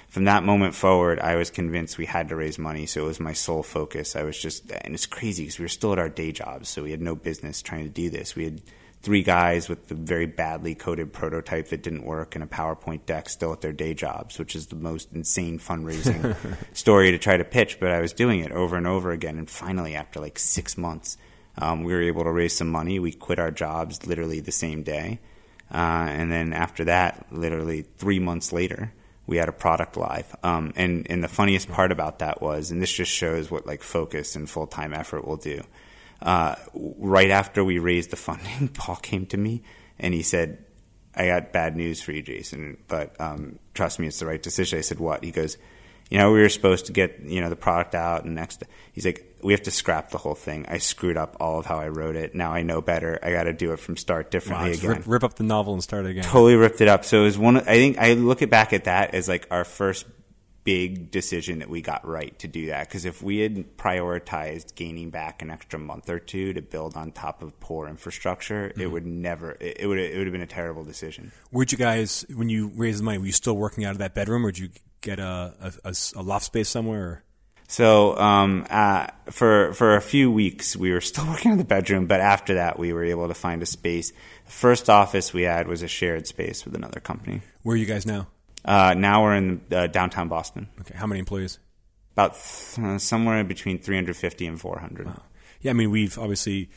from 0.08 0.26
that 0.26 0.44
moment 0.44 0.76
forward, 0.76 1.20
I 1.20 1.36
was 1.36 1.50
convinced 1.50 1.98
we 1.98 2.06
had 2.06 2.30
to 2.30 2.36
raise 2.36 2.58
money. 2.58 2.86
So 2.86 3.04
it 3.04 3.08
was 3.08 3.20
my 3.20 3.34
sole 3.34 3.64
focus. 3.64 4.16
I 4.16 4.24
was 4.24 4.40
just, 4.40 4.72
and 4.72 4.94
it's 4.94 5.08
crazy 5.08 5.44
because 5.44 5.60
we 5.60 5.66
were 5.66 5.70
still 5.70 5.92
at 5.92 6.00
our 6.00 6.10
day 6.10 6.32
jobs, 6.32 6.70
so 6.70 6.84
we 6.84 6.92
had 6.92 7.02
no 7.02 7.16
business 7.16 7.62
trying 7.62 7.84
to 7.84 7.90
do 7.90 8.10
this. 8.10 8.36
We 8.36 8.46
had 8.46 8.62
three 9.04 9.22
guys 9.22 9.68
with 9.68 9.90
the 9.90 9.96
very 9.96 10.26
badly 10.26 10.74
coded 10.74 11.12
prototype 11.12 11.68
that 11.68 11.84
didn't 11.84 12.06
work 12.06 12.36
and 12.36 12.44
a 12.44 12.48
PowerPoint 12.48 13.06
deck 13.06 13.28
still 13.28 13.52
at 13.52 13.60
their 13.60 13.74
day 13.74 13.94
jobs, 13.94 14.40
which 14.40 14.56
is 14.56 14.68
the 14.68 14.78
most 14.78 15.12
insane 15.14 15.60
fundraising 15.60 16.36
story 16.74 17.12
to 17.12 17.18
try 17.18 17.36
to 17.36 17.44
pitch. 17.44 17.82
But 17.82 17.92
I 17.92 18.00
was 18.00 18.14
doing 18.14 18.40
it 18.40 18.54
over 18.54 18.78
and 18.78 18.88
over 18.88 19.12
again. 19.12 19.38
And 19.38 19.50
finally, 19.50 19.94
after 19.94 20.22
like 20.22 20.40
six 20.40 20.78
months, 20.78 21.18
um, 21.58 21.84
we 21.84 21.92
were 21.94 22.02
able 22.02 22.24
to 22.24 22.32
raise 22.32 22.56
some 22.56 22.70
money. 22.70 22.98
We 22.98 23.12
quit 23.12 23.40
our 23.40 23.52
jobs 23.52 24.08
literally 24.08 24.40
the 24.40 24.54
same 24.54 24.84
day. 24.84 25.20
Uh, 25.70 26.08
and 26.10 26.32
then 26.32 26.54
after 26.54 26.86
that, 26.86 27.26
literally 27.30 27.82
three 27.82 28.20
months 28.20 28.54
later, 28.54 28.94
we 29.28 29.36
had 29.36 29.50
a 29.50 29.54
product 29.54 29.98
live. 29.98 30.34
Um, 30.44 30.72
and, 30.78 31.06
and 31.10 31.22
the 31.22 31.28
funniest 31.28 31.70
part 31.70 31.92
about 31.92 32.20
that 32.20 32.42
was, 32.42 32.72
and 32.72 32.82
this 32.82 32.92
just 32.92 33.12
shows 33.12 33.52
what 33.52 33.68
like 33.68 33.84
focus 33.84 34.38
and 34.38 34.50
full 34.50 34.68
time 34.68 34.94
effort 34.94 35.28
will 35.28 35.38
do 35.38 35.62
uh, 36.24 36.56
right 36.74 37.30
after 37.30 37.64
we 37.64 37.78
raised 37.80 38.10
the 38.10 38.16
funding, 38.16 38.68
Paul 38.74 38.96
came 38.96 39.26
to 39.28 39.38
me 39.38 39.62
and 40.00 40.14
he 40.14 40.24
said, 40.24 40.66
I 41.16 41.28
got 41.28 41.52
bad 41.52 41.76
news 41.76 42.02
for 42.02 42.12
you, 42.12 42.24
Jason, 42.24 42.78
but 42.88 43.20
um, 43.22 43.60
trust 43.74 44.00
me, 44.00 44.08
it's 44.08 44.20
the 44.20 44.26
right 44.26 44.42
decision. 44.42 44.80
I 44.80 44.82
said, 44.82 45.00
what? 45.00 45.24
He 45.24 45.30
goes, 45.30 45.58
you 46.10 46.18
know, 46.18 46.32
we 46.32 46.40
were 46.40 46.50
supposed 46.50 46.88
to 46.88 46.92
get, 46.92 47.20
you 47.22 47.42
know, 47.42 47.50
the 47.50 47.56
product 47.56 47.94
out 47.94 48.24
and 48.24 48.34
next, 48.34 48.64
he's 48.94 49.06
like, 49.06 49.38
we 49.44 49.54
have 49.54 49.62
to 49.64 49.72
scrap 49.72 50.10
the 50.10 50.18
whole 50.18 50.34
thing. 50.34 50.66
I 50.70 50.78
screwed 50.78 51.18
up 51.18 51.38
all 51.40 51.60
of 51.60 51.66
how 51.66 51.78
I 51.78 51.90
wrote 51.90 52.16
it. 52.16 52.34
Now 52.34 52.54
I 52.54 52.64
know 52.64 52.82
better. 52.82 53.20
I 53.22 53.32
got 53.32 53.44
to 53.44 53.54
do 53.54 53.74
it 53.74 53.80
from 53.80 53.98
start 53.98 54.32
differently 54.32 54.70
wow, 54.70 54.76
again. 54.76 54.90
Rip, 54.90 55.04
rip, 55.06 55.24
up 55.24 55.36
the 55.36 55.44
novel 55.44 55.74
and 55.74 55.84
start 55.84 56.06
again. 56.06 56.24
Totally 56.24 56.56
ripped 56.56 56.82
it 56.82 56.88
up. 56.88 57.04
So 57.04 57.22
it 57.22 57.26
was 57.26 57.38
one, 57.38 57.58
I 57.58 57.76
think 57.76 57.98
I 58.00 58.14
look 58.14 58.42
at 58.42 58.50
back 58.50 58.74
at 58.74 58.86
that 58.86 59.14
as 59.14 59.28
like 59.28 59.48
our 59.52 59.66
first 59.66 60.06
big 60.64 61.12
decision 61.12 61.60
that 61.60 61.70
we 61.70 61.82
got 61.82 62.06
right 62.08 62.38
to 62.40 62.48
do 62.48 62.68
that 62.68 62.88
because 62.88 63.06
if 63.06 63.22
we 63.22 63.40
had 63.40 63.78
prioritized 63.78 64.76
gaining 64.76 65.10
back 65.10 65.42
an 65.42 65.50
extra 65.50 65.78
month 65.78 66.10
or 66.10 66.20
two 66.20 66.54
to 66.54 66.62
build 66.62 66.96
on 66.96 67.12
top 67.12 67.42
of 67.42 67.60
poor 67.60 67.88
infrastructure, 67.88 68.70
mm-hmm. 68.70 68.82
it 68.82 68.92
would 68.92 69.06
never 69.06 69.58
it, 69.60 69.88
would 69.88 69.98
it 69.98 70.18
would 70.18 70.28
have 70.28 70.32
been 70.32 70.42
a 70.42 70.48
terrible 70.48 70.84
decision. 70.84 71.32
Where'd 71.52 71.72
you 71.72 71.78
guys 71.78 72.26
when 72.34 72.50
you 72.50 72.72
raised 72.76 73.00
the 73.00 73.04
money? 73.04 73.18
Were 73.18 73.26
you 73.26 73.32
still 73.32 73.56
working 73.56 73.86
out 73.86 73.92
of 73.92 73.98
that 74.00 74.14
bedroom, 74.14 74.46
or 74.46 74.52
did 74.52 74.60
you 74.60 74.70
get 75.02 75.20
a 75.20 75.74
a, 75.84 75.96
a 76.16 76.22
loft 76.22 76.46
space 76.46 76.70
somewhere? 76.70 77.24
So 77.68 78.18
um, 78.18 78.66
uh, 78.70 79.08
for 79.32 79.74
for 79.74 79.96
a 79.96 80.02
few 80.02 80.32
weeks 80.32 80.76
we 80.76 80.92
were 80.92 81.02
still 81.02 81.26
working 81.30 81.52
in 81.52 81.58
the 81.58 81.66
bedroom, 81.66 82.06
but 82.06 82.22
after 82.22 82.56
that 82.56 82.80
we 82.80 82.94
were 82.94 83.04
able 83.04 83.28
to 83.28 83.34
find 83.34 83.62
a 83.62 83.66
space. 83.66 84.12
The 84.46 84.52
first 84.52 84.90
office 84.90 85.34
we 85.34 85.44
had 85.44 85.68
was 85.68 85.82
a 85.82 85.88
shared 85.88 86.28
space 86.28 86.66
with 86.66 86.76
another 86.76 87.00
company. 87.00 87.42
Where 87.64 87.74
are 87.74 87.78
you 87.78 87.86
guys 87.86 88.06
now? 88.06 88.28
Uh, 88.66 88.94
now 88.96 89.24
we're 89.24 89.36
in 89.36 89.62
uh, 89.72 89.88
downtown 89.88 90.28
Boston. 90.28 90.68
Okay, 90.82 90.96
how 90.96 91.08
many 91.08 91.20
employees? 91.20 91.60
About 92.14 92.34
th- 92.34 92.80
uh, 92.86 92.98
somewhere 93.00 93.44
between 93.44 93.80
350 93.80 94.46
and 94.46 94.60
400. 94.60 95.08
Wow. 95.08 95.22
Yeah, 95.62 95.72
I 95.72 95.74
mean, 95.74 95.92
we've 95.92 96.18
obviously 96.18 96.70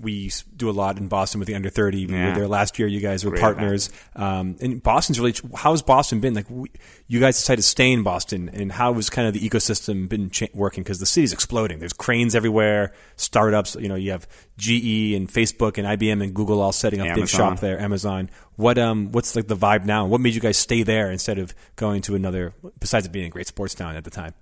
we 0.00 0.30
do 0.56 0.70
a 0.70 0.72
lot 0.72 0.98
in 0.98 1.08
Boston 1.08 1.38
with 1.38 1.48
the 1.48 1.54
under 1.54 1.68
30. 1.68 1.98
Yeah. 1.98 2.06
We 2.06 2.30
were 2.30 2.34
there 2.34 2.48
last 2.48 2.78
year. 2.78 2.88
You 2.88 3.00
guys 3.00 3.24
were 3.24 3.32
Great 3.32 3.40
partners. 3.40 3.90
Um, 4.14 4.56
and 4.60 4.82
Boston's 4.82 5.20
really, 5.20 5.34
how's 5.54 5.82
Boston 5.82 6.20
been? 6.20 6.34
Like, 6.34 6.46
we, 6.48 6.70
you 7.06 7.20
guys 7.20 7.36
decided 7.36 7.62
to 7.62 7.68
stay 7.68 7.92
in 7.92 8.02
Boston, 8.02 8.48
and 8.48 8.72
how 8.72 8.94
has 8.94 9.10
kind 9.10 9.28
of 9.28 9.34
the 9.34 9.48
ecosystem 9.48 10.08
been 10.08 10.30
cha- 10.30 10.46
working? 10.54 10.82
Because 10.82 10.98
the 10.98 11.06
city's 11.06 11.32
exploding. 11.32 11.78
There's 11.78 11.92
cranes 11.92 12.34
everywhere, 12.34 12.92
startups. 13.16 13.76
You 13.76 13.88
know, 13.88 13.94
you 13.94 14.12
have 14.12 14.26
GE 14.56 15.14
and 15.14 15.28
Facebook 15.28 15.78
and 15.78 15.86
IBM 15.86 16.22
and 16.22 16.34
Google 16.34 16.60
all 16.60 16.72
setting 16.72 17.00
up 17.00 17.08
Amazon. 17.08 17.22
big 17.22 17.28
shop 17.28 17.60
there, 17.60 17.78
Amazon. 17.78 18.30
What 18.56 18.78
um, 18.78 19.12
what's 19.12 19.36
like 19.36 19.48
the 19.48 19.56
vibe 19.56 19.84
now? 19.84 20.06
What 20.06 20.20
made 20.20 20.34
you 20.34 20.40
guys 20.40 20.56
stay 20.56 20.82
there 20.82 21.10
instead 21.10 21.38
of 21.38 21.54
going 21.76 22.02
to 22.02 22.14
another, 22.14 22.54
besides 22.80 23.06
it 23.06 23.12
being 23.12 23.26
a 23.26 23.30
great 23.30 23.46
sports 23.46 23.74
town 23.74 23.96
at 23.96 24.04
the 24.04 24.10
time? 24.10 24.34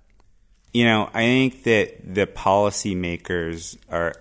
You 0.73 0.85
know, 0.85 1.09
I 1.13 1.21
think 1.21 1.63
that 1.63 2.15
the 2.15 2.27
policymakers 2.27 3.77
are 3.89 4.13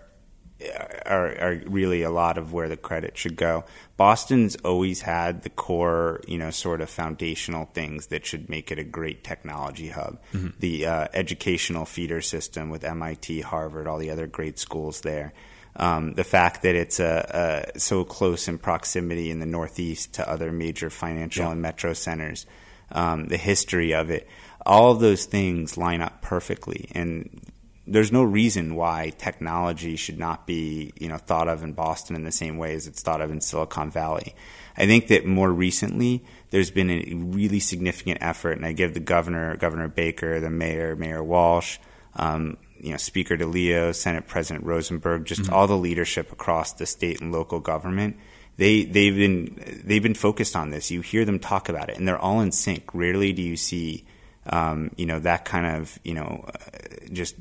are, 1.07 1.29
are 1.41 1.63
really 1.67 2.03
a 2.03 2.11
lot 2.11 2.39
of 2.39 2.53
where 2.53 2.69
the 2.69 2.77
credit 2.77 3.17
should 3.17 3.37
go. 3.37 3.65
Boston's 3.97 4.57
always 4.57 5.03
had 5.03 5.43
the 5.43 5.51
core, 5.51 6.21
you 6.27 6.39
know, 6.39 6.51
sort 6.51 6.81
of 6.81 6.91
foundational 6.91 7.67
things 7.67 8.09
that 8.09 8.27
should 8.27 8.49
make 8.49 8.73
it 8.73 8.79
a 8.79 8.85
great 8.85 9.25
technology 9.25 9.89
hub. 9.89 10.19
Mm-hmm. 10.33 10.49
The 10.59 10.87
uh, 10.87 11.09
educational 11.13 11.85
feeder 11.85 12.21
system 12.21 12.71
with 12.71 12.85
MIT, 12.85 13.43
Harvard, 13.43 13.87
all 13.87 13.99
the 13.99 14.11
other 14.11 14.27
great 14.27 14.59
schools 14.59 15.01
there. 15.03 15.33
Um, 15.77 16.15
the 16.15 16.25
fact 16.25 16.63
that 16.63 16.77
it's 16.77 17.01
uh, 17.01 17.65
uh, 17.75 17.79
so 17.79 18.05
close 18.05 18.47
in 18.47 18.59
proximity 18.59 19.31
in 19.31 19.41
the 19.41 19.47
Northeast 19.47 20.15
to 20.15 20.29
other 20.29 20.53
major 20.53 20.89
financial 20.89 21.47
yeah. 21.47 21.53
and 21.53 21.63
metro 21.63 21.93
centers. 21.95 22.47
um, 22.91 23.27
the 23.27 23.37
history 23.37 23.93
of 23.93 24.11
it. 24.11 24.29
All 24.65 24.93
of 24.93 25.01
those 25.01 25.27
things 25.27 25.77
line 25.77 26.01
up 26.01 26.23
perfectly, 26.23 26.89
and 26.93 27.41
there's 27.87 28.13
no 28.13 28.23
reason 28.23 28.77
why 28.77 29.13
technology 29.19 29.97
should 29.97 30.19
not 30.19 30.47
be 30.47 30.93
you 30.99 31.09
know 31.09 31.19
thought 31.19 31.49
of 31.49 31.63
in 31.63 31.73
Boston 31.73 32.17
in 32.17 32.25
the 32.25 32.33
same 32.33 32.57
way 32.57 32.75
as 32.75 32.87
it's 32.87 33.03
thought 33.03 33.21
of 33.21 33.31
in 33.31 33.41
Silicon 33.41 33.91
Valley. 33.91 34.35
I 34.77 34.87
think 34.87 35.09
that 35.09 35.27
more 35.27 35.51
recently 35.51 36.25
there's 36.51 36.71
been 36.71 36.91
a 36.91 37.15
really 37.15 37.61
significant 37.61 38.19
effort, 38.21 38.53
and 38.53 38.67
I 38.67 38.73
give 38.73 38.95
the 38.95 39.01
governor, 39.01 39.57
Governor 39.57 39.89
Baker, 39.89 40.41
the 40.41 40.51
mayor, 40.51 40.97
Mayor 40.97 41.23
Walsh, 41.23 41.79
um, 42.17 42.57
you 42.81 42.91
know, 42.91 42.97
Speaker 42.97 43.37
DeLeo, 43.37 43.95
Senate 43.95 44.27
President 44.27 44.65
Rosenberg, 44.65 45.25
just 45.25 45.43
mm-hmm. 45.43 45.55
all 45.55 45.67
the 45.67 45.77
leadership 45.77 46.33
across 46.33 46.73
the 46.73 46.87
state 46.87 47.21
and 47.21 47.33
local 47.33 47.61
government. 47.61 48.17
They 48.57 48.85
they've 48.85 49.15
been 49.15 49.83
they've 49.85 50.03
been 50.03 50.15
focused 50.15 50.55
on 50.55 50.71
this. 50.71 50.91
You 50.91 51.01
hear 51.01 51.25
them 51.25 51.39
talk 51.39 51.69
about 51.69 51.89
it, 51.89 51.99
and 51.99 52.07
they're 52.07 52.19
all 52.19 52.41
in 52.41 52.53
sync. 52.53 52.95
Rarely 52.95 53.33
do 53.33 53.43
you 53.43 53.57
see, 53.57 54.05
um, 54.47 54.91
you 54.97 55.07
know, 55.07 55.19
that 55.21 55.45
kind 55.45 55.67
of 55.67 55.99
you 56.05 56.15
know, 56.15 56.45
uh, 56.47 57.09
just 57.13 57.35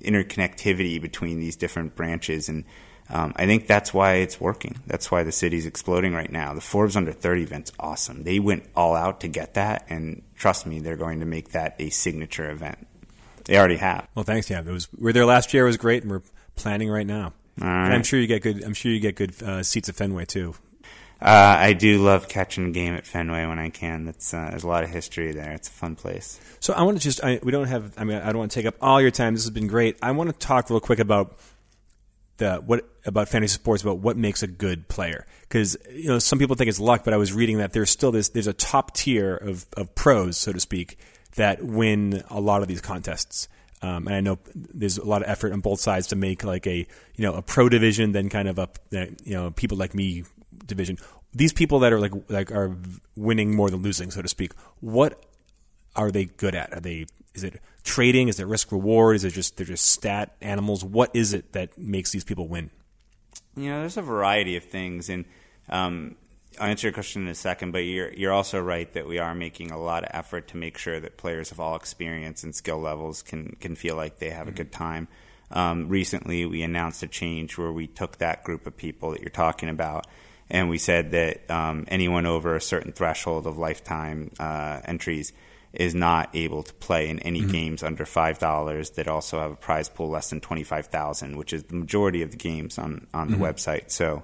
interconnectivity 0.00 1.00
between 1.00 1.40
these 1.40 1.56
different 1.56 1.94
branches 1.94 2.48
and 2.48 2.64
um, 3.12 3.32
I 3.34 3.46
think 3.46 3.66
that's 3.66 3.92
why 3.92 4.14
it's 4.14 4.40
working. 4.40 4.78
That's 4.86 5.10
why 5.10 5.24
the 5.24 5.32
city's 5.32 5.66
exploding 5.66 6.14
right 6.14 6.30
now. 6.30 6.54
The 6.54 6.60
Forbes 6.60 6.96
Under 6.96 7.12
30 7.12 7.42
event's 7.42 7.72
awesome. 7.80 8.22
They 8.22 8.38
went 8.38 8.64
all 8.76 8.94
out 8.94 9.20
to 9.20 9.28
get 9.28 9.54
that, 9.54 9.84
and 9.88 10.22
trust 10.36 10.64
me, 10.64 10.78
they're 10.78 10.96
going 10.96 11.18
to 11.18 11.26
make 11.26 11.50
that 11.50 11.74
a 11.80 11.90
signature 11.90 12.48
event. 12.50 12.86
They 13.46 13.58
already 13.58 13.78
have. 13.78 14.06
Well, 14.14 14.24
thanks. 14.24 14.48
Yeah, 14.48 14.60
it 14.60 14.66
was. 14.66 14.88
We 14.92 15.06
were 15.06 15.12
there 15.12 15.26
last 15.26 15.52
year. 15.52 15.64
It 15.64 15.68
was 15.68 15.76
great, 15.76 16.02
and 16.02 16.12
we're 16.12 16.22
planning 16.54 16.88
right 16.88 17.06
now. 17.06 17.32
Right. 17.58 17.86
And 17.86 17.94
I'm 17.94 18.04
sure 18.04 18.20
you 18.20 18.28
get 18.28 18.42
good. 18.42 18.62
I'm 18.62 18.74
sure 18.74 18.92
you 18.92 19.00
get 19.00 19.16
good 19.16 19.42
uh, 19.42 19.62
seats 19.64 19.88
at 19.88 19.96
Fenway 19.96 20.26
too. 20.26 20.54
Uh, 21.22 21.56
I 21.58 21.74
do 21.74 22.02
love 22.02 22.28
catching 22.28 22.66
a 22.66 22.70
game 22.70 22.94
at 22.94 23.06
Fenway 23.06 23.44
when 23.46 23.58
I 23.58 23.68
can. 23.68 24.06
That's 24.06 24.32
uh, 24.32 24.48
there's 24.50 24.64
a 24.64 24.68
lot 24.68 24.84
of 24.84 24.90
history 24.90 25.32
there. 25.32 25.52
It's 25.52 25.68
a 25.68 25.72
fun 25.72 25.94
place. 25.94 26.40
So 26.60 26.72
I 26.72 26.82
want 26.82 26.96
to 26.96 27.02
just 27.02 27.22
I, 27.22 27.40
we 27.42 27.52
don't 27.52 27.66
have. 27.66 27.92
I 27.98 28.04
mean, 28.04 28.16
I 28.18 28.26
don't 28.26 28.38
want 28.38 28.52
to 28.52 28.54
take 28.54 28.66
up 28.66 28.76
all 28.80 29.02
your 29.02 29.10
time. 29.10 29.34
This 29.34 29.44
has 29.44 29.50
been 29.50 29.66
great. 29.66 29.98
I 30.00 30.12
want 30.12 30.30
to 30.30 30.38
talk 30.38 30.70
real 30.70 30.80
quick 30.80 30.98
about 30.98 31.38
the 32.38 32.56
what 32.64 32.88
about 33.04 33.28
fantasy 33.28 33.52
sports 33.52 33.82
about 33.82 33.98
what 33.98 34.16
makes 34.16 34.42
a 34.42 34.46
good 34.46 34.88
player 34.88 35.26
because 35.42 35.76
you 35.92 36.08
know 36.08 36.18
some 36.18 36.38
people 36.38 36.56
think 36.56 36.68
it's 36.68 36.80
luck, 36.80 37.04
but 37.04 37.12
I 37.12 37.18
was 37.18 37.32
reading 37.34 37.58
that 37.58 37.74
there's 37.74 37.90
still 37.90 38.12
this 38.12 38.30
there's 38.30 38.46
a 38.46 38.54
top 38.54 38.94
tier 38.94 39.36
of 39.36 39.66
of 39.76 39.94
pros, 39.94 40.38
so 40.38 40.52
to 40.52 40.60
speak, 40.60 40.98
that 41.36 41.62
win 41.62 42.24
a 42.30 42.40
lot 42.40 42.62
of 42.62 42.68
these 42.68 42.80
contests. 42.80 43.46
Um, 43.82 44.08
and 44.08 44.16
I 44.16 44.20
know 44.20 44.38
there's 44.54 44.98
a 44.98 45.04
lot 45.04 45.22
of 45.22 45.28
effort 45.28 45.52
on 45.52 45.60
both 45.60 45.80
sides 45.80 46.08
to 46.08 46.16
make 46.16 46.44
like 46.44 46.66
a 46.66 46.86
you 47.14 47.26
know 47.26 47.34
a 47.34 47.42
pro 47.42 47.68
division, 47.68 48.12
then 48.12 48.30
kind 48.30 48.48
of 48.48 48.58
a 48.58 48.68
you 48.90 49.34
know 49.34 49.50
people 49.50 49.76
like 49.76 49.94
me 49.94 50.24
division. 50.70 50.96
These 51.32 51.52
people 51.52 51.78
that 51.80 51.92
are 51.92 52.00
like 52.00 52.12
like 52.28 52.50
are 52.50 52.76
winning 53.16 53.54
more 53.54 53.70
than 53.70 53.82
losing, 53.82 54.10
so 54.10 54.22
to 54.22 54.28
speak. 54.28 54.52
What 54.80 55.22
are 55.96 56.10
they 56.10 56.26
good 56.26 56.54
at? 56.54 56.72
Are 56.72 56.80
they 56.80 57.06
is 57.34 57.44
it 57.44 57.60
trading? 57.84 58.28
Is 58.28 58.40
it 58.40 58.46
risk 58.46 58.72
reward? 58.72 59.16
Is 59.16 59.24
it 59.24 59.32
just 59.32 59.56
they're 59.56 59.66
just 59.66 59.86
stat 59.86 60.34
animals? 60.40 60.84
What 60.84 61.10
is 61.14 61.32
it 61.32 61.52
that 61.52 61.76
makes 61.78 62.10
these 62.10 62.24
people 62.24 62.48
win? 62.48 62.70
You 63.56 63.70
know, 63.70 63.80
there's 63.80 63.96
a 63.96 64.02
variety 64.02 64.56
of 64.56 64.64
things, 64.64 65.08
and 65.08 65.24
um, 65.68 66.16
I'll 66.58 66.68
answer 66.68 66.86
your 66.86 66.94
question 66.94 67.22
in 67.22 67.28
a 67.28 67.34
second. 67.34 67.72
But 67.72 67.80
you're 67.80 68.12
you're 68.12 68.32
also 68.32 68.60
right 68.60 68.92
that 68.94 69.06
we 69.06 69.18
are 69.18 69.34
making 69.34 69.70
a 69.70 69.78
lot 69.78 70.04
of 70.04 70.10
effort 70.12 70.48
to 70.48 70.56
make 70.56 70.78
sure 70.78 71.00
that 71.00 71.16
players 71.16 71.50
of 71.50 71.60
all 71.60 71.76
experience 71.76 72.42
and 72.44 72.54
skill 72.54 72.78
levels 72.78 73.22
can 73.22 73.56
can 73.60 73.74
feel 73.74 73.96
like 73.96 74.18
they 74.18 74.30
have 74.30 74.46
mm-hmm. 74.46 74.48
a 74.48 74.52
good 74.56 74.72
time. 74.72 75.08
Um, 75.52 75.88
recently, 75.88 76.46
we 76.46 76.62
announced 76.62 77.02
a 77.02 77.08
change 77.08 77.58
where 77.58 77.72
we 77.72 77.86
took 77.88 78.18
that 78.18 78.44
group 78.44 78.66
of 78.66 78.76
people 78.76 79.10
that 79.10 79.20
you're 79.20 79.30
talking 79.30 79.68
about, 79.68 80.06
and 80.50 80.68
we 80.68 80.78
said 80.78 81.12
that 81.12 81.50
um, 81.50 81.84
anyone 81.88 82.26
over 82.26 82.56
a 82.56 82.60
certain 82.60 82.92
threshold 82.92 83.46
of 83.46 83.58
lifetime 83.58 84.30
uh, 84.38 84.80
entries 84.84 85.32
is 85.72 85.94
not 85.94 86.30
able 86.34 86.62
to 86.64 86.74
play 86.74 87.08
in 87.08 87.20
any 87.20 87.40
mm-hmm. 87.40 87.52
games 87.52 87.82
under 87.82 88.04
five 88.04 88.38
dollars 88.38 88.90
that 88.90 89.06
also 89.06 89.38
have 89.38 89.52
a 89.52 89.56
prize 89.56 89.88
pool 89.88 90.10
less 90.10 90.30
than 90.30 90.40
twenty 90.40 90.64
five 90.64 90.86
thousand, 90.86 91.36
which 91.36 91.52
is 91.52 91.62
the 91.64 91.76
majority 91.76 92.22
of 92.22 92.30
the 92.30 92.36
games 92.36 92.78
on 92.78 93.06
on 93.14 93.28
mm-hmm. 93.28 93.40
the 93.40 93.46
website. 93.46 93.90
So. 93.90 94.22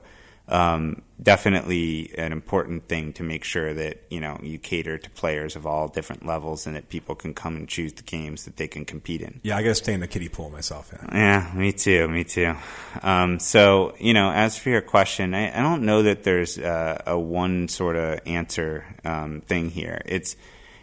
Um, 0.48 1.02
definitely 1.20 2.12
an 2.16 2.30
important 2.30 2.88
thing 2.88 3.12
to 3.14 3.22
make 3.22 3.42
sure 3.42 3.74
that 3.74 4.02
you 4.10 4.20
know 4.20 4.38
you 4.42 4.58
cater 4.58 4.96
to 4.96 5.10
players 5.10 5.56
of 5.56 5.66
all 5.66 5.88
different 5.88 6.24
levels 6.24 6.66
and 6.66 6.76
that 6.76 6.88
people 6.88 7.14
can 7.14 7.34
come 7.34 7.56
and 7.56 7.68
choose 7.68 7.94
the 7.94 8.02
games 8.02 8.44
that 8.44 8.56
they 8.56 8.68
can 8.68 8.84
compete 8.84 9.22
in. 9.22 9.40
Yeah, 9.42 9.56
I 9.56 9.62
got 9.62 9.70
to 9.70 9.74
stay 9.74 9.92
in 9.92 10.00
the 10.00 10.06
kiddie 10.06 10.28
pool 10.28 10.50
myself. 10.50 10.92
Yeah, 10.92 11.08
yeah 11.12 11.52
me 11.58 11.72
too, 11.72 12.06
me 12.08 12.22
too. 12.22 12.54
Um, 13.02 13.40
so 13.40 13.94
you 13.98 14.14
know, 14.14 14.30
as 14.30 14.56
for 14.56 14.70
your 14.70 14.82
question, 14.82 15.34
I, 15.34 15.58
I 15.58 15.62
don't 15.62 15.82
know 15.82 16.02
that 16.02 16.22
there's 16.22 16.58
a, 16.58 17.02
a 17.06 17.18
one 17.18 17.68
sort 17.68 17.96
of 17.96 18.20
answer 18.24 18.84
um, 19.04 19.40
thing 19.40 19.70
here. 19.70 20.00
It's 20.04 20.36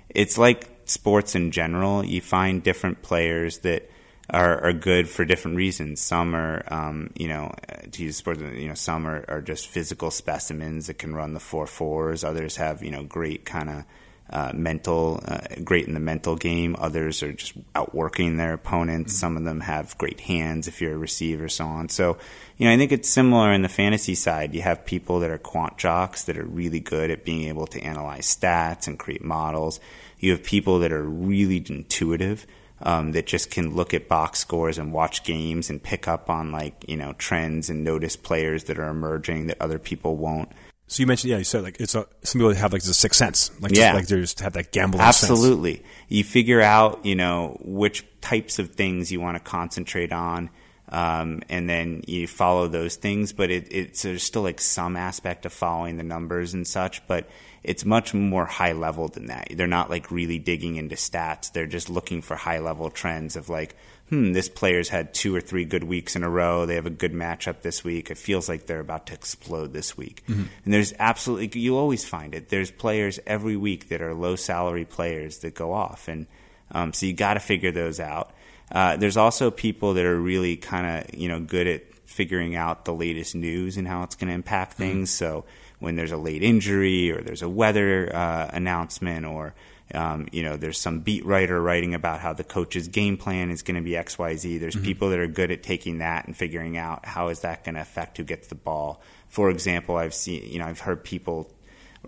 it's 0.09 0.37
like 0.37 0.69
sports 0.85 1.35
in 1.35 1.51
general. 1.51 2.03
You 2.03 2.21
find 2.21 2.61
different 2.61 3.01
players 3.01 3.59
that 3.59 3.89
are, 4.29 4.63
are 4.63 4.73
good 4.73 5.09
for 5.09 5.25
different 5.25 5.57
reasons. 5.57 6.01
Some 6.01 6.35
are, 6.35 6.63
um, 6.67 7.11
you 7.15 7.27
know, 7.27 7.53
to 7.91 8.03
use 8.03 8.17
sports, 8.17 8.41
you 8.41 8.67
know, 8.67 8.73
some 8.73 9.05
are, 9.05 9.25
are 9.27 9.41
just 9.41 9.67
physical 9.67 10.11
specimens 10.11 10.87
that 10.87 10.97
can 10.97 11.13
run 11.13 11.33
the 11.33 11.39
four 11.39 11.67
fours. 11.67 12.23
Others 12.23 12.55
have, 12.55 12.83
you 12.83 12.91
know, 12.91 13.03
great 13.03 13.45
kind 13.45 13.69
of 13.69 13.85
uh, 14.29 14.51
mental, 14.53 15.21
uh, 15.27 15.41
great 15.63 15.85
in 15.85 15.93
the 15.93 15.99
mental 15.99 16.35
game. 16.35 16.75
Others 16.79 17.21
are 17.21 17.33
just 17.33 17.53
outworking 17.75 18.37
their 18.37 18.53
opponents. 18.53 19.13
Mm-hmm. 19.13 19.19
Some 19.19 19.37
of 19.37 19.43
them 19.43 19.59
have 19.59 19.97
great 19.97 20.21
hands 20.21 20.67
if 20.67 20.81
you're 20.81 20.95
a 20.95 20.97
receiver, 20.97 21.49
so 21.49 21.65
on. 21.65 21.89
So, 21.89 22.17
you 22.57 22.65
know, 22.65 22.73
I 22.73 22.77
think 22.77 22.91
it's 22.91 23.09
similar 23.09 23.51
in 23.51 23.61
the 23.61 23.69
fantasy 23.69 24.15
side. 24.15 24.55
You 24.55 24.61
have 24.61 24.85
people 24.85 25.19
that 25.19 25.29
are 25.29 25.37
quant 25.37 25.77
jocks 25.77 26.23
that 26.23 26.37
are 26.37 26.45
really 26.45 26.79
good 26.79 27.11
at 27.11 27.25
being 27.25 27.47
able 27.49 27.67
to 27.67 27.81
analyze 27.81 28.25
stats 28.25 28.87
and 28.87 28.97
create 28.97 29.23
models. 29.23 29.79
You 30.17 30.31
have 30.31 30.43
people 30.43 30.79
that 30.79 30.93
are 30.93 31.03
really 31.03 31.63
intuitive. 31.67 32.47
Um, 32.81 33.13
that 33.13 33.27
just 33.27 33.49
can 33.49 33.75
look 33.75 33.93
at 33.93 34.09
box 34.09 34.39
scores 34.39 34.77
and 34.77 34.91
watch 34.91 35.23
games 35.23 35.69
and 35.69 35.81
pick 35.81 36.05
up 36.05 36.29
on 36.29 36.51
like 36.51 36.83
you 36.85 36.97
know 36.97 37.13
trends 37.13 37.69
and 37.69 37.81
notice 37.81 38.17
players 38.17 38.65
that 38.65 38.77
are 38.77 38.89
emerging 38.89 39.47
that 39.47 39.61
other 39.61 39.79
people 39.79 40.17
won't. 40.17 40.51
So 40.87 41.01
you 41.01 41.07
mentioned, 41.07 41.31
yeah, 41.31 41.37
you 41.37 41.43
said 41.43 41.63
like 41.63 41.79
it's 41.79 41.95
a, 41.95 42.05
some 42.23 42.39
people 42.39 42.53
have 42.53 42.71
like 42.71 42.83
the 42.83 42.93
sixth 42.93 43.17
sense, 43.17 43.51
like 43.61 43.75
yeah. 43.75 43.93
just, 43.93 43.95
like 43.95 44.07
they 44.07 44.21
just 44.21 44.39
have 44.41 44.53
that 44.53 44.71
gambling. 44.71 45.01
Absolutely, 45.01 45.77
sense. 45.77 45.87
you 46.09 46.23
figure 46.23 46.61
out 46.61 47.03
you 47.05 47.15
know 47.15 47.57
which 47.61 48.05
types 48.21 48.59
of 48.59 48.75
things 48.75 49.11
you 49.11 49.19
want 49.19 49.35
to 49.35 49.39
concentrate 49.39 50.11
on, 50.11 50.51
um, 50.89 51.41
and 51.49 51.67
then 51.69 52.03
you 52.05 52.27
follow 52.27 52.67
those 52.67 52.95
things. 52.95 53.33
But 53.33 53.49
it, 53.49 53.67
it's 53.71 54.03
there's 54.03 54.21
still 54.21 54.43
like 54.43 54.61
some 54.61 54.95
aspect 54.95 55.47
of 55.47 55.53
following 55.53 55.97
the 55.97 56.03
numbers 56.03 56.53
and 56.53 56.67
such, 56.67 57.05
but 57.07 57.27
it's 57.63 57.85
much 57.85 58.13
more 58.13 58.45
high 58.45 58.73
level 58.73 59.07
than 59.07 59.27
that. 59.27 59.47
They're 59.51 59.67
not 59.67 59.89
like 59.89 60.11
really 60.11 60.39
digging 60.39 60.75
into 60.75 60.95
stats. 60.95 61.51
They're 61.51 61.67
just 61.67 61.89
looking 61.89 62.21
for 62.21 62.35
high 62.35 62.59
level 62.59 62.89
trends 62.89 63.35
of 63.35 63.49
like 63.49 63.75
hmm, 64.09 64.33
this 64.33 64.49
player's 64.49 64.89
had 64.89 65.13
two 65.13 65.35
or 65.35 65.41
three 65.41 65.65
good 65.65 65.83
weeks 65.83 66.15
in 66.15 66.23
a 66.23 66.29
row. 66.29 66.65
They 66.65 66.75
have 66.75 66.85
a 66.85 66.91
good 66.91 67.13
matchup 67.13 67.61
this 67.61 67.83
week. 67.83 68.11
It 68.11 68.17
feels 68.17 68.47
like 68.47 68.65
they're 68.65 68.79
about 68.79 69.07
to 69.07 69.13
explode 69.13 69.73
this 69.73 69.97
week. 69.97 70.23
Mm-hmm. 70.27 70.43
And 70.65 70.73
there's 70.73 70.93
absolutely, 70.99 71.59
you 71.59 71.77
always 71.77 72.05
find 72.05 72.35
it. 72.35 72.49
There's 72.49 72.69
players 72.69 73.19
every 73.25 73.57
week 73.57 73.89
that 73.89 74.01
are 74.01 74.13
low 74.13 74.35
salary 74.35 74.85
players 74.85 75.39
that 75.39 75.55
go 75.55 75.73
off. 75.73 76.07
And 76.07 76.27
um, 76.71 76.93
so 76.93 77.05
you 77.05 77.13
got 77.13 77.35
to 77.35 77.39
figure 77.39 77.71
those 77.71 77.99
out. 77.99 78.31
Uh, 78.71 78.97
there's 78.97 79.17
also 79.17 79.51
people 79.51 79.95
that 79.95 80.05
are 80.05 80.19
really 80.19 80.57
kind 80.57 80.85
of, 80.85 81.15
you 81.15 81.27
know, 81.27 81.39
good 81.39 81.67
at 81.67 81.83
figuring 82.05 82.55
out 82.55 82.85
the 82.85 82.93
latest 82.93 83.33
news 83.33 83.77
and 83.77 83.87
how 83.87 84.03
it's 84.03 84.15
going 84.15 84.27
to 84.27 84.33
impact 84.33 84.73
mm-hmm. 84.73 84.83
things. 84.83 85.11
Mm-hmm. 85.11 85.25
So 85.25 85.45
when 85.83 85.95
there's 85.95 86.11
a 86.11 86.17
late 86.17 86.41
injury 86.41 87.11
or 87.11 87.21
there's 87.21 87.41
a 87.41 87.49
weather 87.49 88.09
uh, 88.15 88.49
announcement 88.53 89.25
or 89.25 89.53
um, 89.93 90.27
you 90.31 90.43
know, 90.43 90.57
there's 90.57 90.79
some 90.79 91.01
beat 91.01 91.25
writer 91.25 91.61
writing 91.61 91.93
about 91.93 92.19
how 92.19 92.33
the 92.33 92.43
coach's 92.43 92.87
game 92.87 93.17
plan 93.17 93.51
is 93.51 93.61
going 93.61 93.75
to 93.75 93.81
be 93.81 93.95
X, 93.95 94.17
Y, 94.17 94.35
Z. 94.35 94.57
There's 94.57 94.75
mm-hmm. 94.75 94.85
people 94.85 95.09
that 95.09 95.19
are 95.19 95.27
good 95.27 95.51
at 95.51 95.61
taking 95.61 95.99
that 95.99 96.25
and 96.25 96.35
figuring 96.35 96.77
out 96.77 97.05
how 97.05 97.27
is 97.27 97.41
that 97.41 97.63
going 97.63 97.75
to 97.75 97.81
affect 97.81 98.17
who 98.17 98.23
gets 98.23 98.47
the 98.47 98.55
ball. 98.55 99.01
For 99.27 99.49
example, 99.49 99.97
I've 99.97 100.13
seen, 100.13 100.49
you 100.49 100.59
know, 100.59 100.65
I've 100.65 100.79
heard 100.79 101.03
people, 101.03 101.51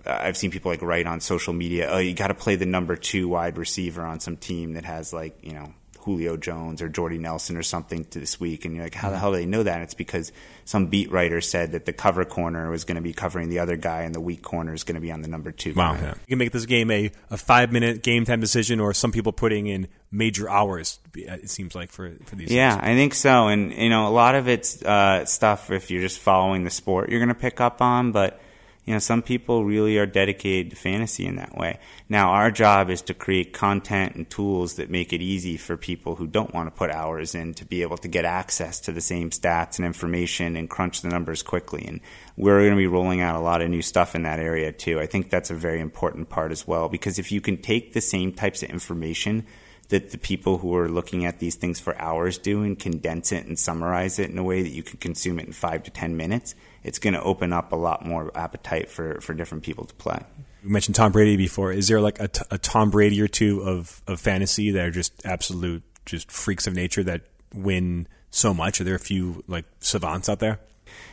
uh, 0.06 0.18
I've 0.20 0.38
seen 0.38 0.52
people 0.52 0.72
like 0.72 0.82
write 0.82 1.06
on 1.06 1.20
social 1.20 1.54
media, 1.54 1.90
oh, 1.92 1.98
you 2.00 2.14
got 2.14 2.28
to 2.28 2.34
play 2.34 2.56
the 2.56 2.66
number 2.66 2.96
two 2.96 3.28
wide 3.28 3.58
receiver 3.58 4.04
on 4.04 4.20
some 4.20 4.38
team 4.38 4.74
that 4.74 4.86
has 4.86 5.14
like, 5.14 5.38
you 5.44 5.54
know, 5.54 5.74
Julio 6.06 6.38
Jones 6.38 6.82
or 6.82 6.88
Jordy 6.88 7.18
Nelson 7.18 7.58
or 7.58 7.64
something 7.64 8.06
to 8.06 8.20
this 8.20 8.40
week. 8.40 8.64
And 8.64 8.76
you're 8.76 8.84
like, 8.84 8.94
how 8.94 9.10
the 9.10 9.18
hell 9.18 9.32
do 9.32 9.38
they 9.38 9.46
know 9.46 9.64
that? 9.64 9.74
And 9.74 9.84
it's 9.84 9.96
because 9.96 10.32
some 10.64 10.88
beat 10.88 11.12
writer 11.12 11.42
said 11.42 11.72
that 11.72 11.86
the 11.86 11.94
cover 11.94 12.24
corner 12.26 12.70
was 12.70 12.84
going 12.84 12.96
to 12.96 13.02
be 13.02 13.12
covering 13.12 13.50
the 13.50 13.60
other 13.60 13.76
guy 13.76 14.04
and 14.04 14.14
the 14.14 14.22
weak 14.22 14.44
corner 14.44 14.74
is 14.74 14.84
going 14.84 14.96
to 14.96 15.02
be 15.02 15.12
on 15.12 15.22
the 15.22 15.28
number 15.28 15.52
two. 15.52 15.74
Wow. 15.74 15.94
Yeah. 15.94 16.10
You 16.12 16.30
can 16.30 16.38
make 16.38 16.52
this 16.52 16.68
game 16.68 16.92
a, 16.92 17.12
a 17.32 17.38
five 17.38 17.72
minute 17.72 18.04
game 18.04 18.24
time 18.24 18.40
decision 18.40 18.80
or 18.80 18.94
some 18.94 19.12
people 19.12 19.34
putting 19.34 19.68
in 19.68 19.88
major 20.12 20.50
hours, 20.50 21.00
it 21.16 21.50
seems 21.50 21.76
like, 21.76 21.92
for, 21.92 22.12
for 22.26 22.36
these. 22.36 22.52
Yeah, 22.52 22.76
things. 22.76 22.84
I 22.84 22.94
think 22.94 23.14
so. 23.16 23.48
And, 23.48 23.74
you 23.74 23.90
know, 23.90 24.08
a 24.08 24.14
lot 24.14 24.36
of 24.36 24.48
it's 24.48 24.82
uh, 24.84 25.26
stuff 25.26 25.72
if 25.72 25.92
you're 25.92 26.02
just 26.02 26.20
following 26.20 26.64
the 26.64 26.70
sport 26.70 27.10
you're 27.10 27.20
going 27.20 27.30
to 27.30 27.36
pick 27.36 27.60
up 27.60 27.82
on. 27.82 28.12
But, 28.12 28.40
you 28.86 28.94
know, 28.94 29.00
some 29.00 29.24
people 29.24 29.66
really 29.66 29.98
are 29.98 30.06
dedicated 30.06 30.70
to 30.70 30.76
fantasy 30.76 31.26
in 31.26 31.38
that 31.38 31.58
way. 31.58 31.80
Now, 32.08 32.30
our 32.30 32.52
job 32.52 32.92
is 32.92 33.02
to 33.04 33.16
create 33.16 33.52
content 33.52 34.16
and 34.16 34.30
tools 34.30 34.76
that 34.76 34.92
make 34.92 35.12
it 35.12 35.24
easy 35.24 35.58
for 35.58 35.76
people 35.76 36.16
who 36.16 36.28
don't 36.28 36.54
want 36.54 36.68
to 36.68 36.78
put 36.78 36.92
hours 36.92 37.34
in 37.34 37.56
to 37.56 37.66
be 37.66 37.82
able 37.82 37.98
to 37.98 38.08
get 38.08 38.26
access 38.26 38.80
to 38.82 38.92
the 38.92 39.02
same 39.02 39.32
stats 39.32 39.80
and 39.80 39.88
information 39.88 40.56
and 40.56 40.70
crunch 40.70 41.02
the 41.02 41.10
numbers 41.10 41.42
quickly. 41.42 41.84
And 41.88 42.00
we're 42.38 42.60
going 42.60 42.72
to 42.72 42.78
be 42.78 42.86
rolling 42.86 43.22
out 43.22 43.36
a 43.36 43.44
lot 43.44 43.64
of 43.64 43.70
new 43.70 43.82
stuff 43.82 44.14
in 44.14 44.22
that 44.24 44.40
area 44.40 44.72
too. 44.72 45.00
I 45.00 45.08
think 45.08 45.32
that's 45.32 45.50
a 45.50 45.56
very 45.56 45.82
important 45.82 46.30
part 46.30 46.52
as 46.52 46.68
well 46.68 46.88
because 46.88 47.18
if 47.18 47.32
you 47.32 47.42
can 47.42 47.58
take 47.58 47.94
the 47.94 48.02
same 48.02 48.32
types 48.34 48.62
of 48.62 48.70
information 48.70 49.48
that 49.90 50.12
the 50.12 50.18
people 50.18 50.58
who 50.60 50.76
are 50.76 50.90
looking 50.90 51.26
at 51.26 51.40
these 51.40 51.56
things 51.56 51.80
for 51.80 52.00
hours 52.02 52.38
do 52.38 52.64
and 52.64 52.80
condense 52.80 53.32
it 53.32 53.46
and 53.46 53.58
summarize 53.58 54.20
it 54.20 54.30
in 54.30 54.38
a 54.38 54.44
way 54.44 54.62
that 54.64 54.72
you 54.72 54.84
can 54.84 54.98
consume 54.98 55.40
it 55.40 55.46
in 55.46 55.54
five 55.54 55.84
to 55.84 55.92
ten 55.92 56.18
minutes, 56.18 56.56
it's 56.86 57.00
going 57.00 57.16
to 57.16 57.22
open 57.22 57.52
up 57.52 57.72
a 57.74 57.76
lot 57.76 58.06
more 58.06 58.32
appetite 58.38 58.90
for, 58.90 59.20
for 59.20 59.34
different 59.34 59.64
people 59.64 59.86
to 59.86 59.94
play. 59.96 60.20
You 60.64 60.70
mentioned 60.70 60.96
Tom 60.96 61.12
Brady 61.12 61.36
before. 61.36 61.72
Is 61.72 61.88
there 61.88 62.00
like 62.00 62.20
a, 62.20 62.28
t- 62.28 62.46
a 62.52 62.60
Tom 62.60 62.92
Brady 62.92 63.20
or 63.20 63.28
two 63.28 63.62
of, 63.62 64.04
of 64.08 64.22
fantasy 64.22 64.70
that 64.72 64.86
are 64.86 64.92
just 64.92 65.26
absolute 65.26 65.82
just 66.06 66.32
freaks 66.32 66.68
of 66.68 66.76
nature 66.76 67.04
that 67.04 67.22
win 67.56 68.08
so 68.30 68.54
much? 68.54 68.80
Are 68.80 68.84
there 68.84 68.96
a 68.96 69.00
few 69.00 69.44
like 69.48 69.66
savants 69.80 70.30
out 70.30 70.40
there? 70.40 70.60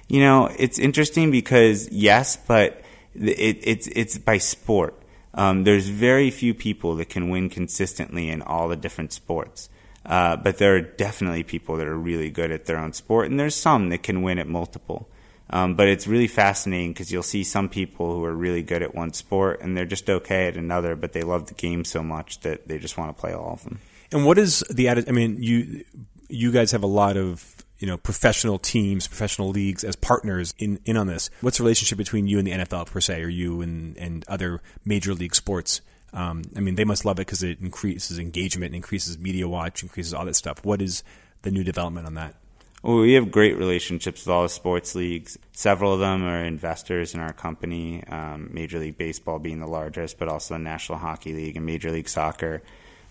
You 0.08 0.20
know, 0.20 0.50
it's 0.58 0.78
interesting 0.78 1.30
because 1.30 1.90
yes, 1.90 2.36
but 2.36 2.82
it, 3.14 3.58
it's 3.62 3.86
it's 3.88 4.18
by 4.18 4.38
sport. 4.38 4.94
Um, 5.32 5.64
there's 5.64 5.88
very 5.88 6.30
few 6.30 6.52
people 6.52 6.96
that 6.96 7.08
can 7.08 7.30
win 7.30 7.48
consistently 7.48 8.28
in 8.28 8.42
all 8.42 8.68
the 8.68 8.76
different 8.76 9.14
sports. 9.14 9.70
Uh, 10.04 10.36
but 10.36 10.58
there 10.58 10.74
are 10.74 10.80
definitely 10.80 11.44
people 11.44 11.76
that 11.76 11.86
are 11.86 11.96
really 11.96 12.28
good 12.28 12.50
at 12.50 12.66
their 12.66 12.76
own 12.76 12.92
sport, 12.92 13.30
and 13.30 13.40
there's 13.40 13.54
some 13.54 13.88
that 13.88 14.02
can 14.02 14.20
win 14.20 14.38
at 14.38 14.48
multiple. 14.48 15.08
Um, 15.52 15.74
but 15.74 15.86
it's 15.86 16.06
really 16.06 16.28
fascinating 16.28 16.92
because 16.92 17.12
you'll 17.12 17.22
see 17.22 17.44
some 17.44 17.68
people 17.68 18.10
who 18.14 18.24
are 18.24 18.32
really 18.32 18.62
good 18.62 18.82
at 18.82 18.94
one 18.94 19.12
sport 19.12 19.60
and 19.60 19.76
they're 19.76 19.84
just 19.84 20.08
okay 20.08 20.48
at 20.48 20.56
another, 20.56 20.96
but 20.96 21.12
they 21.12 21.22
love 21.22 21.46
the 21.46 21.54
game 21.54 21.84
so 21.84 22.02
much 22.02 22.40
that 22.40 22.68
they 22.68 22.78
just 22.78 22.96
want 22.96 23.14
to 23.14 23.20
play 23.20 23.34
all 23.34 23.52
of 23.52 23.64
them. 23.64 23.78
And 24.10 24.24
what 24.24 24.38
is 24.38 24.64
the 24.70 24.88
added? 24.88 25.08
I 25.08 25.12
mean, 25.12 25.42
you 25.42 25.84
you 26.28 26.52
guys 26.52 26.72
have 26.72 26.82
a 26.82 26.88
lot 26.88 27.16
of 27.18 27.54
you 27.78 27.86
know 27.86 27.98
professional 27.98 28.58
teams, 28.58 29.06
professional 29.06 29.50
leagues 29.50 29.84
as 29.84 29.96
partners 29.96 30.54
in, 30.58 30.80
in 30.84 30.96
on 30.96 31.06
this. 31.06 31.30
What's 31.42 31.58
the 31.58 31.64
relationship 31.64 31.98
between 31.98 32.26
you 32.26 32.38
and 32.38 32.46
the 32.46 32.52
NFL 32.52 32.86
per 32.86 33.00
se, 33.00 33.22
or 33.22 33.28
you 33.28 33.60
and 33.60 33.96
and 33.98 34.24
other 34.28 34.60
major 34.84 35.14
league 35.14 35.34
sports? 35.34 35.82
Um, 36.14 36.42
I 36.56 36.60
mean, 36.60 36.74
they 36.74 36.84
must 36.84 37.04
love 37.04 37.18
it 37.18 37.26
because 37.26 37.42
it 37.42 37.60
increases 37.60 38.18
engagement, 38.18 38.74
increases 38.74 39.18
media 39.18 39.48
watch, 39.48 39.82
increases 39.82 40.12
all 40.12 40.26
that 40.26 40.36
stuff. 40.36 40.62
What 40.62 40.82
is 40.82 41.02
the 41.40 41.50
new 41.50 41.64
development 41.64 42.06
on 42.06 42.14
that? 42.14 42.34
We 42.82 43.12
have 43.12 43.30
great 43.30 43.56
relationships 43.56 44.26
with 44.26 44.32
all 44.32 44.42
the 44.42 44.48
sports 44.48 44.96
leagues. 44.96 45.38
Several 45.52 45.92
of 45.92 46.00
them 46.00 46.24
are 46.24 46.42
investors 46.42 47.14
in 47.14 47.20
our 47.20 47.32
company, 47.32 48.02
um, 48.08 48.48
Major 48.52 48.80
League 48.80 48.98
Baseball 48.98 49.38
being 49.38 49.60
the 49.60 49.68
largest, 49.68 50.18
but 50.18 50.28
also 50.28 50.54
the 50.54 50.58
National 50.58 50.98
Hockey 50.98 51.32
League 51.32 51.56
and 51.56 51.64
Major 51.64 51.92
League 51.92 52.08
Soccer. 52.08 52.60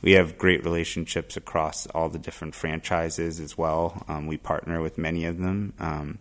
We 0.02 0.14
have 0.14 0.38
great 0.38 0.66
relationships 0.66 1.38
across 1.38 1.88
all 1.88 2.10
the 2.10 2.20
different 2.20 2.54
franchises 2.54 3.40
as 3.40 3.58
well. 3.58 4.04
Um, 4.10 4.28
we 4.28 4.36
partner 4.36 4.82
with 4.82 4.98
many 4.98 5.24
of 5.24 5.38
them. 5.38 5.74
Um, 5.80 6.18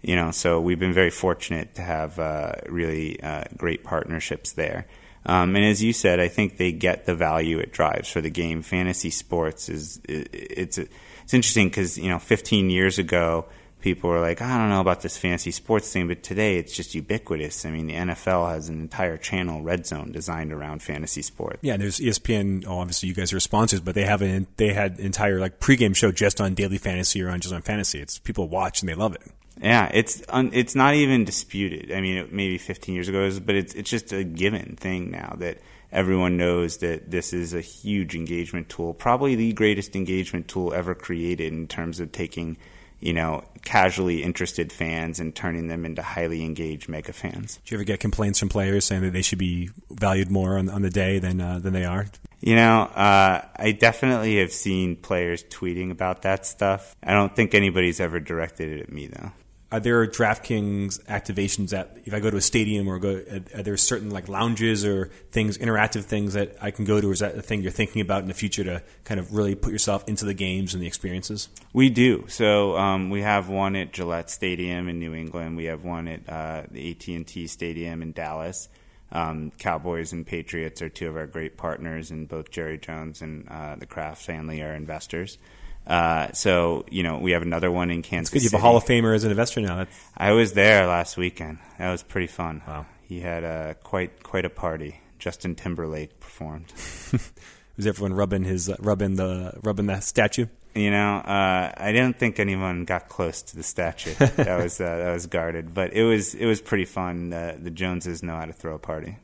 you 0.00 0.14
know, 0.14 0.30
so 0.30 0.60
we've 0.60 0.78
been 0.78 0.92
very 0.92 1.10
fortunate 1.10 1.74
to 1.74 1.82
have 1.82 2.18
uh, 2.18 2.52
really 2.68 3.20
uh, 3.20 3.44
great 3.56 3.82
partnerships 3.82 4.52
there. 4.52 4.86
Um, 5.26 5.56
and 5.56 5.64
as 5.64 5.82
you 5.82 5.92
said, 5.92 6.20
I 6.20 6.28
think 6.28 6.58
they 6.58 6.70
get 6.70 7.06
the 7.06 7.14
value 7.14 7.58
it 7.58 7.72
drives 7.72 8.10
for 8.10 8.20
the 8.20 8.30
game. 8.30 8.62
Fantasy 8.62 9.10
sports 9.10 9.68
is 9.70 10.00
it, 10.04 10.28
it's 10.32 10.78
it's 11.24 11.34
interesting 11.34 11.68
because 11.68 11.98
you 11.98 12.08
know 12.08 12.18
15 12.18 12.70
years 12.70 12.98
ago 12.98 13.46
people 13.84 14.08
were 14.08 14.18
like, 14.18 14.40
I 14.40 14.56
don't 14.56 14.70
know 14.70 14.80
about 14.80 15.02
this 15.02 15.18
fantasy 15.18 15.50
sports 15.50 15.92
thing, 15.92 16.08
but 16.08 16.22
today 16.22 16.56
it's 16.56 16.74
just 16.74 16.94
ubiquitous. 16.94 17.66
I 17.66 17.70
mean, 17.70 17.86
the 17.86 17.92
NFL 17.92 18.50
has 18.50 18.70
an 18.70 18.80
entire 18.80 19.18
channel, 19.18 19.62
Red 19.62 19.86
Zone, 19.86 20.10
designed 20.10 20.54
around 20.54 20.82
fantasy 20.82 21.20
sports. 21.20 21.58
Yeah, 21.60 21.76
there's 21.76 22.00
ESPN. 22.00 22.64
Oh, 22.66 22.78
obviously 22.78 23.10
you 23.10 23.14
guys 23.14 23.30
are 23.34 23.40
sponsors, 23.40 23.82
but 23.82 23.94
they 23.94 24.04
have 24.04 24.22
an 24.22 24.46
they 24.56 24.72
had 24.72 24.98
entire 24.98 25.38
like 25.38 25.60
pregame 25.60 25.94
show 25.94 26.10
just 26.10 26.40
on 26.40 26.54
daily 26.54 26.78
fantasy 26.78 27.22
or 27.22 27.28
on 27.28 27.40
just 27.40 27.52
on 27.52 27.60
fantasy. 27.60 28.00
It's 28.00 28.18
people 28.18 28.48
watch 28.48 28.80
and 28.80 28.88
they 28.88 28.94
love 28.94 29.14
it. 29.14 29.22
Yeah, 29.60 29.90
it's 29.92 30.22
un, 30.28 30.50
it's 30.52 30.74
not 30.74 30.94
even 30.94 31.24
disputed. 31.24 31.92
I 31.92 32.00
mean, 32.00 32.16
it, 32.18 32.32
maybe 32.32 32.58
15 32.58 32.94
years 32.94 33.08
ago, 33.08 33.30
but 33.40 33.54
it's 33.54 33.74
it's 33.74 33.90
just 33.90 34.12
a 34.12 34.24
given 34.24 34.76
thing 34.76 35.10
now 35.10 35.36
that 35.38 35.58
everyone 35.92 36.36
knows 36.36 36.78
that 36.78 37.10
this 37.10 37.32
is 37.32 37.54
a 37.54 37.60
huge 37.60 38.16
engagement 38.16 38.68
tool, 38.68 38.92
probably 38.94 39.36
the 39.36 39.52
greatest 39.52 39.94
engagement 39.94 40.48
tool 40.48 40.74
ever 40.74 40.94
created 40.94 41.52
in 41.52 41.68
terms 41.68 42.00
of 42.00 42.10
taking 42.10 42.56
you 43.00 43.12
know, 43.12 43.44
casually 43.64 44.22
interested 44.22 44.72
fans 44.72 45.20
and 45.20 45.34
turning 45.34 45.66
them 45.66 45.84
into 45.84 46.00
highly 46.00 46.42
engaged 46.42 46.88
mega 46.88 47.12
fans. 47.12 47.60
Do 47.66 47.74
you 47.74 47.78
ever 47.78 47.84
get 47.84 48.00
complaints 48.00 48.38
from 48.38 48.48
players 48.48 48.86
saying 48.86 49.02
that 49.02 49.12
they 49.12 49.20
should 49.20 49.38
be 49.38 49.68
valued 49.90 50.30
more 50.30 50.56
on, 50.56 50.70
on 50.70 50.80
the 50.80 50.88
day 50.88 51.18
than 51.18 51.38
uh, 51.38 51.58
than 51.58 51.74
they 51.74 51.84
are? 51.84 52.06
You 52.40 52.56
know, 52.56 52.82
uh, 52.82 53.44
I 53.56 53.72
definitely 53.72 54.38
have 54.38 54.52
seen 54.52 54.96
players 54.96 55.44
tweeting 55.44 55.90
about 55.90 56.22
that 56.22 56.46
stuff. 56.46 56.96
I 57.02 57.12
don't 57.12 57.36
think 57.36 57.54
anybody's 57.54 58.00
ever 58.00 58.20
directed 58.20 58.70
it 58.70 58.80
at 58.80 58.90
me 58.90 59.08
though 59.08 59.32
are 59.72 59.80
there 59.80 60.06
DraftKings 60.06 61.04
activations 61.06 61.70
that 61.70 61.96
if 62.04 62.14
I 62.14 62.20
go 62.20 62.30
to 62.30 62.36
a 62.36 62.40
stadium 62.40 62.86
or 62.86 62.98
go, 62.98 63.22
are 63.54 63.62
there 63.62 63.76
certain 63.76 64.10
like 64.10 64.28
lounges 64.28 64.84
or 64.84 65.06
things, 65.30 65.58
interactive 65.58 66.04
things 66.04 66.34
that 66.34 66.56
I 66.60 66.70
can 66.70 66.84
go 66.84 67.00
to? 67.00 67.08
Or 67.08 67.12
is 67.12 67.20
that 67.20 67.36
a 67.36 67.42
thing 67.42 67.62
you're 67.62 67.72
thinking 67.72 68.00
about 68.00 68.22
in 68.22 68.28
the 68.28 68.34
future 68.34 68.62
to 68.64 68.82
kind 69.04 69.18
of 69.18 69.34
really 69.34 69.54
put 69.54 69.72
yourself 69.72 70.08
into 70.08 70.24
the 70.24 70.34
games 70.34 70.74
and 70.74 70.82
the 70.82 70.86
experiences? 70.86 71.48
We 71.72 71.90
do. 71.90 72.26
So 72.28 72.76
um, 72.76 73.10
we 73.10 73.22
have 73.22 73.48
one 73.48 73.74
at 73.74 73.92
Gillette 73.92 74.30
Stadium 74.30 74.88
in 74.88 74.98
New 74.98 75.14
England. 75.14 75.56
We 75.56 75.64
have 75.64 75.82
one 75.82 76.08
at 76.08 76.28
uh, 76.28 76.62
the 76.70 76.90
AT&T 76.90 77.46
Stadium 77.48 78.02
in 78.02 78.12
Dallas. 78.12 78.68
Um, 79.10 79.52
Cowboys 79.58 80.12
and 80.12 80.26
Patriots 80.26 80.82
are 80.82 80.88
two 80.88 81.08
of 81.08 81.16
our 81.16 81.26
great 81.26 81.56
partners, 81.56 82.10
and 82.10 82.28
both 82.28 82.50
Jerry 82.50 82.78
Jones 82.78 83.22
and 83.22 83.48
uh, 83.48 83.76
the 83.76 83.86
Kraft 83.86 84.22
family 84.22 84.60
are 84.60 84.74
investors. 84.74 85.38
Uh, 85.86 86.32
so 86.32 86.84
you 86.90 87.02
know 87.02 87.18
we 87.18 87.32
have 87.32 87.42
another 87.42 87.70
one 87.70 87.90
in 87.90 88.02
Kansas. 88.02 88.32
Good, 88.32 88.42
you 88.42 88.50
have 88.50 88.58
a 88.58 88.62
Hall 88.62 88.76
of 88.76 88.84
Famer 88.84 89.14
as 89.14 89.24
an 89.24 89.30
investor 89.30 89.60
now. 89.60 89.86
I 90.16 90.32
was 90.32 90.52
there 90.52 90.86
last 90.86 91.16
weekend. 91.16 91.58
That 91.78 91.90
was 91.90 92.02
pretty 92.02 92.28
fun. 92.28 92.62
Wow. 92.66 92.86
He 93.02 93.20
had 93.20 93.44
a 93.44 93.76
quite 93.82 94.22
quite 94.22 94.44
a 94.44 94.50
party. 94.50 95.00
Justin 95.18 95.54
Timberlake 95.54 96.20
performed. 96.20 96.72
was 97.76 97.86
everyone 97.86 98.14
rubbing 98.14 98.44
his 98.44 98.68
uh, 98.68 98.76
rubbing 98.80 99.16
the 99.16 99.58
rubbing 99.62 99.86
the 99.86 100.00
statue? 100.00 100.46
You 100.74 100.90
know, 100.90 101.18
uh, 101.18 101.72
I 101.76 101.92
didn't 101.92 102.18
think 102.18 102.40
anyone 102.40 102.84
got 102.84 103.08
close 103.08 103.42
to 103.42 103.56
the 103.56 103.62
statue. 103.62 104.14
that 104.18 104.60
was 104.60 104.80
uh, 104.80 104.96
that 104.96 105.12
was 105.12 105.26
guarded, 105.26 105.74
but 105.74 105.92
it 105.92 106.02
was 106.04 106.34
it 106.34 106.46
was 106.46 106.60
pretty 106.60 106.86
fun. 106.86 107.30
the 107.30 107.70
Joneses 107.72 108.22
know 108.22 108.36
how 108.36 108.46
to 108.46 108.52
throw 108.52 108.74
a 108.74 108.78
party. 108.78 109.18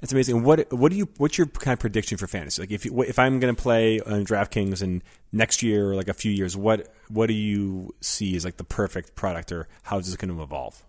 That's 0.00 0.12
amazing. 0.12 0.42
What 0.44 0.72
what 0.72 0.90
do 0.90 0.96
you 0.96 1.08
what's 1.18 1.36
your 1.36 1.46
kind 1.46 1.74
of 1.74 1.78
prediction 1.78 2.16
for 2.16 2.26
fantasy? 2.26 2.62
Like 2.62 2.70
if 2.70 2.86
you, 2.86 3.02
if 3.02 3.18
I'm 3.18 3.38
going 3.38 3.54
to 3.54 3.62
play 3.62 4.00
on 4.00 4.24
DraftKings 4.24 4.80
and 4.80 5.02
next 5.30 5.62
year 5.62 5.90
or 5.90 5.94
like 5.94 6.08
a 6.08 6.14
few 6.14 6.32
years, 6.32 6.56
what 6.56 6.92
what 7.08 7.26
do 7.26 7.34
you 7.34 7.94
see 8.00 8.34
as 8.34 8.44
like 8.44 8.56
the 8.56 8.64
perfect 8.64 9.14
product, 9.14 9.52
or 9.52 9.68
how 9.82 9.98
is 9.98 10.06
this 10.06 10.16
going 10.16 10.34
to 10.34 10.42
evolve? 10.42 10.82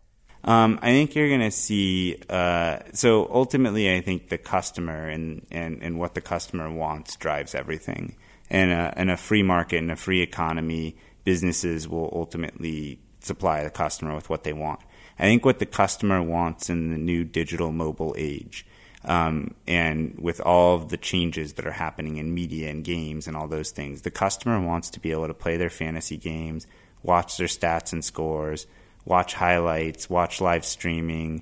Um, 0.43 0.79
I 0.81 0.87
think 0.87 1.13
you're 1.13 1.27
going 1.27 1.41
to 1.41 1.51
see. 1.51 2.17
Uh, 2.29 2.79
so 2.93 3.29
ultimately, 3.31 3.93
I 3.93 4.01
think 4.01 4.29
the 4.29 4.37
customer 4.37 5.07
and, 5.07 5.45
and, 5.51 5.81
and 5.83 5.99
what 5.99 6.15
the 6.15 6.21
customer 6.21 6.71
wants 6.71 7.15
drives 7.15 7.53
everything. 7.53 8.15
And 8.49 8.71
a, 8.71 8.93
and 8.97 9.09
a 9.11 9.17
free 9.17 9.43
market 9.43 9.77
and 9.77 9.91
a 9.91 9.95
free 9.95 10.21
economy, 10.21 10.97
businesses 11.23 11.87
will 11.87 12.11
ultimately 12.13 12.99
supply 13.19 13.63
the 13.63 13.69
customer 13.69 14.15
with 14.15 14.29
what 14.29 14.43
they 14.43 14.51
want. 14.51 14.79
I 15.19 15.23
think 15.23 15.45
what 15.45 15.59
the 15.59 15.65
customer 15.65 16.21
wants 16.21 16.69
in 16.69 16.89
the 16.89 16.97
new 16.97 17.23
digital 17.23 17.71
mobile 17.71 18.15
age 18.17 18.65
um, 19.03 19.55
and 19.67 20.15
with 20.19 20.39
all 20.41 20.75
of 20.75 20.89
the 20.89 20.97
changes 20.97 21.53
that 21.53 21.65
are 21.65 21.71
happening 21.71 22.17
in 22.17 22.33
media 22.33 22.69
and 22.69 22.83
games 22.83 23.27
and 23.27 23.35
all 23.35 23.47
those 23.47 23.71
things, 23.71 24.01
the 24.01 24.11
customer 24.11 24.59
wants 24.59 24.89
to 24.91 24.99
be 24.99 25.11
able 25.11 25.27
to 25.27 25.33
play 25.33 25.57
their 25.57 25.69
fantasy 25.69 26.17
games, 26.17 26.67
watch 27.03 27.37
their 27.37 27.47
stats 27.47 27.93
and 27.93 28.05
scores, 28.05 28.67
watch 29.05 29.33
highlights, 29.33 30.09
watch 30.09 30.39
live 30.39 30.65
streaming, 30.65 31.41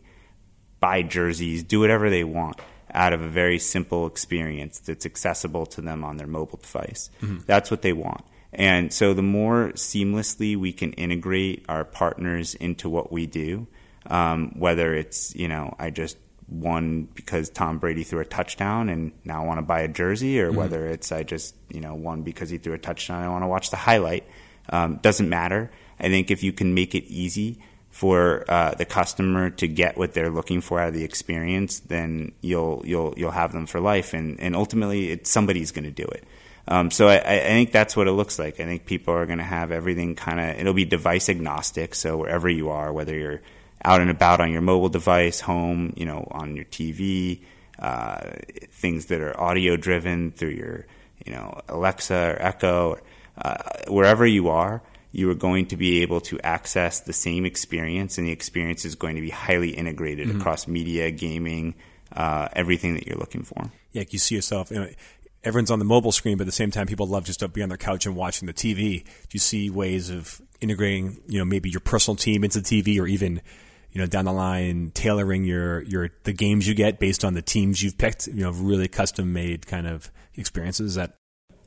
buy 0.80 1.02
jerseys, 1.02 1.64
do 1.64 1.82
whatever 1.82 2.10
they 2.10 2.24
want 2.24 2.60
out 2.94 3.14
of 3.14 3.22
a 3.22 3.28
very 3.28 3.60
simple 3.60 4.08
experience 4.08 4.80
that's 4.80 5.06
accessible 5.06 5.66
to 5.66 5.82
them 5.82 6.04
on 6.04 6.18
their 6.18 6.28
mobile 6.28 6.60
device. 6.62 7.10
Mm-hmm. 7.22 7.40
That's 7.46 7.70
what 7.70 7.82
they 7.82 7.94
want. 7.94 8.24
And 8.52 8.92
so 8.92 9.14
the 9.14 9.22
more 9.22 9.72
seamlessly 9.76 10.56
we 10.56 10.74
can 10.74 10.94
integrate 10.94 11.66
our 11.70 11.84
partners 11.84 12.56
into 12.56 12.90
what 12.90 13.12
we 13.12 13.28
do, 13.28 13.68
um, 14.08 14.56
whether 14.58 14.96
it's, 14.96 15.36
you 15.36 15.48
know, 15.48 15.76
I 15.78 15.92
just 15.92 16.18
won 16.50 17.08
because 17.16 17.50
Tom 17.50 17.78
Brady 17.78 18.04
threw 18.04 18.20
a 18.20 18.26
touchdown 18.26 18.90
and 18.90 19.12
now 19.24 19.44
I 19.44 19.46
want 19.46 19.60
to 19.60 19.64
buy 19.64 19.82
a 19.82 19.88
jersey, 19.88 20.40
or 20.40 20.48
mm-hmm. 20.48 20.58
whether 20.58 20.88
it's 20.88 21.12
I 21.12 21.24
just 21.24 21.56
you 21.70 21.82
know 21.82 21.96
won 21.96 22.24
because 22.24 22.50
he 22.50 22.58
threw 22.58 22.74
a 22.74 22.78
touchdown 22.78 23.18
and 23.18 23.28
I 23.28 23.30
want 23.30 23.44
to 23.44 23.48
watch 23.48 23.70
the 23.72 23.78
highlight. 23.78 24.26
Um, 24.70 24.98
doesn't 24.98 25.30
matter. 25.30 25.72
I 26.00 26.10
think 26.10 26.32
if 26.32 26.44
you 26.44 26.54
can 26.54 26.74
make 26.74 26.96
it 26.96 27.06
easy 27.06 27.60
for 27.90 28.46
uh, 28.48 28.76
the 28.76 28.86
customer 28.86 29.50
to 29.50 29.68
get 29.68 29.98
what 29.98 30.14
they're 30.14 30.30
looking 30.30 30.62
for 30.62 30.80
out 30.80 30.90
of 30.90 30.94
the 30.94 31.04
experience, 31.04 31.80
then 31.80 32.32
you'll 32.42 32.82
you'll 32.86 33.14
you'll 33.18 33.32
have 33.32 33.52
them 33.52 33.66
for 33.66 33.80
life, 33.80 34.14
and 34.14 34.40
and 34.40 34.56
ultimately 34.56 35.12
it's 35.12 35.30
somebody's 35.30 35.72
going 35.72 35.86
to 35.86 35.92
do 35.92 36.06
it. 36.06 36.24
Um, 36.68 36.92
so 36.92 37.08
I, 37.08 37.16
I, 37.16 37.40
think 37.40 37.72
that's 37.72 37.98
what 37.98 38.08
it 38.08 38.12
looks 38.12 38.38
like. 38.38 38.60
I 38.60 38.66
think 38.66 38.86
people 38.86 39.12
are 39.16 39.26
going 39.26 39.40
to 39.40 39.44
have 39.44 39.72
everything 39.72 40.14
kind 40.14 40.40
of. 40.40 40.60
It'll 40.60 40.74
be 40.74 40.86
device 40.86 41.28
agnostic. 41.28 41.96
So 41.96 42.18
wherever 42.18 42.48
you 42.48 42.70
are, 42.70 42.94
whether 42.94 43.18
you're 43.18 43.42
out 43.84 44.02
and 44.02 44.10
about 44.10 44.42
on 44.42 44.52
your 44.52 44.62
mobile 44.62 44.90
device, 44.90 45.40
home, 45.42 45.94
you 45.96 46.06
know, 46.06 46.28
on 46.32 46.56
your 46.56 46.66
TV, 46.66 47.42
uh, 47.80 48.32
things 48.72 49.06
that 49.08 49.22
are 49.22 49.40
audio 49.40 49.78
driven 49.78 50.32
through 50.32 50.50
your, 50.50 50.86
you 51.26 51.32
know, 51.34 51.62
Alexa 51.70 52.36
or 52.36 52.42
Echo, 52.42 52.98
uh, 53.38 53.56
wherever 53.88 54.26
you 54.26 54.50
are, 54.50 54.82
you 55.12 55.30
are 55.32 55.36
going 55.36 55.66
to 55.68 55.78
be 55.78 56.02
able 56.02 56.22
to 56.22 56.40
access 56.42 57.00
the 57.00 57.14
same 57.14 57.46
experience, 57.46 58.18
and 58.18 58.28
the 58.28 58.32
experience 58.32 58.86
is 58.86 58.96
going 58.96 59.16
to 59.16 59.22
be 59.22 59.30
highly 59.30 59.72
integrated 59.72 60.28
mm-hmm. 60.28 60.40
across 60.40 60.68
media, 60.68 61.10
gaming, 61.10 61.74
uh, 62.16 62.48
everything 62.54 62.94
that 62.96 63.08
you're 63.08 63.18
looking 63.18 63.44
for. 63.44 63.72
Yeah, 63.92 64.04
you 64.10 64.20
see 64.20 64.36
yourself. 64.36 64.70
You 64.72 64.80
know, 64.80 64.90
everyone's 65.44 65.72
on 65.72 65.80
the 65.80 65.86
mobile 65.86 66.12
screen, 66.12 66.38
but 66.38 66.44
at 66.44 66.46
the 66.48 66.52
same 66.52 66.70
time, 66.70 66.86
people 66.86 67.08
love 67.08 67.24
just 67.24 67.40
to 67.40 67.48
be 67.48 67.64
on 67.64 67.70
their 67.70 67.78
couch 67.78 68.06
and 68.06 68.16
watching 68.16 68.46
the 68.46 68.54
TV. 68.54 69.04
Do 69.04 69.30
you 69.32 69.40
see 69.40 69.70
ways 69.70 70.10
of 70.10 70.42
integrating, 70.62 71.22
you 71.28 71.40
know, 71.40 71.46
maybe 71.46 71.70
your 71.70 71.80
personal 71.80 72.16
team 72.16 72.44
into 72.44 72.62
the 72.62 72.82
TV, 72.82 73.00
or 73.00 73.08
even, 73.08 73.42
you 73.92 74.00
know, 74.00 74.08
down 74.08 74.26
the 74.26 74.34
line 74.34 74.92
tailoring 74.94 75.44
your 75.44 75.82
your 75.84 76.10
the 76.24 76.34
games 76.34 76.68
you 76.68 76.76
get 76.76 77.00
based 77.00 77.26
on 77.26 77.34
the 77.34 77.42
teams 77.42 77.82
you've 77.82 77.98
picked? 77.98 78.28
You 78.28 78.44
know, 78.44 78.52
really 78.52 78.88
custom 78.88 79.34
made 79.34 79.68
kind 79.68 79.88
of 79.88 80.12
experiences. 80.36 80.96
That 80.96 81.16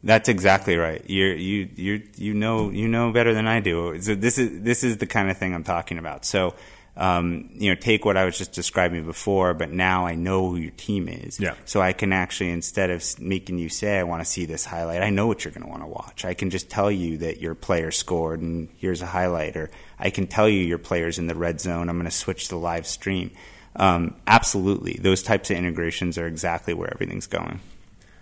that's 0.04 0.28
exactly 0.28 0.76
right. 0.76 1.08
You 1.08 1.26
you 1.26 1.68
you 1.74 2.02
you 2.16 2.34
know 2.34 2.70
you 2.70 2.88
know 2.88 3.12
better 3.12 3.34
than 3.34 3.46
I 3.46 3.60
do. 3.60 4.00
So 4.00 4.14
this 4.14 4.38
is 4.38 4.62
this 4.62 4.84
is 4.84 4.98
the 4.98 5.06
kind 5.06 5.30
of 5.30 5.38
thing 5.38 5.54
I'm 5.54 5.64
talking 5.64 5.98
about. 5.98 6.24
So 6.24 6.54
um, 6.94 7.48
you 7.54 7.70
know, 7.70 7.74
take 7.74 8.04
what 8.04 8.18
I 8.18 8.24
was 8.24 8.36
just 8.36 8.52
describing 8.52 9.06
before, 9.06 9.54
but 9.54 9.70
now 9.70 10.06
I 10.06 10.14
know 10.14 10.50
who 10.50 10.56
your 10.56 10.72
team 10.72 11.08
is. 11.08 11.40
Yeah. 11.40 11.54
So 11.64 11.80
I 11.80 11.94
can 11.94 12.12
actually, 12.12 12.50
instead 12.50 12.90
of 12.90 13.18
making 13.18 13.58
you 13.58 13.70
say, 13.70 13.98
I 13.98 14.02
want 14.02 14.22
to 14.22 14.30
see 14.30 14.44
this 14.44 14.66
highlight, 14.66 15.02
I 15.02 15.08
know 15.08 15.26
what 15.26 15.44
you're 15.44 15.52
going 15.52 15.64
to 15.64 15.70
want 15.70 15.82
to 15.82 15.88
watch. 15.88 16.26
I 16.26 16.34
can 16.34 16.50
just 16.50 16.68
tell 16.68 16.90
you 16.90 17.18
that 17.18 17.40
your 17.40 17.54
player 17.54 17.90
scored 17.90 18.42
and 18.42 18.68
here's 18.76 19.00
a 19.00 19.06
highlight, 19.06 19.56
or 19.56 19.70
I 19.98 20.10
can 20.10 20.26
tell 20.26 20.48
you 20.48 20.60
your 20.60 20.78
player's 20.78 21.18
in 21.18 21.28
the 21.28 21.34
red 21.34 21.60
zone. 21.60 21.88
I'm 21.88 21.96
going 21.96 22.04
to 22.04 22.10
switch 22.10 22.48
the 22.48 22.56
live 22.56 22.86
stream. 22.86 23.30
Um, 23.74 24.16
absolutely. 24.26 24.98
Those 25.00 25.22
types 25.22 25.50
of 25.50 25.56
integrations 25.56 26.18
are 26.18 26.26
exactly 26.26 26.74
where 26.74 26.92
everything's 26.92 27.26
going. 27.26 27.60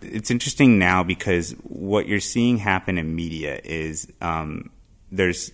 It's 0.01 0.31
interesting 0.31 0.79
now 0.79 1.03
because 1.03 1.51
what 1.65 2.07
you're 2.07 2.21
seeing 2.21 2.59
happen 2.59 2.99
in 2.99 3.17
media 3.17 3.61
is 3.65 4.11
um, 4.21 4.71
there's 5.11 5.51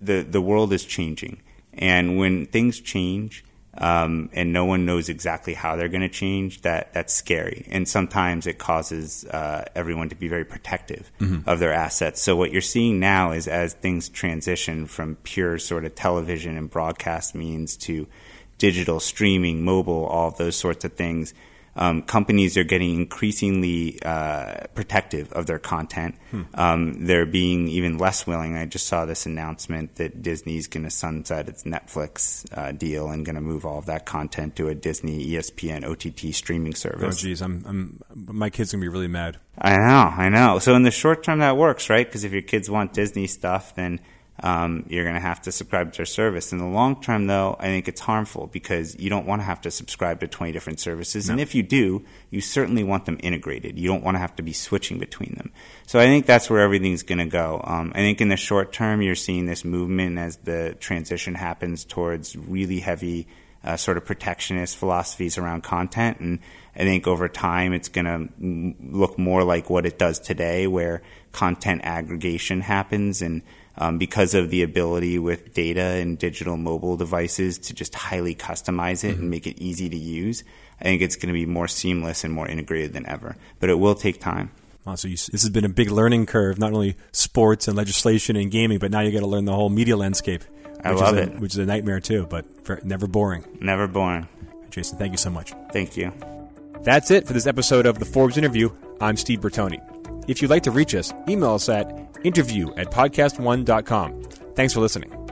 the, 0.00 0.22
the 0.22 0.40
world 0.40 0.72
is 0.72 0.84
changing 0.84 1.42
and 1.78 2.18
when 2.18 2.46
things 2.46 2.80
change, 2.80 3.44
um, 3.76 4.30
and 4.32 4.52
no 4.52 4.64
one 4.64 4.86
knows 4.86 5.08
exactly 5.08 5.54
how 5.54 5.74
they're 5.74 5.88
going 5.88 6.02
to 6.02 6.08
change, 6.08 6.62
that 6.62 6.92
that's 6.94 7.12
scary. 7.12 7.66
And 7.70 7.88
sometimes 7.88 8.46
it 8.46 8.58
causes 8.58 9.24
uh, 9.24 9.64
everyone 9.74 10.10
to 10.10 10.14
be 10.14 10.28
very 10.28 10.44
protective 10.44 11.10
mm-hmm. 11.20 11.48
of 11.48 11.58
their 11.58 11.72
assets. 11.72 12.22
So 12.22 12.36
what 12.36 12.52
you're 12.52 12.60
seeing 12.60 13.00
now 13.00 13.32
is 13.32 13.48
as 13.48 13.74
things 13.74 14.08
transition 14.08 14.86
from 14.86 15.16
pure 15.16 15.58
sort 15.58 15.84
of 15.84 15.94
television 15.94 16.56
and 16.56 16.70
broadcast 16.70 17.34
means 17.34 17.76
to 17.78 18.06
digital 18.58 19.00
streaming, 19.00 19.64
mobile, 19.64 20.06
all 20.06 20.30
those 20.30 20.56
sorts 20.56 20.84
of 20.84 20.92
things 20.92 21.34
um, 21.76 22.02
companies 22.02 22.56
are 22.56 22.64
getting 22.64 22.94
increasingly 22.94 24.00
uh, 24.02 24.66
protective 24.74 25.32
of 25.32 25.46
their 25.46 25.58
content. 25.58 26.16
Hmm. 26.30 26.42
Um, 26.54 27.06
they're 27.06 27.26
being 27.26 27.68
even 27.68 27.98
less 27.98 28.26
willing. 28.26 28.56
I 28.56 28.66
just 28.66 28.86
saw 28.86 29.04
this 29.04 29.26
announcement 29.26 29.96
that 29.96 30.22
Disney's 30.22 30.66
going 30.68 30.84
to 30.84 30.90
sunset 30.90 31.48
its 31.48 31.64
Netflix 31.64 32.46
uh, 32.56 32.72
deal 32.72 33.08
and 33.08 33.24
going 33.24 33.34
to 33.34 33.40
move 33.40 33.64
all 33.64 33.78
of 33.78 33.86
that 33.86 34.06
content 34.06 34.56
to 34.56 34.68
a 34.68 34.74
Disney 34.74 35.26
ESPN 35.26 35.84
OTT 35.84 36.34
streaming 36.34 36.74
service. 36.74 37.16
Oh, 37.16 37.18
geez, 37.18 37.42
I'm, 37.42 37.64
I'm 37.66 38.00
my 38.14 38.50
kid's 38.50 38.72
going 38.72 38.80
to 38.80 38.84
be 38.84 38.88
really 38.88 39.08
mad. 39.08 39.38
I 39.58 39.76
know, 39.76 40.12
I 40.16 40.28
know. 40.28 40.58
So 40.58 40.74
in 40.74 40.82
the 40.82 40.90
short 40.90 41.22
term, 41.22 41.38
that 41.38 41.56
works, 41.56 41.88
right? 41.90 42.06
Because 42.06 42.24
if 42.24 42.32
your 42.32 42.42
kids 42.42 42.70
want 42.70 42.92
Disney 42.92 43.26
stuff, 43.26 43.74
then 43.74 44.00
um, 44.42 44.84
you're 44.88 45.04
going 45.04 45.14
to 45.14 45.20
have 45.20 45.42
to 45.42 45.52
subscribe 45.52 45.92
to 45.92 45.98
their 45.98 46.06
service. 46.06 46.52
In 46.52 46.58
the 46.58 46.66
long 46.66 47.00
term, 47.00 47.26
though, 47.26 47.56
I 47.58 47.66
think 47.66 47.86
it's 47.86 48.00
harmful 48.00 48.48
because 48.48 48.98
you 48.98 49.08
don't 49.08 49.26
want 49.26 49.40
to 49.42 49.44
have 49.44 49.60
to 49.62 49.70
subscribe 49.70 50.20
to 50.20 50.28
20 50.28 50.52
different 50.52 50.80
services. 50.80 51.28
No. 51.28 51.32
And 51.32 51.40
if 51.40 51.54
you 51.54 51.62
do, 51.62 52.04
you 52.30 52.40
certainly 52.40 52.82
want 52.82 53.04
them 53.04 53.18
integrated. 53.22 53.78
You 53.78 53.88
don't 53.88 54.02
want 54.02 54.16
to 54.16 54.18
have 54.18 54.34
to 54.36 54.42
be 54.42 54.52
switching 54.52 54.98
between 54.98 55.34
them. 55.36 55.52
So 55.86 56.00
I 56.00 56.06
think 56.06 56.26
that's 56.26 56.50
where 56.50 56.60
everything's 56.60 57.04
going 57.04 57.18
to 57.18 57.26
go. 57.26 57.60
Um, 57.64 57.92
I 57.94 57.98
think 57.98 58.20
in 58.20 58.28
the 58.28 58.36
short 58.36 58.72
term, 58.72 59.02
you're 59.02 59.14
seeing 59.14 59.46
this 59.46 59.64
movement 59.64 60.18
as 60.18 60.36
the 60.38 60.76
transition 60.80 61.36
happens 61.36 61.84
towards 61.84 62.34
really 62.34 62.80
heavy 62.80 63.28
uh, 63.62 63.76
sort 63.76 63.96
of 63.96 64.04
protectionist 64.04 64.76
philosophies 64.76 65.38
around 65.38 65.62
content. 65.62 66.20
And 66.20 66.40
I 66.74 66.80
think 66.80 67.06
over 67.06 67.28
time, 67.28 67.72
it's 67.72 67.88
going 67.88 68.04
to 68.04 68.74
look 68.84 69.18
more 69.18 69.42
like 69.44 69.70
what 69.70 69.86
it 69.86 69.98
does 69.98 70.18
today, 70.18 70.66
where 70.66 71.02
content 71.32 71.82
aggregation 71.84 72.60
happens 72.60 73.22
and 73.22 73.42
um, 73.76 73.98
because 73.98 74.34
of 74.34 74.50
the 74.50 74.62
ability 74.62 75.18
with 75.18 75.54
data 75.54 75.80
and 75.80 76.18
digital 76.18 76.56
mobile 76.56 76.96
devices 76.96 77.58
to 77.58 77.74
just 77.74 77.94
highly 77.94 78.34
customize 78.34 79.04
it 79.04 79.12
mm-hmm. 79.12 79.20
and 79.20 79.30
make 79.30 79.46
it 79.46 79.58
easy 79.58 79.88
to 79.88 79.96
use. 79.96 80.44
I 80.80 80.84
think 80.84 81.02
it's 81.02 81.16
going 81.16 81.28
to 81.28 81.32
be 81.32 81.46
more 81.46 81.68
seamless 81.68 82.24
and 82.24 82.32
more 82.32 82.48
integrated 82.48 82.92
than 82.92 83.06
ever, 83.06 83.36
but 83.60 83.70
it 83.70 83.78
will 83.78 83.94
take 83.94 84.20
time. 84.20 84.50
Wow, 84.84 84.96
so 84.96 85.08
you, 85.08 85.14
this 85.14 85.42
has 85.42 85.50
been 85.50 85.64
a 85.64 85.70
big 85.70 85.90
learning 85.90 86.26
curve, 86.26 86.58
not 86.58 86.72
only 86.72 86.96
sports 87.12 87.68
and 87.68 87.76
legislation 87.76 88.36
and 88.36 88.50
gaming, 88.50 88.78
but 88.78 88.90
now 88.90 89.00
you 89.00 89.12
got 89.12 89.20
to 89.20 89.26
learn 89.26 89.46
the 89.46 89.54
whole 89.54 89.70
media 89.70 89.96
landscape. 89.96 90.44
I 90.84 90.92
love 90.92 91.16
a, 91.16 91.22
it, 91.22 91.40
which 91.40 91.54
is 91.54 91.58
a 91.58 91.64
nightmare 91.64 92.00
too, 92.00 92.26
but 92.26 92.44
never 92.84 93.06
boring. 93.06 93.44
Never 93.60 93.86
boring. 93.86 94.28
Jason, 94.68 94.98
thank 94.98 95.12
you 95.12 95.18
so 95.18 95.30
much. 95.30 95.54
Thank 95.72 95.96
you. 95.96 96.12
That's 96.82 97.10
it 97.10 97.26
for 97.26 97.32
this 97.32 97.46
episode 97.46 97.86
of 97.86 97.98
the 97.98 98.04
Forbes 98.04 98.36
interview. 98.36 98.68
I'm 99.00 99.16
Steve 99.16 99.40
Bertoni. 99.40 99.93
If 100.26 100.40
you'd 100.40 100.50
like 100.50 100.62
to 100.64 100.70
reach 100.70 100.94
us, 100.94 101.12
email 101.28 101.54
us 101.54 101.68
at 101.68 101.92
interview 102.24 102.72
at 102.76 102.90
podcast1.com. 102.90 104.22
Thanks 104.54 104.72
for 104.72 104.80
listening. 104.80 105.23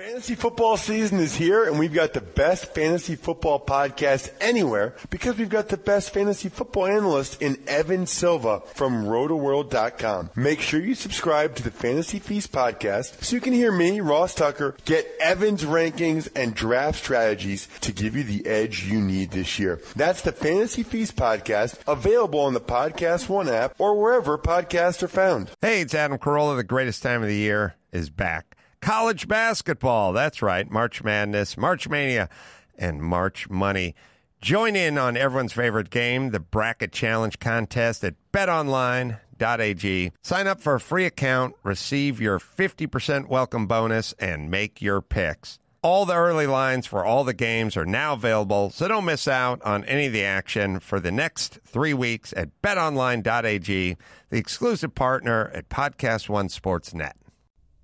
Fantasy 0.00 0.34
football 0.34 0.78
season 0.78 1.18
is 1.20 1.36
here, 1.36 1.64
and 1.64 1.78
we've 1.78 1.92
got 1.92 2.14
the 2.14 2.22
best 2.22 2.74
fantasy 2.74 3.16
football 3.16 3.60
podcast 3.60 4.32
anywhere 4.40 4.94
because 5.10 5.36
we've 5.36 5.50
got 5.50 5.68
the 5.68 5.76
best 5.76 6.14
fantasy 6.14 6.48
football 6.48 6.86
analyst 6.86 7.42
in 7.42 7.62
Evan 7.66 8.06
Silva 8.06 8.62
from 8.72 9.04
rotoworld.com. 9.04 10.30
Make 10.34 10.62
sure 10.62 10.80
you 10.80 10.94
subscribe 10.94 11.54
to 11.56 11.62
the 11.62 11.70
Fantasy 11.70 12.18
Feast 12.18 12.50
podcast 12.50 13.22
so 13.22 13.36
you 13.36 13.42
can 13.42 13.52
hear 13.52 13.70
me, 13.70 14.00
Ross 14.00 14.34
Tucker, 14.34 14.74
get 14.86 15.06
Evan's 15.20 15.64
rankings 15.64 16.30
and 16.34 16.54
draft 16.54 16.96
strategies 16.96 17.68
to 17.82 17.92
give 17.92 18.16
you 18.16 18.22
the 18.22 18.46
edge 18.46 18.84
you 18.84 19.02
need 19.02 19.32
this 19.32 19.58
year. 19.58 19.82
That's 19.96 20.22
the 20.22 20.32
Fantasy 20.32 20.82
Feast 20.82 21.14
podcast, 21.14 21.78
available 21.86 22.40
on 22.40 22.54
the 22.54 22.60
Podcast 22.62 23.28
One 23.28 23.50
app 23.50 23.74
or 23.78 24.00
wherever 24.00 24.38
podcasts 24.38 25.02
are 25.02 25.08
found. 25.08 25.50
Hey, 25.60 25.82
it's 25.82 25.94
Adam 25.94 26.16
Carolla. 26.16 26.56
The 26.56 26.64
greatest 26.64 27.02
time 27.02 27.20
of 27.20 27.28
the 27.28 27.36
year 27.36 27.74
is 27.92 28.08
back 28.08 28.56
college 28.80 29.28
basketball. 29.28 30.12
That's 30.12 30.42
right, 30.42 30.70
March 30.70 31.02
Madness, 31.02 31.56
March 31.56 31.88
Mania, 31.88 32.28
and 32.78 33.02
March 33.02 33.48
Money. 33.48 33.94
Join 34.40 34.74
in 34.74 34.96
on 34.96 35.16
everyone's 35.18 35.52
favorite 35.52 35.90
game, 35.90 36.30
the 36.30 36.40
Bracket 36.40 36.92
Challenge 36.92 37.38
contest 37.38 38.02
at 38.02 38.14
betonline.ag. 38.32 40.12
Sign 40.22 40.46
up 40.46 40.60
for 40.60 40.74
a 40.74 40.80
free 40.80 41.04
account, 41.04 41.54
receive 41.62 42.20
your 42.22 42.38
50% 42.38 43.28
welcome 43.28 43.66
bonus, 43.66 44.14
and 44.18 44.50
make 44.50 44.80
your 44.80 45.02
picks. 45.02 45.58
All 45.82 46.04
the 46.06 46.14
early 46.14 46.46
lines 46.46 46.86
for 46.86 47.04
all 47.04 47.24
the 47.24 47.34
games 47.34 47.76
are 47.76 47.86
now 47.86 48.14
available, 48.14 48.70
so 48.70 48.88
don't 48.88 49.04
miss 49.04 49.26
out 49.28 49.62
on 49.62 49.84
any 49.84 50.06
of 50.06 50.12
the 50.12 50.24
action 50.24 50.78
for 50.78 51.00
the 51.00 51.12
next 51.12 51.58
three 51.66 51.94
weeks 51.94 52.34
at 52.36 52.48
betonline.ag, 52.62 53.96
the 54.30 54.38
exclusive 54.38 54.94
partner 54.94 55.50
at 55.54 55.68
Podcast 55.68 56.28
One 56.28 56.48
Sportsnet. 56.48 57.12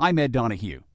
I'm 0.00 0.16
Ed 0.20 0.30
Donahue. 0.30 0.87